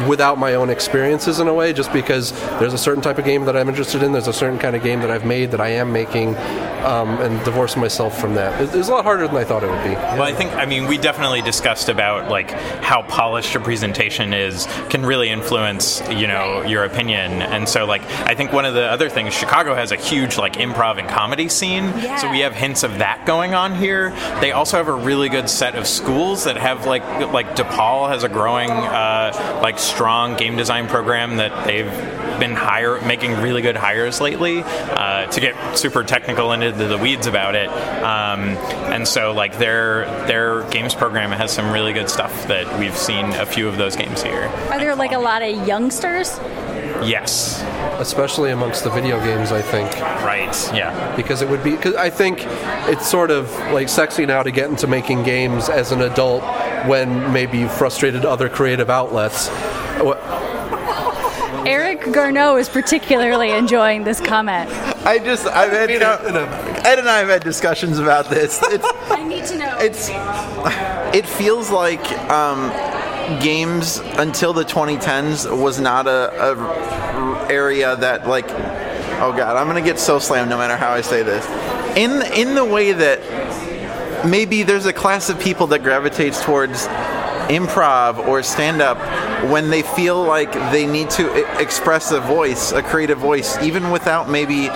without 0.08 0.38
my 0.38 0.54
own 0.54 0.70
experiences 0.70 1.40
in 1.40 1.48
a 1.48 1.54
way, 1.54 1.72
just 1.72 1.92
because 1.92 2.32
there's 2.58 2.74
a 2.74 2.78
certain 2.78 3.02
type 3.02 3.18
of 3.18 3.24
game 3.24 3.44
that 3.44 3.56
I'm 3.56 3.68
interested 3.68 4.02
in, 4.02 4.12
there's 4.12 4.28
a 4.28 4.32
certain 4.32 4.58
kind 4.58 4.76
of 4.76 4.82
game 4.82 5.00
that 5.00 5.10
I've 5.10 5.24
made 5.24 5.50
that 5.52 5.60
I 5.60 5.68
am 5.68 5.92
making, 5.92 6.36
um, 6.86 7.20
and 7.20 7.42
divorce 7.44 7.76
myself 7.76 8.20
from 8.20 8.34
that. 8.34 8.60
It, 8.60 8.74
it 8.74 8.78
was 8.78 8.88
a 8.88 8.92
lot 8.92 9.04
harder 9.04 9.26
than 9.26 9.36
I 9.36 9.44
thought 9.44 9.64
it 9.64 9.70
would 9.70 9.84
be. 9.84 9.94
Well, 9.94 10.22
I 10.22 10.32
think 10.32 10.52
I 10.54 10.66
mean 10.66 10.86
we 10.86 10.98
definitely 10.98 11.42
discussed 11.42 11.88
about 11.88 12.30
like 12.30 12.50
how 12.50 13.02
polished 13.02 13.54
a 13.54 13.60
presentation 13.60 14.32
is 14.32 14.66
can 14.90 15.04
really 15.04 15.30
influence 15.30 16.02
you 16.10 16.26
know 16.26 16.62
your 16.62 16.84
opinion, 16.84 17.42
and 17.42 17.68
so 17.68 17.86
like 17.86 18.02
I 18.26 18.34
think 18.34 18.52
one 18.52 18.64
of 18.64 18.74
the 18.74 18.84
other 18.84 19.08
things 19.08 19.34
Chicago 19.34 19.74
has 19.74 19.92
a 19.92 19.96
huge 19.96 20.36
like 20.38 20.54
improv 20.54 20.98
and 20.98 21.08
comedy 21.08 21.48
scene, 21.48 21.92
so 22.18 22.30
we 22.30 22.40
have 22.40 22.54
hints 22.54 22.82
of 22.82 22.98
that 22.98 23.26
going 23.26 23.54
on 23.54 23.74
here. 23.74 24.10
They 24.40 24.52
also 24.52 24.76
have 24.76 24.88
a 24.88 24.94
really 24.94 25.28
good 25.28 25.48
set 25.48 25.74
of 25.74 25.86
schools 25.86 26.44
that 26.44 26.56
have 26.56 26.86
like 26.86 27.02
like 27.32 27.56
DePaul 27.56 28.08
has 28.08 28.22
a 28.22 28.28
growing 28.28 28.70
uh, 28.70 29.58
like 29.62 29.78
strong 29.86 30.36
game 30.36 30.56
design 30.56 30.86
program 30.88 31.36
that 31.36 31.66
they've 31.66 31.90
been 32.40 32.54
hire 32.54 33.00
making 33.06 33.32
really 33.40 33.62
good 33.62 33.76
hires 33.76 34.20
lately 34.20 34.62
uh, 34.62 35.26
to 35.30 35.40
get 35.40 35.78
super 35.78 36.04
technical 36.04 36.52
into 36.52 36.72
the 36.72 36.98
weeds 36.98 37.26
about 37.26 37.54
it 37.54 37.68
um, 38.02 38.40
and 38.92 39.06
so 39.08 39.32
like 39.32 39.56
their 39.58 40.04
their 40.26 40.62
games 40.70 40.94
program 40.94 41.30
has 41.30 41.50
some 41.52 41.72
really 41.72 41.92
good 41.92 42.10
stuff 42.10 42.46
that 42.48 42.78
we've 42.78 42.96
seen 42.96 43.24
a 43.34 43.46
few 43.46 43.68
of 43.68 43.76
those 43.78 43.96
games 43.96 44.22
here 44.22 44.50
Are 44.70 44.78
there 44.78 44.94
like 44.94 45.12
a 45.12 45.18
lot 45.18 45.42
of 45.42 45.66
youngsters? 45.66 46.38
Yes 47.04 47.62
especially 47.98 48.50
amongst 48.50 48.84
the 48.84 48.90
video 48.90 49.18
games, 49.24 49.52
I 49.52 49.62
think. 49.62 49.90
right 50.22 50.54
yeah 50.74 51.14
Because 51.16 51.42
it 51.42 51.48
would 51.48 51.64
be, 51.64 51.72
because 51.72 51.94
I 51.94 52.10
think 52.10 52.40
it's 52.88 53.08
sort 53.08 53.30
of 53.30 53.50
like 53.72 53.88
sexy 53.88 54.26
now 54.26 54.42
to 54.42 54.50
get 54.50 54.70
into 54.70 54.86
making 54.86 55.22
games 55.22 55.68
as 55.68 55.92
an 55.92 56.02
adult 56.02 56.42
when 56.86 57.32
maybe 57.32 57.58
you've 57.58 57.72
frustrated 57.72 58.24
other 58.24 58.48
creative 58.48 58.90
outlets. 58.90 59.48
Eric 61.66 62.12
Garneau 62.12 62.56
is 62.56 62.68
particularly 62.68 63.50
enjoying 63.50 64.04
this 64.04 64.20
comment. 64.20 64.70
I 65.04 65.18
just, 65.18 65.46
I've 65.48 65.72
had, 65.72 65.90
you 65.90 65.98
know, 65.98 66.16
Ed 66.84 67.00
and 67.00 67.08
I 67.08 67.18
have 67.18 67.28
had 67.28 67.42
discussions 67.42 67.98
about 67.98 68.30
this. 68.30 68.60
It's, 68.64 68.86
I 69.10 69.24
need 69.26 69.44
to 69.46 69.58
know. 69.58 69.76
it's, 69.80 70.08
it 71.12 71.26
feels 71.26 71.70
like 71.70 72.04
um, 72.30 72.70
games 73.40 73.98
until 74.18 74.52
the 74.52 74.64
2010s 74.64 75.60
was 75.60 75.80
not 75.80 76.06
a, 76.06 76.52
a 76.52 77.48
area 77.50 77.96
that 77.96 78.26
like, 78.26 78.48
oh 78.48 79.32
god, 79.36 79.56
I'm 79.56 79.66
gonna 79.66 79.82
get 79.82 79.98
so 79.98 80.18
slammed 80.18 80.50
no 80.50 80.58
matter 80.58 80.76
how 80.76 80.90
I 80.90 81.00
say 81.00 81.22
this. 81.22 81.44
In 81.96 82.22
in 82.32 82.54
the 82.54 82.64
way 82.64 82.92
that 82.92 84.26
maybe 84.26 84.62
there's 84.62 84.86
a 84.86 84.92
class 84.92 85.30
of 85.30 85.40
people 85.40 85.66
that 85.68 85.82
gravitates 85.82 86.42
towards 86.42 86.86
improv 87.48 88.18
or 88.26 88.42
stand 88.42 88.80
up 88.82 88.98
when 89.50 89.70
they 89.70 89.82
feel 89.82 90.22
like 90.22 90.52
they 90.72 90.86
need 90.86 91.08
to 91.10 91.24
e- 91.38 91.62
express 91.62 92.10
a 92.10 92.20
voice, 92.20 92.72
a 92.72 92.82
creative 92.82 93.18
voice, 93.18 93.56
even 93.62 93.90
without 93.90 94.28
maybe 94.28 94.66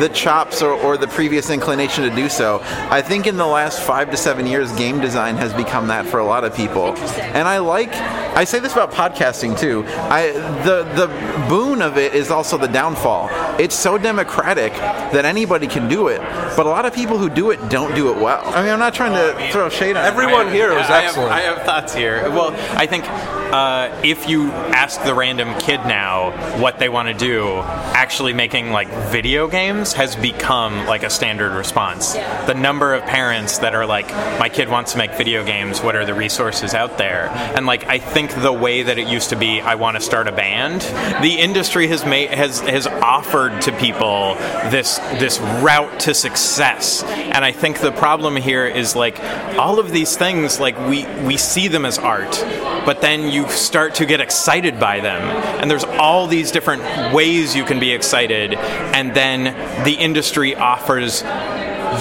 the 0.00 0.10
chops 0.14 0.62
or, 0.62 0.72
or 0.72 0.96
the 0.96 1.08
previous 1.08 1.50
inclination 1.50 2.04
to 2.08 2.14
do 2.14 2.28
so. 2.28 2.60
I 2.90 3.02
think 3.02 3.26
in 3.26 3.36
the 3.36 3.46
last 3.46 3.82
five 3.82 4.10
to 4.10 4.16
seven 4.16 4.46
years, 4.46 4.70
game 4.72 5.00
design 5.00 5.36
has 5.36 5.52
become 5.54 5.88
that 5.88 6.06
for 6.06 6.18
a 6.20 6.24
lot 6.24 6.44
of 6.44 6.54
people. 6.54 6.96
And 6.96 7.48
I 7.48 7.58
like, 7.58 7.92
I 8.36 8.44
say 8.44 8.60
this 8.60 8.72
about 8.72 8.92
podcasting 8.92 9.58
too. 9.58 9.84
I 9.88 10.30
the 10.64 10.84
the 10.94 11.08
boon 11.48 11.82
of 11.82 11.98
it 11.98 12.14
is 12.14 12.30
also 12.30 12.56
the 12.56 12.68
downfall. 12.68 13.28
It's 13.58 13.74
so 13.74 13.98
democratic 13.98 14.72
that 14.74 15.24
anybody 15.24 15.66
can 15.66 15.88
do 15.88 16.06
it, 16.08 16.20
but 16.56 16.64
a 16.66 16.68
lot 16.68 16.86
of 16.86 16.94
people 16.94 17.18
who 17.18 17.28
do 17.28 17.50
it 17.50 17.68
don't 17.68 17.94
do 17.96 18.10
it 18.12 18.16
well. 18.16 18.42
I 18.46 18.62
mean, 18.62 18.70
I'm 18.72 18.78
not 18.78 18.94
trying 18.94 19.12
to 19.14 19.50
throw 19.52 19.68
shade 19.68 19.96
on 19.96 20.04
Everyone 20.04 20.50
here 20.52 20.70
was 20.70 20.88
I 20.88 21.00
have- 21.00 21.04
excellent. 21.06 21.32
I 21.32 21.40
have 21.40 21.62
thoughts 21.64 21.92
here. 21.94 22.19
Well, 22.28 22.54
I 22.76 22.86
think 22.86 23.04
uh, 23.52 24.00
if 24.04 24.28
you 24.28 24.50
ask 24.50 25.02
the 25.02 25.14
random 25.14 25.58
kid 25.60 25.78
now 25.80 26.30
what 26.60 26.78
they 26.78 26.88
want 26.88 27.08
to 27.08 27.14
do, 27.14 27.58
actually 27.58 28.32
making 28.32 28.70
like 28.70 28.88
video 29.10 29.48
games 29.48 29.92
has 29.92 30.16
become 30.16 30.86
like 30.86 31.02
a 31.02 31.10
standard 31.10 31.52
response. 31.52 32.14
The 32.14 32.54
number 32.54 32.94
of 32.94 33.02
parents 33.04 33.58
that 33.58 33.74
are 33.74 33.86
like, 33.86 34.08
my 34.38 34.48
kid 34.48 34.68
wants 34.68 34.92
to 34.92 34.98
make 34.98 35.12
video 35.14 35.44
games, 35.44 35.80
what 35.80 35.96
are 35.96 36.04
the 36.04 36.14
resources 36.14 36.74
out 36.74 36.98
there? 36.98 37.28
And 37.56 37.66
like, 37.66 37.86
I 37.86 37.98
think 37.98 38.34
the 38.40 38.52
way 38.52 38.82
that 38.82 38.98
it 38.98 39.08
used 39.08 39.30
to 39.30 39.36
be, 39.36 39.60
I 39.60 39.74
want 39.74 39.96
to 39.96 40.00
start 40.00 40.28
a 40.28 40.32
band, 40.32 40.82
the 41.22 41.38
industry 41.38 41.88
has 41.88 42.04
made 42.04 42.30
has 42.30 42.60
has 42.60 42.86
offered 42.86 43.60
to 43.62 43.72
people 43.72 44.34
this 44.70 44.98
this 45.18 45.40
route 45.62 46.00
to 46.00 46.14
success. 46.14 47.02
And 47.02 47.44
I 47.44 47.52
think 47.52 47.80
the 47.80 47.92
problem 47.92 48.36
here 48.36 48.66
is 48.66 48.94
like 48.96 49.20
all 49.58 49.78
of 49.78 49.90
these 49.90 50.16
things, 50.16 50.60
like 50.60 50.78
we 50.88 51.06
we 51.24 51.36
see 51.36 51.68
them 51.68 51.84
as 51.84 51.98
art, 51.98 52.42
but 52.86 53.00
then 53.00 53.30
you 53.30 53.39
start 53.48 53.94
to 53.96 54.06
get 54.06 54.20
excited 54.20 54.78
by 54.78 55.00
them, 55.00 55.22
and 55.60 55.70
there's 55.70 55.84
all 55.84 56.26
these 56.26 56.50
different 56.50 56.82
ways 57.14 57.54
you 57.56 57.64
can 57.64 57.80
be 57.80 57.92
excited, 57.92 58.54
and 58.54 59.14
then 59.14 59.84
the 59.84 59.92
industry 59.92 60.54
offers 60.54 61.22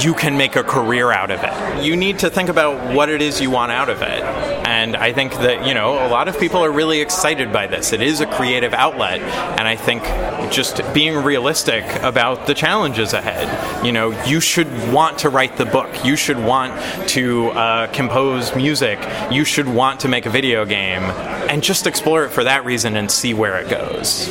you 0.04 0.14
can 0.14 0.38
make 0.38 0.56
a 0.56 0.64
career 0.64 1.12
out 1.12 1.32
of 1.32 1.42
it. 1.44 1.84
You 1.84 1.96
need 1.96 2.20
to 2.20 2.30
think 2.30 2.50
about 2.50 2.96
what 2.96 3.10
it 3.10 3.22
is 3.22 3.42
you 3.42 3.50
want 3.50 3.72
out 3.72 3.90
of 3.90 4.02
it. 4.02 4.24
And 4.70 4.96
I 4.96 5.14
think 5.14 5.34
that, 5.34 5.68
you 5.68 5.74
know, 5.74 5.94
a 5.94 6.10
lot 6.10 6.28
of 6.28 6.40
people 6.40 6.64
are 6.64 6.72
really 6.72 7.02
excited 7.02 7.52
by 7.52 7.68
this. 7.68 7.92
It 7.92 8.02
is 8.02 8.22
a 8.22 8.26
creative 8.26 8.74
outlet. 8.74 9.22
And 9.60 9.68
I 9.68 9.76
think 9.76 10.04
just 10.52 10.82
being 10.94 11.16
realistic 11.16 11.84
about 12.02 12.48
the 12.48 12.54
challenges 12.54 13.14
ahead. 13.14 13.86
You 13.86 13.92
know, 13.92 14.12
you 14.26 14.40
should 14.40 14.70
want 14.92 15.20
to 15.20 15.30
write 15.30 15.58
the 15.58 15.66
book. 15.66 16.06
You 16.06 16.16
should 16.16 16.38
want 16.38 16.74
to 17.10 17.50
uh, 17.50 17.88
compose 17.88 18.56
music. 18.56 19.00
You 19.32 19.44
should 19.44 19.68
want 19.68 20.02
to 20.02 20.08
make 20.08 20.26
a 20.26 20.30
video 20.30 20.66
game. 20.66 21.04
And 21.50 21.64
just 21.64 21.88
explore 21.88 22.26
it 22.26 22.30
for 22.30 22.44
that 22.44 22.66
reason 22.66 22.96
and 22.96 23.10
see 23.10 23.34
where 23.34 23.58
it 23.58 23.70
goes. 23.70 24.30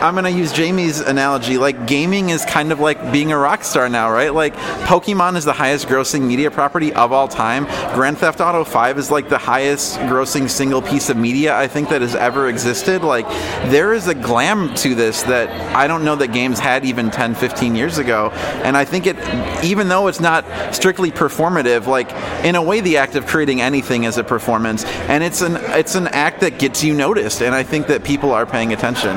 I'm 0.00 0.14
gonna 0.14 0.30
use 0.30 0.52
Jamie's 0.52 1.00
analogy. 1.00 1.58
Like 1.58 1.86
gaming 1.86 2.30
is 2.30 2.44
kind 2.46 2.72
of 2.72 2.80
like 2.80 3.12
being 3.12 3.32
a 3.32 3.38
rock 3.38 3.62
star 3.62 3.88
now, 3.88 4.10
right? 4.10 4.32
Like 4.32 4.54
Pokemon 4.86 5.36
is 5.36 5.44
the 5.44 5.52
highest 5.52 5.88
grossing 5.88 6.22
media 6.22 6.50
property 6.50 6.92
of 6.94 7.12
all 7.12 7.28
time. 7.28 7.64
Grand 7.94 8.16
Theft 8.16 8.40
Auto 8.40 8.64
5 8.64 8.98
is 8.98 9.10
like 9.10 9.28
the 9.28 9.38
highest 9.38 9.98
grossing 10.00 10.48
single 10.48 10.80
piece 10.80 11.10
of 11.10 11.18
media 11.18 11.54
I 11.54 11.68
think 11.68 11.90
that 11.90 12.00
has 12.00 12.14
ever 12.14 12.48
existed. 12.48 13.02
Like 13.02 13.28
there 13.70 13.92
is 13.92 14.08
a 14.08 14.14
glam 14.14 14.74
to 14.76 14.94
this 14.94 15.22
that 15.24 15.50
I 15.76 15.86
don't 15.86 16.02
know 16.02 16.16
that 16.16 16.28
games 16.28 16.58
had 16.58 16.86
even 16.86 17.10
10, 17.10 17.34
15 17.34 17.74
years 17.74 17.98
ago. 17.98 18.30
And 18.64 18.76
I 18.76 18.86
think 18.86 19.06
it, 19.06 19.16
even 19.62 19.88
though 19.88 20.06
it's 20.06 20.20
not 20.20 20.46
strictly 20.74 21.10
performative, 21.10 21.86
like 21.86 22.10
in 22.44 22.54
a 22.54 22.62
way, 22.62 22.80
the 22.80 22.96
act 22.96 23.16
of 23.16 23.26
creating 23.26 23.60
anything 23.60 24.04
is 24.04 24.16
a 24.16 24.24
performance, 24.24 24.84
and 24.84 25.22
it's 25.22 25.42
an 25.42 25.56
it's 25.78 25.94
an 25.94 26.08
act 26.08 26.40
that 26.40 26.58
gets 26.58 26.82
you 26.82 26.94
noticed. 26.94 27.42
And 27.42 27.54
I 27.54 27.62
think 27.62 27.86
that 27.88 28.02
people 28.02 28.32
are 28.32 28.46
paying 28.46 28.72
attention. 28.72 29.16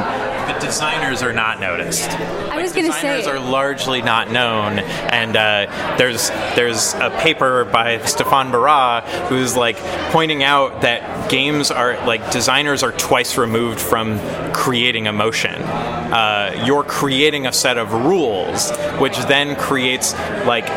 Designers 0.64 1.22
are 1.22 1.34
not 1.34 1.60
noticed. 1.60 2.10
I 2.10 2.62
was 2.62 2.72
going 2.72 2.88
to 2.88 2.94
say. 2.94 3.20
designers 3.20 3.28
are 3.28 3.40
largely 3.40 4.02
not 4.02 4.32
known, 4.32 4.80
and 4.80 5.36
uh, 5.36 5.96
there's 5.98 6.30
there's 6.56 6.94
a 6.96 7.10
paper 7.20 7.66
by 7.66 8.00
Stefan 8.06 8.52
Barra 8.52 9.02
who's 9.28 9.56
like 9.58 9.78
pointing 10.12 10.44
out 10.44 10.82
that 10.82 11.30
games 11.30 11.70
are 11.70 11.96
like 12.06 12.32
designers 12.32 12.82
are 12.84 12.92
twice 12.94 13.38
removed 13.38 13.80
from 13.80 14.20
creating 14.54 15.08
emotion. 15.08 15.62
Uh, 15.62 16.64
you're 16.66 16.84
creating 16.84 17.48
a 17.48 17.52
set 17.54 17.78
of 17.78 17.92
rules, 17.92 18.72
which 19.00 19.18
then 19.26 19.56
creates 19.56 20.14
like 20.46 20.68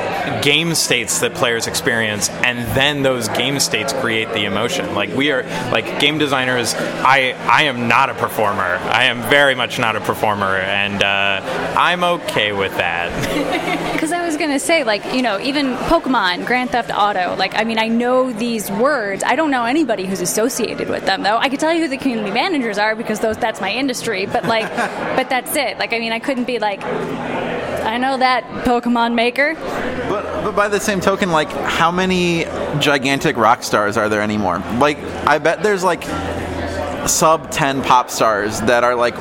game 0.43 0.74
states 0.74 1.20
that 1.20 1.34
players 1.34 1.66
experience, 1.66 2.28
and 2.28 2.59
then 2.76 3.03
those 3.03 3.28
game 3.28 3.61
states 3.61 3.93
create 3.93 4.28
the 4.32 4.45
emotion. 4.45 4.95
Like 4.95 5.11
we 5.11 5.30
are 5.30 5.43
like 5.70 6.01
game 6.01 6.18
designers. 6.18 6.74
I 6.74 7.37
I 7.49 7.64
am 7.64 7.87
not 7.89 8.11
a 8.11 8.14
performer. 8.14 8.62
I 8.62 9.05
am 9.05 9.22
very 9.30 9.55
much 9.55 9.76
not 9.79 9.97
a 9.97 10.01
performer, 10.01 10.57
and 10.57 11.03
uh, 11.03 11.41
I'm 11.77 12.05
okay 12.05 12.53
with 12.53 12.72
that. 12.77 13.07
Because 13.97 14.12
I 14.12 14.27
was 14.27 14.37
gonna 14.37 14.61
say, 14.61 14.85
like, 14.85 15.03
you 15.14 15.22
know, 15.22 15.41
even 15.41 15.74
Pokemon, 15.89 16.47
Grand 16.47 16.68
Theft 16.70 16.91
Auto, 16.95 17.35
like, 17.37 17.55
I 17.55 17.64
mean, 17.64 17.79
I 17.79 17.89
know 17.89 18.31
these 18.31 18.70
words. 18.70 19.24
I 19.24 19.37
don't 19.37 19.51
know 19.51 19.64
anybody 19.64 20.05
who's 20.05 20.20
associated 20.20 20.91
with 20.91 21.07
them, 21.07 21.22
though. 21.22 21.39
I 21.39 21.49
could 21.49 21.59
tell 21.59 21.72
you 21.72 21.81
who 21.81 21.89
the 21.89 21.97
community 21.97 22.31
managers 22.31 22.77
are 22.77 22.95
because 22.95 23.20
those 23.20 23.39
that's 23.39 23.59
my 23.59 23.72
industry. 23.72 24.27
But 24.27 24.45
like, 24.45 24.68
but 25.16 25.31
that's 25.31 25.57
it. 25.57 25.79
Like, 25.79 25.95
I 25.95 25.99
mean, 25.99 26.12
I 26.12 26.18
couldn't 26.18 26.45
be 26.45 26.59
like, 26.59 26.85
I 26.85 27.97
know 27.99 28.18
that 28.18 28.45
Pokemon 28.64 29.14
maker. 29.14 29.55
But, 29.55 30.45
but 30.45 30.55
by 30.55 30.68
the 30.68 30.81
same 30.81 31.01
token, 31.01 31.31
like, 31.31 31.49
how 31.49 31.91
many 31.91 32.45
gigantic 32.79 33.37
rock 33.37 33.62
stars 33.62 33.97
are 33.97 34.09
there 34.09 34.20
anymore? 34.20 34.59
Like, 34.79 34.99
I 35.27 35.39
bet 35.39 35.62
there's 35.62 35.83
like 35.83 36.03
sub 37.09 37.50
10 37.50 37.82
pop 37.82 38.11
stars 38.11 38.61
that 38.62 38.84
are 38.84 38.94
like 38.94 39.16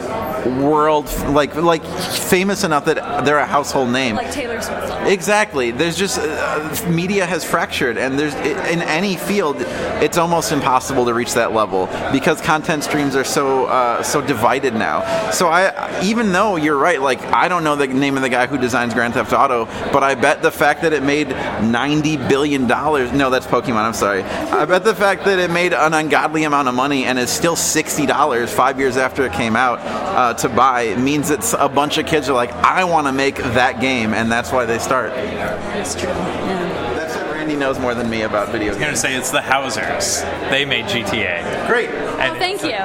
world 0.46 1.06
like 1.30 1.56
like 1.56 1.84
famous 1.84 2.64
enough 2.64 2.86
that 2.86 3.26
they're 3.26 3.40
a 3.40 3.46
household 3.46 3.90
name 3.90 4.16
Like 4.16 4.32
Taylor 4.32 4.62
Swift. 4.62 4.86
Exactly. 5.08 5.72
There's 5.72 5.96
just 5.96 6.20
uh, 6.20 6.90
media 6.90 7.26
has 7.26 7.44
fractured, 7.46 7.98
and 7.98 8.18
there's 8.18 8.34
in 8.36 8.82
any 8.82 9.16
field, 9.16 9.58
it's 9.60 10.18
almost 10.18 10.52
impossible 10.52 11.06
to 11.06 11.14
reach 11.14 11.34
that 11.34 11.54
level 11.54 11.88
because 12.12 12.42
content 12.42 12.84
streams 12.84 13.16
are 13.16 13.24
so 13.24 13.66
uh, 13.66 14.02
so 14.02 14.22
divided 14.22 14.74
now. 14.74 15.30
So 15.32 15.48
I, 15.48 16.02
even 16.04 16.32
though 16.32 16.56
you're 16.56 16.78
right, 16.78 17.02
like 17.02 17.22
I 17.26 17.48
don't 17.48 17.64
know 17.64 17.76
the 17.76 17.88
name 17.88 18.16
of 18.16 18.24
the 18.24 18.30
guy 18.30 18.48
who 18.48 18.58
designs 18.58 18.94
Grand 18.94 19.14
Theft 19.14 19.34
Auto, 19.34 19.66
but 19.92 20.04
I 20.04 20.16
bet 20.16 20.42
the 20.42 20.52
fact 20.52 20.82
that 20.82 20.94
it 20.94 21.04
made 21.04 21.30
ninety 21.30 22.18
billion 22.18 22.68
dollars. 22.68 23.12
No, 23.12 23.30
that's 23.30 23.46
Pokemon. 23.46 23.86
I'm 23.86 23.94
sorry. 23.94 24.24
I 24.24 24.66
bet 24.66 24.84
the 24.84 24.96
fact 24.96 25.26
that 25.26 25.40
it 25.40 25.52
made 25.52 25.74
an 25.74 25.94
ungodly 25.94 26.44
amount 26.44 26.68
of 26.68 26.76
money 26.76 27.06
and 27.06 27.20
is 27.20 27.30
still 27.30 27.56
sixty 27.76 28.06
dollars 28.06 28.54
five 28.54 28.80
years 28.80 28.96
after 28.96 29.26
it 29.26 29.34
came 29.34 29.54
out 29.54 29.80
uh, 29.82 30.34
to 30.34 30.48
buy 30.48 30.96
means 30.96 31.30
it's 31.30 31.54
a 31.60 31.68
bunch 31.68 31.98
of 31.98 32.06
kids 32.06 32.30
are 32.30 32.34
like, 32.34 32.54
I 32.54 32.86
want 32.86 33.06
to 33.08 33.12
make 33.12 33.36
that 33.36 33.82
game, 33.82 34.14
and 34.14 34.32
that's 34.32 34.50
why 34.50 34.64
they 34.64 34.80
start. 34.80 35.12
That's 35.14 35.94
true. 35.94 36.08
That's 36.08 37.18
what 37.18 37.34
Randy 37.34 37.58
knows 37.58 37.78
more 37.78 37.94
than 37.94 38.10
me 38.10 38.22
about 38.22 38.48
video 38.48 38.68
games. 38.72 38.78
I'm 38.78 38.84
gonna 38.84 38.96
say 38.96 39.14
it's 39.14 39.30
the 39.30 39.42
Housers. 39.42 40.22
They 40.50 40.64
made 40.64 40.86
GTA. 40.86 41.68
Great. 41.68 41.90
Oh, 41.90 42.36
thank 42.40 42.64
you. 42.64 42.72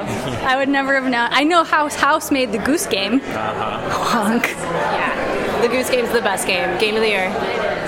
I 0.45 0.57
would 0.57 0.68
never 0.68 0.95
have 1.01 1.05
known. 1.05 1.28
I 1.30 1.45
know 1.45 1.62
House 1.62 1.95
House 1.95 2.32
made 2.32 2.51
the 2.51 2.59
Goose 2.59 2.86
Game. 2.86 3.20
Uh 3.20 3.55
huh. 3.55 3.88
Honk. 3.91 4.49
Yeah, 4.49 5.62
the 5.62 5.68
Goose 5.68 5.88
Game's 5.88 6.11
the 6.11 6.20
best 6.20 6.49
game. 6.49 6.76
Game 6.80 6.97
of 6.97 7.03
the 7.03 7.09
year, 7.09 7.28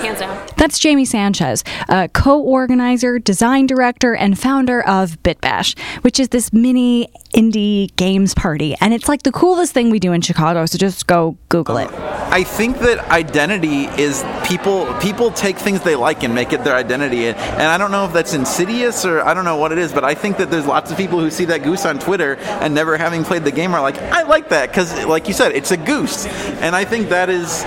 hands 0.03 0.19
down. 0.19 0.47
That's 0.57 0.79
Jamie 0.79 1.05
Sanchez, 1.05 1.63
a 1.89 2.09
co 2.09 2.39
organizer, 2.39 3.19
design 3.19 3.67
director, 3.67 4.15
and 4.15 4.37
founder 4.37 4.81
of 4.81 5.21
BitBash, 5.23 5.77
which 6.03 6.19
is 6.19 6.29
this 6.29 6.53
mini 6.53 7.09
indie 7.35 7.93
games 7.95 8.33
party. 8.33 8.75
And 8.79 8.93
it's 8.93 9.07
like 9.07 9.23
the 9.23 9.31
coolest 9.31 9.73
thing 9.73 9.89
we 9.89 9.99
do 9.99 10.13
in 10.13 10.21
Chicago, 10.21 10.65
so 10.65 10.77
just 10.77 11.07
go 11.07 11.37
Google 11.49 11.77
it. 11.77 11.91
I 11.91 12.43
think 12.43 12.79
that 12.79 12.99
identity 13.09 13.85
is 14.01 14.23
people 14.45 14.91
people 14.99 15.31
take 15.31 15.57
things 15.57 15.81
they 15.81 15.95
like 15.95 16.23
and 16.23 16.33
make 16.33 16.53
it 16.53 16.63
their 16.63 16.75
identity. 16.75 17.27
And 17.27 17.61
I 17.61 17.77
don't 17.77 17.91
know 17.91 18.05
if 18.05 18.13
that's 18.13 18.33
insidious 18.33 19.05
or 19.05 19.21
I 19.21 19.33
don't 19.33 19.45
know 19.45 19.57
what 19.57 19.71
it 19.71 19.77
is, 19.77 19.93
but 19.93 20.03
I 20.03 20.13
think 20.13 20.37
that 20.37 20.49
there's 20.49 20.65
lots 20.65 20.91
of 20.91 20.97
people 20.97 21.19
who 21.19 21.29
see 21.29 21.45
that 21.45 21.63
goose 21.63 21.85
on 21.85 21.99
Twitter 21.99 22.35
and 22.35 22.73
never 22.73 22.97
having 22.97 23.23
played 23.23 23.43
the 23.43 23.51
game 23.51 23.73
are 23.73 23.81
like, 23.81 23.97
I 23.97 24.23
like 24.23 24.49
that 24.49 24.69
because, 24.69 25.05
like 25.05 25.27
you 25.27 25.33
said, 25.33 25.51
it's 25.53 25.71
a 25.71 25.77
goose. 25.77 26.25
And 26.61 26.75
I 26.75 26.85
think 26.85 27.09
that 27.09 27.29
is 27.29 27.63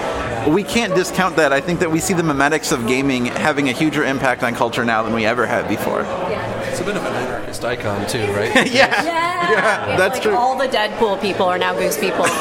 we 0.49 0.63
can't 0.63 0.95
discount 0.95 1.37
that. 1.37 1.53
I 1.53 1.61
think 1.61 1.81
that 1.81 1.91
we 1.91 2.01
see 2.01 2.15
the 2.15 2.23
memetics 2.23 2.73
of 2.73 2.87
gaming 2.87 3.27
having 3.27 3.69
a 3.69 3.73
huger 3.73 4.05
impact 4.05 4.43
on 4.43 4.55
culture 4.55 4.85
now 4.85 5.03
than 5.03 5.13
we 5.13 5.27
ever 5.27 5.47
have 5.47 5.69
before. 5.69 6.03
It's 6.03 6.81
a 6.81 6.85
bit 6.85 6.97
of 6.97 7.05
an 7.05 7.13
anarchist 7.15 7.65
icon 7.65 8.07
too, 8.07 8.27
right? 8.33 8.55
yeah. 8.73 9.05
Yeah, 9.51 9.97
that's 9.97 10.15
like 10.15 10.23
true. 10.23 10.35
All 10.35 10.57
the 10.57 10.69
Deadpool 10.69 11.21
people 11.21 11.47
are 11.47 11.59
now 11.59 11.75
Goose 11.75 11.99
people. 11.99 12.27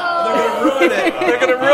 Oh, 0.00 0.07
They're 0.36 0.48
gonna 0.48 0.64
ruin 0.64 0.92
it. 0.92 1.20
They're 1.20 1.40
gonna 1.40 1.56
ruin 1.56 1.68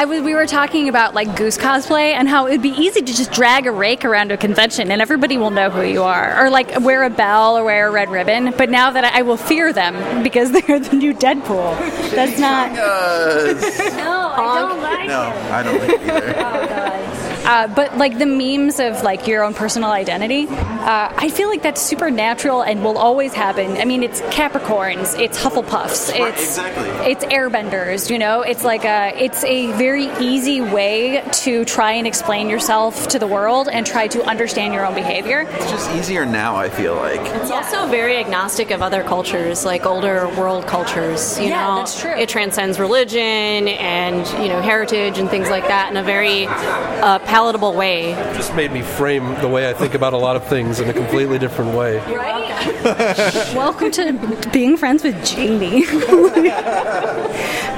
I 0.00 0.04
was, 0.06 0.22
we 0.22 0.34
were 0.34 0.46
talking 0.46 0.88
about 0.88 1.14
like 1.14 1.36
Goose 1.36 1.58
cosplay 1.58 2.14
and 2.14 2.28
how 2.28 2.46
it 2.46 2.52
would 2.52 2.62
be 2.62 2.70
easy 2.70 3.00
to 3.02 3.12
just 3.12 3.32
drag 3.32 3.66
a 3.66 3.70
rake 3.70 4.04
around 4.04 4.32
a 4.32 4.36
convention 4.36 4.90
and 4.90 5.02
everybody 5.02 5.36
will 5.36 5.50
know 5.50 5.68
who 5.68 5.82
you 5.82 6.02
are, 6.02 6.42
or 6.42 6.48
like 6.48 6.80
wear 6.80 7.02
a 7.02 7.10
bell 7.10 7.58
or 7.58 7.64
wear 7.64 7.88
a 7.88 7.90
red 7.90 8.08
ribbon. 8.08 8.54
But 8.56 8.70
now 8.70 8.90
that 8.90 9.04
I, 9.04 9.18
I 9.18 9.22
will 9.22 9.36
fear 9.36 9.72
them 9.72 10.22
because 10.22 10.52
they're 10.66 10.80
the 10.80 10.96
new 10.96 11.12
Deadpool. 11.12 11.78
That's 12.12 12.38
not. 12.38 12.72
no, 12.72 14.32
I 14.36 14.60
don't 14.60 14.80
like 14.80 15.08
No, 15.08 15.20
I 15.50 15.62
don't 15.62 15.80
think 15.80 16.00
either. 16.02 16.34
Oh, 16.38 17.09
Uh, 17.44 17.66
but 17.68 17.96
like 17.96 18.18
the 18.18 18.26
memes 18.26 18.78
of 18.80 19.02
like 19.02 19.26
your 19.26 19.42
own 19.44 19.54
personal 19.54 19.90
identity, 19.90 20.46
uh, 20.48 21.12
I 21.16 21.28
feel 21.30 21.48
like 21.48 21.62
that's 21.62 21.80
super 21.80 22.10
natural 22.10 22.62
and 22.62 22.84
will 22.84 22.98
always 22.98 23.32
happen. 23.32 23.76
I 23.78 23.84
mean, 23.84 24.02
it's 24.02 24.20
Capricorns, 24.22 25.18
it's 25.18 25.38
Hufflepuffs, 25.42 26.10
Right, 26.12 26.32
it's 26.32 26.42
exactly. 26.58 27.10
it's 27.10 27.24
Airbenders. 27.24 28.10
You 28.10 28.18
know, 28.18 28.42
it's 28.42 28.64
like 28.64 28.84
a 28.84 29.12
it's 29.16 29.42
a 29.44 29.72
very 29.72 30.06
easy 30.20 30.60
way 30.60 31.22
to 31.44 31.64
try 31.64 31.92
and 31.92 32.06
explain 32.06 32.48
yourself 32.48 33.08
to 33.08 33.18
the 33.18 33.26
world 33.26 33.68
and 33.68 33.86
try 33.86 34.06
to 34.08 34.22
understand 34.24 34.74
your 34.74 34.86
own 34.86 34.94
behavior. 34.94 35.40
It's 35.48 35.70
just 35.70 35.90
easier 35.92 36.26
now, 36.26 36.56
I 36.56 36.68
feel 36.68 36.94
like. 36.94 37.20
It's 37.40 37.50
also 37.50 37.86
very 37.86 38.16
agnostic 38.16 38.70
of 38.70 38.82
other 38.82 39.02
cultures, 39.02 39.64
like 39.64 39.86
older 39.86 40.28
world 40.38 40.66
cultures. 40.66 41.38
You 41.38 41.48
Yeah, 41.48 41.66
know, 41.68 41.76
that's 41.76 42.00
true. 42.00 42.12
It 42.12 42.28
transcends 42.28 42.78
religion 42.78 43.68
and 43.68 44.26
you 44.42 44.48
know 44.48 44.60
heritage 44.60 45.18
and 45.18 45.28
things 45.30 45.48
like 45.48 45.66
that 45.68 45.90
in 45.90 45.96
a 45.96 46.02
very 46.02 46.46
uh, 46.46 47.18
palatable 47.30 47.74
way. 47.74 48.12
Just 48.34 48.56
made 48.56 48.72
me 48.72 48.82
frame 48.82 49.36
the 49.40 49.46
way 49.46 49.70
I 49.70 49.72
think 49.72 49.94
about 49.94 50.14
a 50.14 50.16
lot 50.16 50.34
of 50.34 50.48
things 50.48 50.80
in 50.80 50.90
a 50.90 50.92
completely 50.92 51.38
different 51.38 51.76
way. 51.76 51.98
Right? 52.12 52.50
Welcome 53.54 53.92
to 53.92 54.50
being 54.52 54.76
friends 54.76 55.04
with 55.04 55.24
Jamie. 55.24 55.84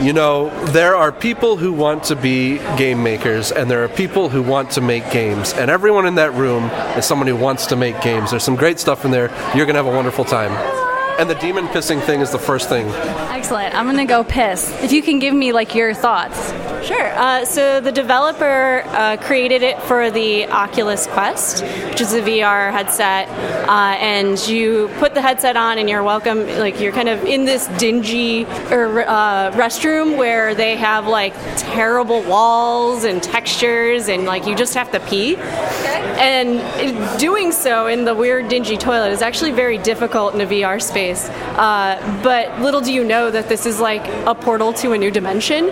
You 0.02 0.12
know, 0.12 0.48
there 0.72 0.96
are 0.96 1.12
people 1.12 1.58
who 1.58 1.72
want 1.72 2.04
to 2.04 2.16
be 2.16 2.58
game 2.76 3.02
makers, 3.02 3.52
and 3.52 3.70
there 3.70 3.84
are 3.84 3.88
people 3.88 4.30
who 4.30 4.42
want 4.42 4.70
to 4.72 4.80
make 4.80 5.08
games. 5.12 5.52
And 5.52 5.70
everyone 5.70 6.06
in 6.06 6.14
that 6.16 6.32
room 6.32 6.64
is 6.96 7.04
someone 7.04 7.28
who 7.28 7.36
wants 7.36 7.66
to 7.66 7.76
make 7.76 8.00
games. 8.00 8.30
There's 8.30 8.42
some 8.42 8.56
great 8.56 8.80
stuff 8.80 9.04
in 9.04 9.10
there. 9.10 9.28
You're 9.54 9.66
going 9.66 9.74
to 9.74 9.84
have 9.84 9.86
a 9.86 9.94
wonderful 9.94 10.24
time. 10.24 10.81
And 11.22 11.30
the 11.30 11.36
demon 11.36 11.68
pissing 11.68 12.02
thing 12.02 12.20
is 12.20 12.32
the 12.32 12.38
first 12.40 12.68
thing. 12.68 12.84
Excellent. 13.30 13.76
I'm 13.76 13.86
gonna 13.86 14.06
go 14.06 14.24
piss. 14.24 14.72
If 14.82 14.90
you 14.90 15.02
can 15.02 15.20
give 15.20 15.32
me 15.32 15.52
like 15.52 15.72
your 15.72 15.94
thoughts. 15.94 16.52
Sure. 16.84 17.12
Uh, 17.16 17.44
so 17.44 17.80
the 17.80 17.92
developer 17.92 18.82
uh, 18.86 19.16
created 19.18 19.62
it 19.62 19.80
for 19.82 20.10
the 20.10 20.48
Oculus 20.48 21.06
Quest, 21.06 21.62
which 21.62 22.00
is 22.00 22.12
a 22.12 22.22
VR 22.22 22.72
headset, 22.72 23.28
uh, 23.68 23.96
and 24.00 24.36
you 24.48 24.90
put 24.98 25.14
the 25.14 25.22
headset 25.22 25.56
on, 25.56 25.78
and 25.78 25.88
you're 25.88 26.02
welcome. 26.02 26.44
Like 26.58 26.80
you're 26.80 26.90
kind 26.90 27.08
of 27.08 27.22
in 27.24 27.44
this 27.44 27.68
dingy 27.78 28.44
er, 28.72 29.04
uh, 29.06 29.52
restroom 29.52 30.18
where 30.18 30.56
they 30.56 30.74
have 30.76 31.06
like 31.06 31.34
terrible 31.56 32.22
walls 32.24 33.04
and 33.04 33.22
textures, 33.22 34.08
and 34.08 34.24
like 34.24 34.44
you 34.44 34.56
just 34.56 34.74
have 34.74 34.90
to 34.90 34.98
pee. 34.98 35.36
Okay. 35.36 36.16
And 36.18 37.20
doing 37.20 37.52
so 37.52 37.86
in 37.86 38.04
the 38.04 38.14
weird 38.14 38.48
dingy 38.48 38.76
toilet 38.76 39.12
is 39.12 39.22
actually 39.22 39.52
very 39.52 39.78
difficult 39.78 40.34
in 40.34 40.40
a 40.40 40.46
VR 40.46 40.82
space. 40.82 41.11
Uh, 41.20 42.22
but 42.22 42.60
little 42.60 42.80
do 42.80 42.92
you 42.92 43.04
know 43.04 43.30
that 43.30 43.48
this 43.48 43.66
is 43.66 43.80
like 43.80 44.06
a 44.26 44.34
portal 44.34 44.72
to 44.74 44.92
a 44.92 44.98
new 44.98 45.10
dimension 45.10 45.70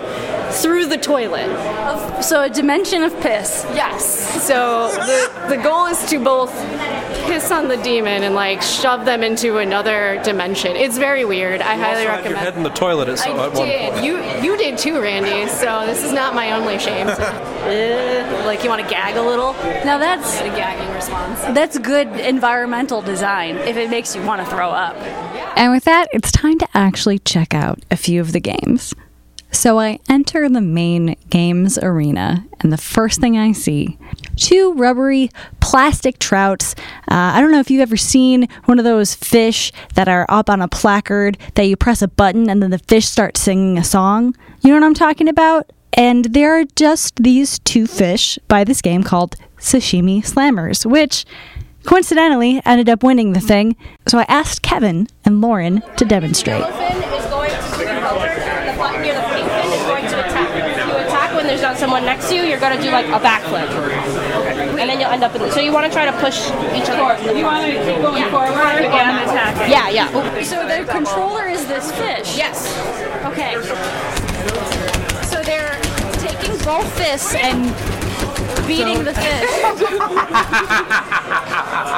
through 0.51 0.87
the 0.87 0.97
toilet. 0.97 1.49
So 2.23 2.43
a 2.43 2.49
dimension 2.49 3.03
of 3.03 3.13
piss. 3.21 3.65
Yes. 3.73 4.03
So 4.45 4.89
the 4.91 5.55
the 5.55 5.57
goal 5.57 5.87
is 5.87 6.03
to 6.09 6.19
both 6.19 6.51
piss 7.25 7.51
on 7.51 7.67
the 7.67 7.77
demon 7.77 8.23
and 8.23 8.35
like 8.35 8.61
shove 8.61 9.05
them 9.05 9.23
into 9.23 9.57
another 9.57 10.21
dimension. 10.23 10.75
It's 10.75 10.97
very 10.97 11.25
weird. 11.25 11.61
I 11.61 11.75
highly 11.75 11.81
Also 11.81 11.93
had 11.95 12.03
your 12.03 12.11
recommend. 12.33 12.37
head 12.37 12.55
in 12.57 12.63
the 12.63 12.69
toilet 12.69 13.07
at, 13.09 13.19
some, 13.19 13.39
I 13.39 13.45
at 13.45 13.53
one 13.53 13.67
did. 13.67 13.91
point. 13.93 14.03
You 14.05 14.17
you 14.51 14.57
did 14.57 14.77
too, 14.77 15.01
Randy. 15.01 15.47
So 15.49 15.85
this 15.85 16.03
is 16.03 16.11
not 16.13 16.35
my 16.35 16.51
only 16.51 16.79
shame. 16.79 17.07
Uh, 17.07 18.43
like 18.45 18.63
you 18.63 18.69
want 18.69 18.81
to 18.81 18.89
gag 18.89 19.15
a 19.17 19.21
little? 19.21 19.53
Now 19.85 19.97
that's 19.97 20.39
a 20.41 20.47
gagging 20.49 20.93
response. 20.93 21.39
that's 21.55 21.77
good 21.79 22.07
environmental 22.19 23.01
design 23.01 23.57
if 23.57 23.77
it 23.77 23.89
makes 23.89 24.15
you 24.15 24.21
want 24.23 24.41
to 24.43 24.47
throw 24.49 24.69
up. 24.69 24.95
And 25.57 25.71
with 25.71 25.83
that, 25.83 26.07
it's 26.11 26.31
time 26.31 26.57
to 26.59 26.67
actually 26.73 27.19
check 27.19 27.53
out 27.53 27.79
a 27.91 27.97
few 27.97 28.21
of 28.21 28.31
the 28.31 28.39
games. 28.39 28.93
So 29.51 29.79
I 29.79 29.99
enter 30.09 30.47
the 30.49 30.61
main 30.61 31.15
games 31.29 31.77
arena, 31.77 32.45
and 32.61 32.71
the 32.71 32.77
first 32.77 33.19
thing 33.19 33.37
I 33.37 33.51
see 33.51 33.97
two 34.37 34.73
rubbery 34.73 35.29
plastic 35.59 36.17
trouts. 36.19 36.73
Uh, 37.09 37.35
I 37.35 37.41
don't 37.41 37.51
know 37.51 37.59
if 37.59 37.69
you've 37.69 37.81
ever 37.81 37.97
seen 37.97 38.47
one 38.65 38.79
of 38.79 38.85
those 38.85 39.13
fish 39.13 39.71
that 39.95 40.07
are 40.07 40.25
up 40.29 40.49
on 40.49 40.61
a 40.61 40.67
placard 40.67 41.37
that 41.55 41.63
you 41.67 41.75
press 41.75 42.01
a 42.01 42.07
button 42.07 42.49
and 42.49 42.63
then 42.63 42.71
the 42.71 42.79
fish 42.79 43.07
starts 43.07 43.41
singing 43.41 43.77
a 43.77 43.83
song. 43.83 44.35
You 44.61 44.69
know 44.71 44.79
what 44.79 44.85
I'm 44.85 44.93
talking 44.93 45.27
about? 45.27 45.71
And 45.93 46.25
there 46.25 46.57
are 46.57 46.63
just 46.75 47.17
these 47.17 47.59
two 47.59 47.85
fish 47.85 48.39
by 48.47 48.63
this 48.63 48.81
game 48.81 49.03
called 49.03 49.35
Sashimi 49.57 50.23
Slammers, 50.25 50.85
which 50.85 51.25
coincidentally 51.83 52.61
ended 52.65 52.89
up 52.89 53.03
winning 53.03 53.33
the 53.33 53.39
thing. 53.41 53.75
So 54.07 54.17
I 54.19 54.25
asked 54.27 54.61
Kevin 54.61 55.07
and 55.25 55.41
Lauren 55.41 55.81
to 55.97 56.05
demonstrate. 56.05 56.61
Elephant 56.61 57.05
is 57.13 57.25
going 57.25 57.49
to 57.49 57.77
the 58.71 58.77
button 58.77 59.01
near 59.01 59.15
the 59.15 59.21
pavement 59.21 59.73
is 59.73 59.81
going 59.83 60.07
to 60.07 60.19
attack. 60.19 60.87
You 60.87 60.95
attack 61.07 61.35
when 61.35 61.47
there's 61.47 61.61
not 61.61 61.70
someone 61.81 62.05
next 62.05 62.29
to 62.29 62.35
you. 62.35 62.43
You're 62.43 62.59
going 62.59 62.77
to 62.77 62.83
do 62.83 62.91
like 62.91 63.07
a 63.07 63.19
backflip, 63.19 63.67
and 64.77 64.87
then 64.87 64.99
you'll 64.99 65.09
end 65.09 65.23
up 65.23 65.33
in. 65.33 65.41
The, 65.41 65.49
so 65.49 65.59
you 65.59 65.73
want 65.73 65.87
to 65.87 65.91
try 65.91 66.05
to 66.05 66.13
push 66.21 66.45
each 66.77 66.87
other. 66.93 67.17
You 67.35 67.43
want 67.43 67.65
to 67.65 67.73
keep 67.73 68.01
going 68.01 68.23
forward 68.29 68.85
and 68.85 69.17
attack. 69.25 69.67
Yeah, 69.67 69.89
yeah. 69.89 70.43
So 70.43 70.61
the 70.67 70.85
controller 70.85 71.47
is 71.47 71.65
this 71.65 71.91
fish. 71.93 72.37
Yes. 72.37 72.69
Okay. 73.25 73.57
So 75.25 75.41
they're 75.41 75.81
taking 76.21 76.55
both 76.63 76.87
fists 76.95 77.33
and 77.33 77.73
beating 78.67 79.03
the 79.03 79.13
fish. 79.13 79.49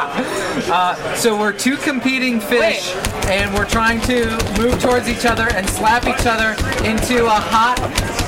Uh, 0.65 0.95
so 1.15 1.37
we're 1.37 1.51
two 1.51 1.75
competing 1.77 2.39
fish, 2.39 2.93
and 3.27 3.53
we're 3.53 3.65
trying 3.65 3.99
to 4.01 4.25
move 4.57 4.79
towards 4.81 5.07
each 5.09 5.25
other 5.25 5.47
and 5.55 5.67
slap 5.69 6.05
each 6.05 6.25
other 6.25 6.51
into 6.87 7.25
a 7.25 7.29
hot 7.29 7.77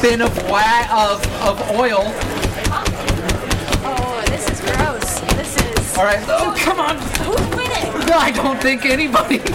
bin 0.02 0.22
of 0.22 0.36
wa- 0.50 0.88
of 0.92 1.24
of 1.42 1.62
oil. 1.72 2.02
Oh, 3.88 4.24
this 4.28 4.50
is 4.50 4.60
gross. 4.62 5.20
This 5.36 5.56
is. 5.80 5.98
All 5.98 6.04
right. 6.06 6.24
Oh, 6.28 6.54
come 6.58 6.80
on. 6.80 6.98
Who's 7.24 7.56
winning? 7.56 7.95
No, 8.08 8.18
I 8.18 8.32
don't 8.32 8.62
think 8.62 8.86
anybody. 8.86 9.42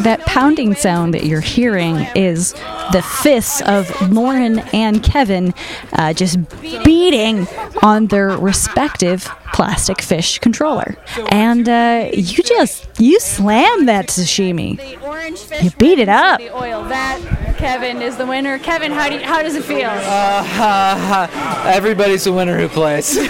That 0.00 0.20
pounding 0.24 0.74
sound 0.76 1.12
that 1.12 1.24
you're 1.24 1.42
hearing 1.42 1.96
is 2.14 2.54
the 2.92 3.02
fists 3.22 3.60
of 3.60 3.90
Lauren 4.10 4.60
and 4.72 5.02
Kevin 5.02 5.52
uh, 5.92 6.14
just 6.14 6.38
beating 6.84 7.46
on 7.82 8.06
their 8.06 8.30
respective 8.30 9.24
plastic 9.52 10.00
fish 10.00 10.38
controller. 10.38 10.96
And 11.28 11.68
uh, 11.68 12.08
you 12.14 12.42
just, 12.42 12.88
you 12.98 13.20
slam 13.20 13.84
that 13.86 14.06
sashimi. 14.08 14.78
You 15.62 15.70
beat 15.72 15.98
it 15.98 16.08
up. 16.08 16.38
The 16.40 16.56
oil. 16.56 16.84
That 16.84 17.20
Kevin 17.58 18.00
is 18.00 18.16
the 18.16 18.24
winner. 18.24 18.58
Kevin, 18.58 18.92
how 18.92 19.10
do 19.10 19.16
you, 19.16 19.22
how 19.22 19.42
does 19.42 19.54
it 19.54 19.64
feel? 19.64 19.90
Uh, 19.90 20.46
uh, 20.46 21.64
everybody's 21.66 22.24
the 22.24 22.32
winner 22.32 22.58
who 22.58 22.68
plays. 22.68 23.18
I 23.18 23.26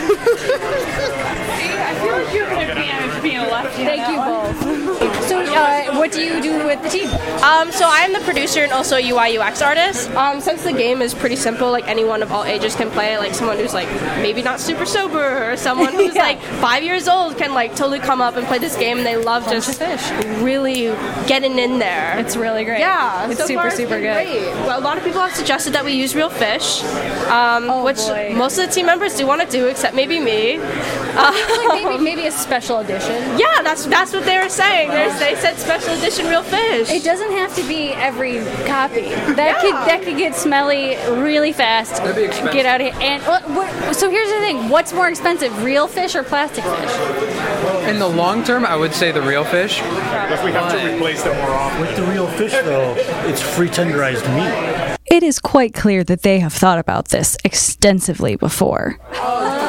feel 1.98 2.12
like 2.12 2.32
you're 2.32 2.48
gonna 2.48 2.74
be 2.76 3.28
being 3.28 3.40
left. 3.40 3.74
Thank 3.74 4.08
you 4.08 4.16
both. 4.16 5.28
So 5.28 5.40
uh, 5.40 5.89
what 6.00 6.10
do 6.12 6.20
you 6.22 6.40
do 6.42 6.64
with 6.64 6.82
the 6.82 6.88
team? 6.88 7.08
Um, 7.44 7.70
so 7.70 7.84
I 7.86 8.00
am 8.06 8.12
the 8.14 8.20
producer 8.20 8.60
and 8.64 8.72
also 8.72 8.96
UI 8.96 9.36
UX 9.38 9.60
artist. 9.60 10.10
Um, 10.12 10.40
since 10.40 10.64
the 10.64 10.72
game 10.72 11.02
is 11.02 11.12
pretty 11.14 11.36
simple, 11.36 11.70
like 11.70 11.86
anyone 11.88 12.22
of 12.22 12.32
all 12.32 12.44
ages 12.44 12.74
can 12.74 12.90
play. 12.90 13.18
Like 13.18 13.34
someone 13.34 13.58
who's 13.58 13.74
like 13.74 13.88
maybe 14.26 14.40
not 14.42 14.60
super 14.60 14.86
sober 14.86 15.52
or 15.52 15.56
someone 15.58 15.92
who's 15.92 16.14
Yeah. 16.20 16.22
like 16.22 16.40
five 16.66 16.82
years 16.82 17.06
old 17.06 17.36
can 17.36 17.52
like 17.54 17.76
totally 17.76 17.98
come 18.00 18.20
up 18.22 18.36
and 18.36 18.46
play 18.46 18.58
this 18.58 18.76
game. 18.76 18.96
and 18.98 19.06
They 19.06 19.18
love 19.18 19.44
Fun 19.44 19.52
just 19.54 19.78
fish. 19.78 20.10
really 20.40 20.84
getting 21.26 21.58
in 21.58 21.78
there. 21.78 22.18
It's 22.18 22.34
really 22.36 22.64
great. 22.64 22.80
Yeah, 22.80 23.28
It's 23.30 23.38
so 23.40 23.46
super, 23.46 23.66
it's 23.68 23.76
super 23.76 24.00
good. 24.00 24.14
Great. 24.26 24.52
Well, 24.66 24.78
a 24.80 24.84
lot 24.88 24.96
of 24.96 25.04
people 25.04 25.20
have 25.20 25.34
suggested 25.34 25.74
that 25.74 25.84
we 25.84 25.92
use 25.92 26.14
real 26.16 26.30
fish, 26.30 26.82
um, 27.28 27.68
Oh, 27.70 27.84
which 27.84 27.98
boy. 27.98 28.32
most 28.34 28.58
of 28.58 28.66
the 28.66 28.72
team 28.72 28.86
members 28.86 29.14
do 29.16 29.26
want 29.26 29.42
to 29.42 29.46
do, 29.48 29.66
except 29.66 29.94
maybe 29.94 30.18
me. 30.18 30.58
Uh, 31.16 31.66
like 31.66 31.84
maybe 31.84 32.02
maybe 32.02 32.26
a 32.26 32.30
special 32.32 32.78
edition. 32.78 33.14
yeah, 33.38 33.62
that's 33.62 33.86
that's 33.86 34.12
what 34.12 34.24
they 34.24 34.38
were 34.38 34.48
saying. 34.48 34.88
There's, 34.90 35.18
they 35.18 35.34
said 35.36 35.56
special 35.58 35.94
edition 35.94 36.26
real 36.26 36.42
fish. 36.42 36.90
It 36.90 37.04
doesn't 37.04 37.32
have 37.32 37.54
to 37.56 37.62
be 37.66 37.90
every 37.92 38.44
copy. 38.66 39.10
That 39.34 39.60
could 39.60 39.74
that 39.74 40.02
could 40.02 40.16
get 40.16 40.34
smelly 40.34 40.96
really 41.20 41.52
fast. 41.52 41.96
That'd 41.96 42.16
be 42.16 42.24
expensive. 42.24 42.52
Get 42.52 42.66
out 42.66 42.80
of 42.80 42.92
here. 42.92 42.96
And 43.00 43.22
what, 43.24 43.48
what, 43.50 43.96
so 43.96 44.10
here's 44.10 44.30
the 44.30 44.38
thing: 44.38 44.68
what's 44.68 44.92
more 44.92 45.08
expensive, 45.08 45.62
real 45.62 45.86
fish 45.86 46.14
or 46.14 46.22
plastic 46.22 46.64
fish? 46.64 47.88
In 47.88 47.98
the 47.98 48.08
long 48.08 48.44
term, 48.44 48.64
I 48.64 48.76
would 48.76 48.92
say 48.92 49.12
the 49.12 49.22
real 49.22 49.44
fish. 49.44 49.80
If 49.80 50.44
we 50.44 50.52
have 50.52 50.70
to 50.72 50.94
replace 50.94 51.22
them 51.22 51.36
more 51.38 51.50
often. 51.50 51.80
With 51.80 51.96
the 51.96 52.02
real 52.04 52.26
fish, 52.26 52.52
though, 52.52 52.94
it's 53.28 53.40
free 53.40 53.68
tenderized 53.68 54.24
meat. 54.34 54.96
It 55.10 55.22
is 55.22 55.40
quite 55.40 55.74
clear 55.74 56.04
that 56.04 56.22
they 56.22 56.38
have 56.38 56.52
thought 56.52 56.78
about 56.78 57.08
this 57.08 57.36
extensively 57.44 58.36
before. 58.36 58.98
Oh 59.14 59.60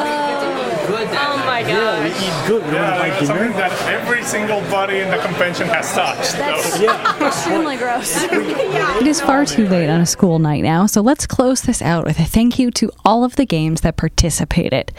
my 1.63 1.69
Yeah, 1.69 2.03
we 2.03 2.09
eat 2.09 2.47
good. 2.47 2.63
We 2.65 2.71
Yeah, 2.73 2.89
don't 2.91 2.99
like 2.99 3.11
like 3.13 3.23
something 3.25 3.47
dinner. 3.47 3.57
that 3.57 3.81
every 3.89 4.23
single 4.23 4.61
body 4.71 4.99
in 4.99 5.09
the 5.09 5.17
convention 5.17 5.67
has 5.67 5.91
touched. 5.93 6.33
That's 6.37 6.73
so. 6.75 6.83
Yeah. 6.83 7.27
extremely 7.27 7.77
gross. 7.77 8.17
It 9.01 9.07
is 9.07 9.19
far 9.21 9.45
too 9.45 9.67
late 9.67 9.89
on 9.89 10.01
a 10.01 10.05
school 10.05 10.37
night 10.39 10.61
now, 10.63 10.85
so 10.85 11.01
let's 11.01 11.25
close 11.25 11.61
this 11.61 11.81
out 11.81 12.05
with 12.05 12.19
a 12.19 12.23
thank 12.25 12.59
you 12.59 12.69
to 12.71 12.91
all 13.03 13.23
of 13.23 13.35
the 13.35 13.45
games 13.45 13.81
that 13.81 13.97
participated. 13.97 14.91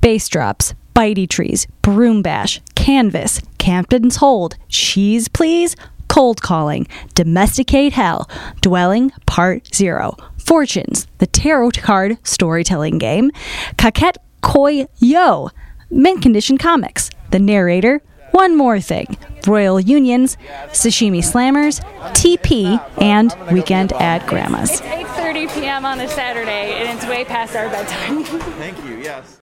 Bass 0.00 0.28
Drops, 0.28 0.74
Bitey 0.94 1.28
Trees, 1.28 1.66
Broom 1.82 2.22
Bash, 2.22 2.60
Canvas, 2.74 3.40
Campton's 3.58 4.16
Hold, 4.16 4.56
Cheese 4.68 5.28
Please, 5.28 5.76
Cold 6.08 6.40
Calling, 6.40 6.86
Domesticate 7.14 7.92
Hell, 7.92 8.28
Dwelling 8.62 9.10
Part 9.26 9.74
Zero, 9.74 10.16
Fortunes, 10.38 11.06
the 11.18 11.26
Tarot 11.26 11.72
Card 11.72 12.16
Storytelling 12.26 12.98
Game, 12.98 13.30
Coquette 13.76 14.16
Koi 14.46 14.86
Yo, 14.98 15.50
Mint 15.90 16.22
Condition 16.22 16.56
Comics, 16.56 17.10
The 17.32 17.40
Narrator, 17.40 18.00
One 18.30 18.56
More 18.56 18.78
Thing, 18.78 19.16
Royal 19.44 19.80
Unions, 19.80 20.36
Sashimi 20.68 21.18
Slammers, 21.18 21.80
TP, 22.12 22.80
and 23.02 23.34
Weekend 23.50 23.92
at 23.94 24.24
Grandma's. 24.28 24.70
It's 24.70 24.80
8:30 24.82 25.52
p.m. 25.52 25.84
on 25.84 26.00
a 26.00 26.08
Saturday, 26.08 26.74
and 26.74 26.96
it's 26.96 27.08
way 27.08 27.24
past 27.24 27.56
our 27.56 27.68
bedtime. 27.68 28.22
Thank 28.24 28.78
you. 28.84 28.98
Yes. 28.98 29.40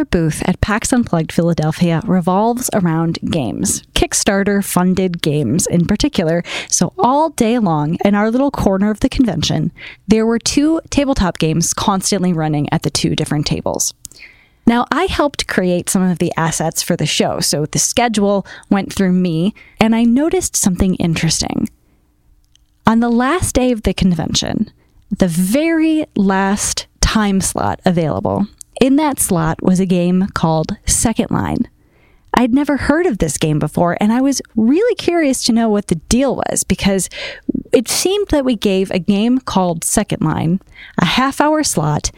Our 0.00 0.06
booth 0.06 0.42
at 0.48 0.62
PAX 0.62 0.94
Unplugged 0.94 1.30
Philadelphia 1.30 2.00
revolves 2.06 2.70
around 2.72 3.18
games, 3.30 3.82
Kickstarter 3.92 4.64
funded 4.64 5.20
games 5.20 5.66
in 5.66 5.84
particular. 5.84 6.42
So, 6.70 6.94
all 6.98 7.28
day 7.28 7.58
long 7.58 7.98
in 8.02 8.14
our 8.14 8.30
little 8.30 8.50
corner 8.50 8.90
of 8.90 9.00
the 9.00 9.10
convention, 9.10 9.72
there 10.08 10.24
were 10.24 10.38
two 10.38 10.80
tabletop 10.88 11.36
games 11.36 11.74
constantly 11.74 12.32
running 12.32 12.66
at 12.72 12.80
the 12.80 12.88
two 12.88 13.14
different 13.14 13.46
tables. 13.46 13.92
Now, 14.66 14.86
I 14.90 15.04
helped 15.04 15.46
create 15.46 15.90
some 15.90 16.02
of 16.02 16.18
the 16.18 16.32
assets 16.34 16.82
for 16.82 16.96
the 16.96 17.04
show, 17.04 17.40
so 17.40 17.66
the 17.66 17.78
schedule 17.78 18.46
went 18.70 18.94
through 18.94 19.12
me, 19.12 19.52
and 19.78 19.94
I 19.94 20.04
noticed 20.04 20.56
something 20.56 20.94
interesting. 20.94 21.68
On 22.86 23.00
the 23.00 23.10
last 23.10 23.54
day 23.54 23.70
of 23.70 23.82
the 23.82 23.92
convention, 23.92 24.72
the 25.10 25.28
very 25.28 26.06
last 26.16 26.86
time 27.02 27.42
slot 27.42 27.80
available, 27.84 28.46
in 28.80 28.96
that 28.96 29.20
slot 29.20 29.62
was 29.62 29.78
a 29.78 29.86
game 29.86 30.26
called 30.34 30.76
Second 30.86 31.30
Line. 31.30 31.68
I'd 32.34 32.54
never 32.54 32.76
heard 32.76 33.06
of 33.06 33.18
this 33.18 33.36
game 33.36 33.58
before, 33.58 33.96
and 34.00 34.12
I 34.12 34.20
was 34.20 34.40
really 34.56 34.94
curious 34.94 35.42
to 35.44 35.52
know 35.52 35.68
what 35.68 35.88
the 35.88 35.96
deal 35.96 36.36
was 36.36 36.64
because 36.64 37.08
it 37.72 37.88
seemed 37.88 38.28
that 38.28 38.44
we 38.44 38.56
gave 38.56 38.90
a 38.90 38.98
game 38.98 39.38
called 39.38 39.84
Second 39.84 40.22
Line 40.22 40.60
a 40.98 41.04
half 41.04 41.40
hour 41.40 41.62
slot 41.62 42.10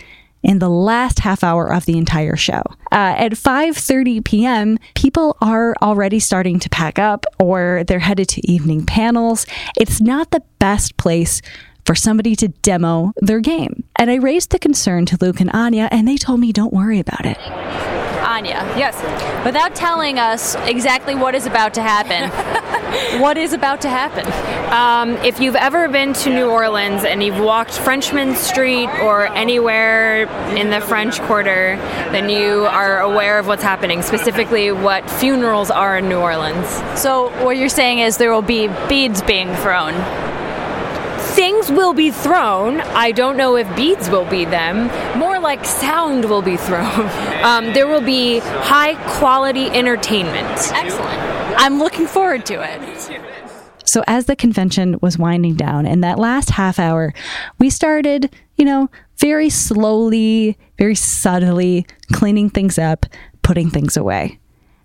in 0.42 0.58
the 0.58 0.68
last 0.68 1.20
half 1.20 1.44
hour 1.44 1.72
of 1.72 1.86
the 1.86 1.96
entire 1.96 2.36
show. 2.36 2.62
Uh, 2.90 3.14
at 3.16 3.32
5:30 3.32 4.24
p.m., 4.24 4.78
people 4.94 5.36
are 5.40 5.74
already 5.80 6.18
starting 6.18 6.58
to 6.60 6.68
pack 6.68 6.98
up 6.98 7.24
or 7.38 7.84
they're 7.86 8.00
headed 8.00 8.28
to 8.30 8.50
evening 8.50 8.84
panels. 8.84 9.46
It's 9.78 10.00
not 10.00 10.30
the 10.30 10.42
best 10.58 10.96
place 10.96 11.40
for 11.84 11.94
somebody 11.94 12.36
to 12.36 12.48
demo 12.48 13.12
their 13.16 13.40
game. 13.40 13.84
And 13.96 14.10
I 14.10 14.16
raised 14.16 14.50
the 14.50 14.58
concern 14.58 15.06
to 15.06 15.18
Luke 15.20 15.40
and 15.40 15.50
Anya 15.52 15.88
and 15.90 16.06
they 16.06 16.16
told 16.16 16.40
me 16.40 16.52
don't 16.52 16.72
worry 16.72 16.98
about 16.98 17.26
it. 17.26 17.38
Anya, 18.32 18.64
yes. 18.76 18.96
Without 19.44 19.74
telling 19.74 20.18
us 20.18 20.54
exactly 20.66 21.14
what 21.14 21.34
is 21.34 21.46
about 21.46 21.74
to 21.74 21.82
happen, 21.82 22.30
what 23.20 23.36
is 23.36 23.52
about 23.52 23.80
to 23.82 23.88
happen? 23.88 24.24
Um, 24.72 25.22
if 25.24 25.40
you've 25.40 25.56
ever 25.56 25.88
been 25.88 26.12
to 26.14 26.30
New 26.30 26.48
Orleans 26.48 27.04
and 27.04 27.22
you've 27.22 27.38
walked 27.38 27.72
Frenchmen 27.72 28.34
Street 28.36 28.88
or 29.02 29.26
anywhere 29.26 30.22
in 30.56 30.70
the 30.70 30.80
French 30.80 31.20
Quarter, 31.22 31.76
then 32.10 32.30
you 32.30 32.64
are 32.66 33.00
aware 33.00 33.38
of 33.38 33.46
what's 33.46 33.62
happening, 33.62 34.02
specifically 34.02 34.72
what 34.72 35.08
funerals 35.10 35.70
are 35.70 35.98
in 35.98 36.08
New 36.08 36.18
Orleans. 36.18 36.68
So 36.98 37.28
what 37.44 37.56
you're 37.56 37.68
saying 37.68 37.98
is 37.98 38.16
there 38.16 38.32
will 38.32 38.40
be 38.40 38.68
beads 38.88 39.20
being 39.20 39.54
thrown. 39.56 39.92
Things 41.34 41.70
will 41.70 41.94
be 41.94 42.10
thrown. 42.10 42.80
I 42.80 43.10
don't 43.10 43.36
know 43.36 43.56
if 43.56 43.74
beads 43.74 44.10
will 44.10 44.28
be 44.28 44.44
them. 44.44 44.88
More 45.18 45.38
like 45.40 45.64
sound 45.64 46.26
will 46.26 46.42
be 46.42 46.56
thrown. 46.56 47.10
Um, 47.42 47.72
there 47.72 47.88
will 47.88 48.00
be 48.00 48.38
high 48.38 48.94
quality 49.18 49.66
entertainment. 49.66 50.46
Excellent. 50.72 51.18
I'm 51.58 51.80
looking 51.80 52.06
forward 52.06 52.46
to 52.46 52.62
it. 52.62 53.20
So 53.84 54.04
as 54.06 54.26
the 54.26 54.36
convention 54.36 54.96
was 55.02 55.18
winding 55.18 55.56
down 55.56 55.84
in 55.84 56.02
that 56.02 56.20
last 56.20 56.50
half 56.50 56.78
hour, 56.78 57.12
we 57.58 57.68
started, 57.68 58.32
you 58.56 58.64
know, 58.64 58.90
very 59.18 59.50
slowly, 59.50 60.56
very 60.78 60.94
subtly 60.94 61.84
cleaning 62.12 62.48
things 62.48 62.78
up, 62.78 63.06
putting 63.42 63.70
things 63.70 63.96
away. 63.96 64.38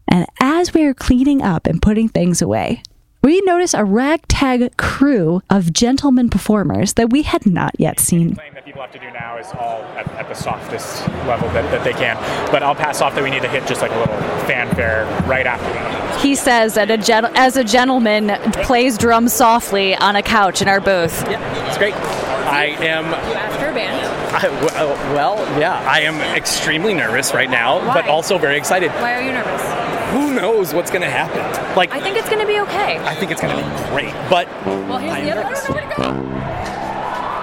And 0.07 0.25
as 0.39 0.73
we 0.73 0.83
were 0.83 0.93
cleaning 0.95 1.43
up 1.43 1.67
and 1.67 1.79
putting 1.81 2.09
things 2.09 2.41
away, 2.41 2.81
we 3.23 3.41
notice 3.41 3.73
a 3.73 3.83
ragtag 3.83 4.77
crew 4.77 5.41
of 5.49 5.73
gentlemen 5.73 6.29
performers 6.29 6.93
that 6.93 7.09
we 7.09 7.23
had 7.23 7.45
not 7.45 7.71
yet 7.77 7.99
seen. 7.99 8.35
thing 8.35 8.53
that 8.53 8.63
people 8.63 8.81
have 8.81 8.91
to 8.93 8.99
do 8.99 9.09
now 9.11 9.37
is 9.37 9.47
all 9.59 9.81
at, 9.97 10.07
at 10.13 10.27
the 10.29 10.33
softest 10.35 11.07
level 11.27 11.49
that, 11.49 11.69
that 11.71 11.83
they 11.83 11.93
can. 11.93 12.15
But 12.51 12.63
I'll 12.63 12.75
pass 12.75 13.01
off 13.01 13.15
that 13.15 13.23
we 13.23 13.29
need 13.29 13.41
to 13.41 13.49
hit 13.49 13.65
just 13.67 13.81
like 13.81 13.91
a 13.91 13.97
little 13.99 14.15
fanfare 14.47 15.05
right 15.27 15.45
after 15.45 15.65
that. 15.73 16.21
He 16.21 16.35
says 16.35 16.75
that 16.75 16.89
a 16.89 16.97
gen- 16.97 17.25
as 17.35 17.57
a 17.57 17.63
gentleman 17.63 18.29
plays 18.63 18.97
drums 18.97 19.33
softly 19.33 19.95
on 19.95 20.15
a 20.15 20.23
couch 20.23 20.61
in 20.61 20.67
our 20.67 20.79
booth. 20.79 21.21
Yeah, 21.29 21.67
It's 21.67 21.77
great. 21.77 21.93
I 21.95 22.65
am. 22.79 23.05
After 23.05 23.69
a 23.69 23.73
band. 23.73 24.07
I, 24.33 24.41
w- 24.43 24.67
uh, 24.67 25.13
well, 25.13 25.37
yeah, 25.59 25.83
I 25.89 26.01
am 26.01 26.15
extremely 26.35 26.93
nervous 26.93 27.33
right 27.33 27.49
now, 27.49 27.79
but 27.93 28.07
also 28.07 28.37
very 28.37 28.57
excited. 28.57 28.89
Why 28.91 29.15
are 29.15 29.21
you 29.21 29.33
nervous? 29.33 29.96
Who 30.17 30.33
knows 30.33 30.73
what's 30.73 30.89
going 30.89 31.03
to 31.03 31.09
happen? 31.11 31.41
Like, 31.77 31.91
I 31.91 31.99
think 32.01 32.17
it's 32.17 32.27
going 32.27 32.41
to 32.41 32.47
be 32.47 32.59
okay. 32.61 32.97
I 33.05 33.13
think 33.13 33.29
it's 33.31 33.39
going 33.39 33.55
to 33.55 33.61
be 33.63 33.69
great, 33.91 34.13
but 34.31 34.47
Well, 34.65 34.97
here's 34.97 35.13
I 35.13 35.21
the 35.21 35.29
am 35.29 35.37
other 35.37 35.43
nervous. 35.43 35.69
one. 35.69 35.77
Where'd 35.77 35.91
it 35.91 35.97
go? 35.97 37.37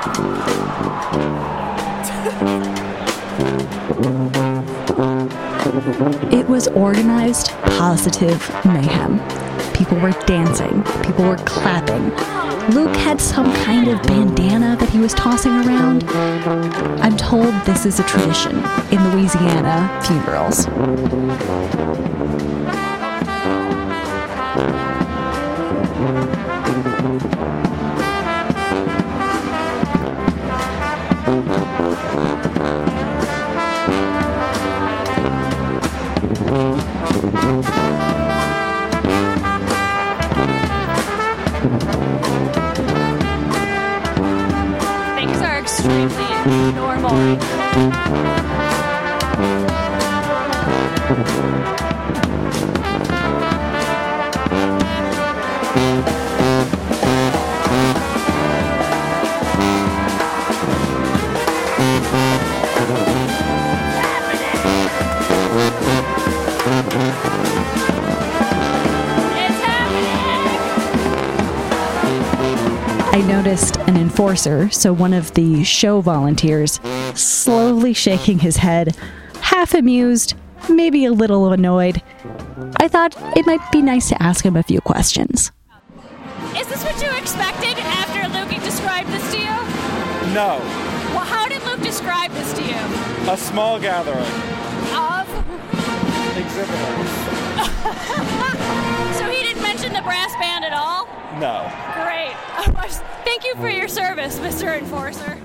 It 6.33 6.49
was 6.49 6.69
organized, 6.69 7.51
positive 7.79 8.41
mayhem. 8.65 9.19
People 9.75 9.99
were 9.99 10.13
dancing, 10.27 10.83
people 11.03 11.25
were 11.25 11.37
clapping. 11.39 12.11
Luke 12.75 12.97
had 12.97 13.21
some 13.21 13.53
kind 13.53 13.89
of 13.89 14.03
bandana 14.05 14.77
that 14.77 14.89
he 14.89 14.99
was 14.99 15.13
tossing 15.13 15.53
around. 15.53 16.05
I'm 17.03 17.17
told 17.17 17.53
this 17.67 17.85
is 17.85 18.01
a 18.01 18.05
tradition 18.05 18.57
in 18.91 19.11
Louisiana 19.11 20.01
funerals. 20.03 20.67
enforcer, 74.15 74.71
so 74.71 74.93
one 74.93 75.13
of 75.13 75.35
the 75.35 75.65
show 75.65 76.01
volunteers, 76.01 76.79
slowly 77.17 77.93
shaking 77.93 78.39
his 78.39 78.59
head, 78.59 78.97
half 79.41 79.75
amused, 79.75 80.35
maybe 80.71 81.05
a 81.05 81.11
little 81.11 81.53
annoyed. 81.53 82.01
I 82.77 82.87
thought 82.87 83.17
it 83.37 83.45
might 83.45 83.73
be 83.73 83.83
nice 83.83 84.09
to 84.11 84.23
ask 84.23 84.47
him 84.47 84.55
a 84.55 84.63
few 84.63 84.81
questions. 84.81 85.51
Is 86.57 86.69
this 86.69 86.85
what 86.85 87.03
you 87.03 87.11
expected 87.19 87.77
after 87.77 88.29
Luke 88.29 88.63
described 88.63 89.09
this 89.09 89.33
to 89.33 89.39
you? 89.39 89.57
No. 90.33 90.63
Well, 91.11 91.27
how 91.27 91.49
did 91.49 91.65
Luke 91.65 91.83
describe 91.83 92.31
this 92.31 92.53
to 92.53 92.63
you? 92.63 92.79
A 93.33 93.37
small 93.37 93.81
gathering. 93.81 94.31
Of? 94.95 95.27
Exhibitors. 96.39 97.11
so 99.19 99.29
he 99.29 99.43
didn't 99.43 99.63
mention 99.65 99.93
the 99.93 100.03
brass 100.03 100.33
band 100.37 100.65
at 100.65 100.73
all? 100.73 101.09
No. 101.41 101.71
Great. 101.95 102.35
Oh, 102.67 102.71
Thank 103.25 103.45
you 103.45 103.55
for 103.57 103.69
your 103.69 103.89
service, 103.89 104.39
Mr. 104.39 104.79
Enforcer. 104.79 105.39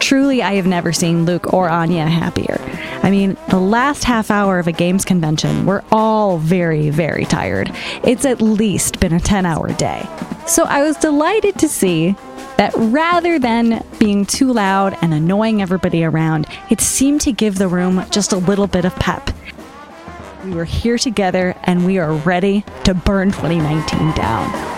Truly, 0.00 0.42
I 0.42 0.54
have 0.54 0.66
never 0.66 0.92
seen 0.92 1.26
Luke 1.26 1.52
or 1.52 1.68
Anya 1.68 2.06
happier. 2.06 2.58
I 3.02 3.10
mean, 3.10 3.36
the 3.50 3.60
last 3.60 4.04
half 4.04 4.30
hour 4.30 4.58
of 4.58 4.66
a 4.66 4.72
games 4.72 5.04
convention, 5.04 5.66
we're 5.66 5.82
all 5.92 6.38
very, 6.38 6.90
very 6.90 7.24
tired. 7.24 7.70
It's 8.02 8.24
at 8.24 8.40
least 8.40 9.00
been 9.00 9.12
a 9.12 9.20
10 9.20 9.46
hour 9.46 9.72
day. 9.74 10.08
So 10.46 10.64
I 10.64 10.82
was 10.82 10.96
delighted 10.96 11.58
to 11.58 11.68
see 11.68 12.16
that 12.56 12.72
rather 12.76 13.38
than 13.38 13.84
being 13.98 14.24
too 14.24 14.52
loud 14.52 14.96
and 15.02 15.12
annoying 15.12 15.60
everybody 15.60 16.04
around, 16.04 16.46
it 16.70 16.80
seemed 16.80 17.20
to 17.22 17.32
give 17.32 17.58
the 17.58 17.68
room 17.68 18.04
just 18.10 18.32
a 18.32 18.36
little 18.38 18.66
bit 18.66 18.84
of 18.84 18.94
pep. 18.96 19.30
We 20.44 20.52
were 20.52 20.66
here 20.66 20.98
together 20.98 21.56
and 21.64 21.86
we 21.86 21.98
are 21.98 22.12
ready 22.12 22.64
to 22.84 22.92
burn 22.92 23.32
2019 23.32 24.12
down. 24.12 24.73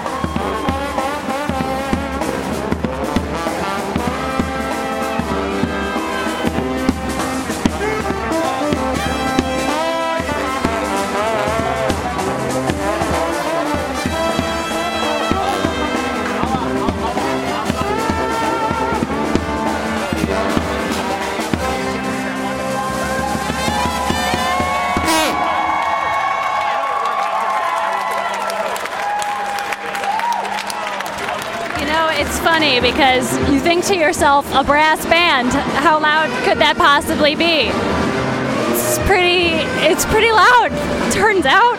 Funny 32.58 32.80
because 32.80 33.36
you 33.52 33.60
think 33.60 33.84
to 33.84 33.94
yourself, 33.94 34.50
a 34.54 34.64
brass 34.64 35.04
band, 35.04 35.52
how 35.84 36.00
loud 36.00 36.30
could 36.46 36.56
that 36.56 36.74
possibly 36.78 37.34
be? 37.34 37.68
It's 38.72 38.98
pretty 39.04 39.60
it's 39.84 40.06
pretty 40.06 40.32
loud, 40.32 40.72
turns 41.12 41.44
out. 41.44 41.76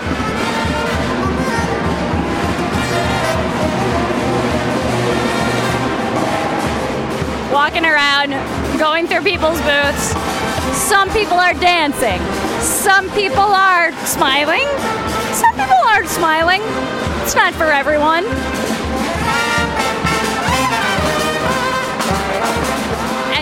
Walking 7.51 7.83
around, 7.83 8.37
going 8.77 9.07
through 9.07 9.23
people's 9.23 9.59
booths. 9.61 10.13
Some 10.77 11.09
people 11.09 11.39
are 11.39 11.55
dancing. 11.55 12.21
Some 12.61 13.09
people 13.17 13.49
are 13.49 13.91
smiling. 14.05 14.67
Some 15.33 15.55
people 15.57 15.81
aren't 15.89 16.07
smiling. 16.07 16.61
It's 17.23 17.33
not 17.33 17.55
for 17.55 17.71
everyone. 17.71 18.25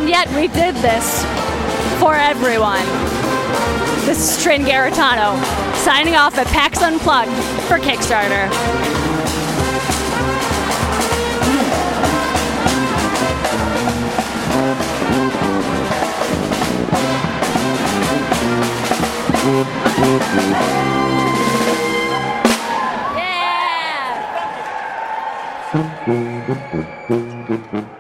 And 0.06 0.12
yet 0.12 0.30
we 0.36 0.48
did 0.48 0.76
this 0.76 1.24
for 2.00 2.14
everyone. 2.14 2.86
This 4.06 4.38
is 4.38 4.44
Trin 4.44 4.62
Garitano 4.62 5.36
signing 5.78 6.14
off 6.14 6.38
at 6.38 6.46
PAX 6.46 6.84
Unplugged 6.84 7.32
for 7.64 7.80
Kickstarter. 7.80 8.52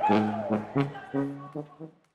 Yeah. 0.07 0.34
Mm-hmm. 0.75 2.14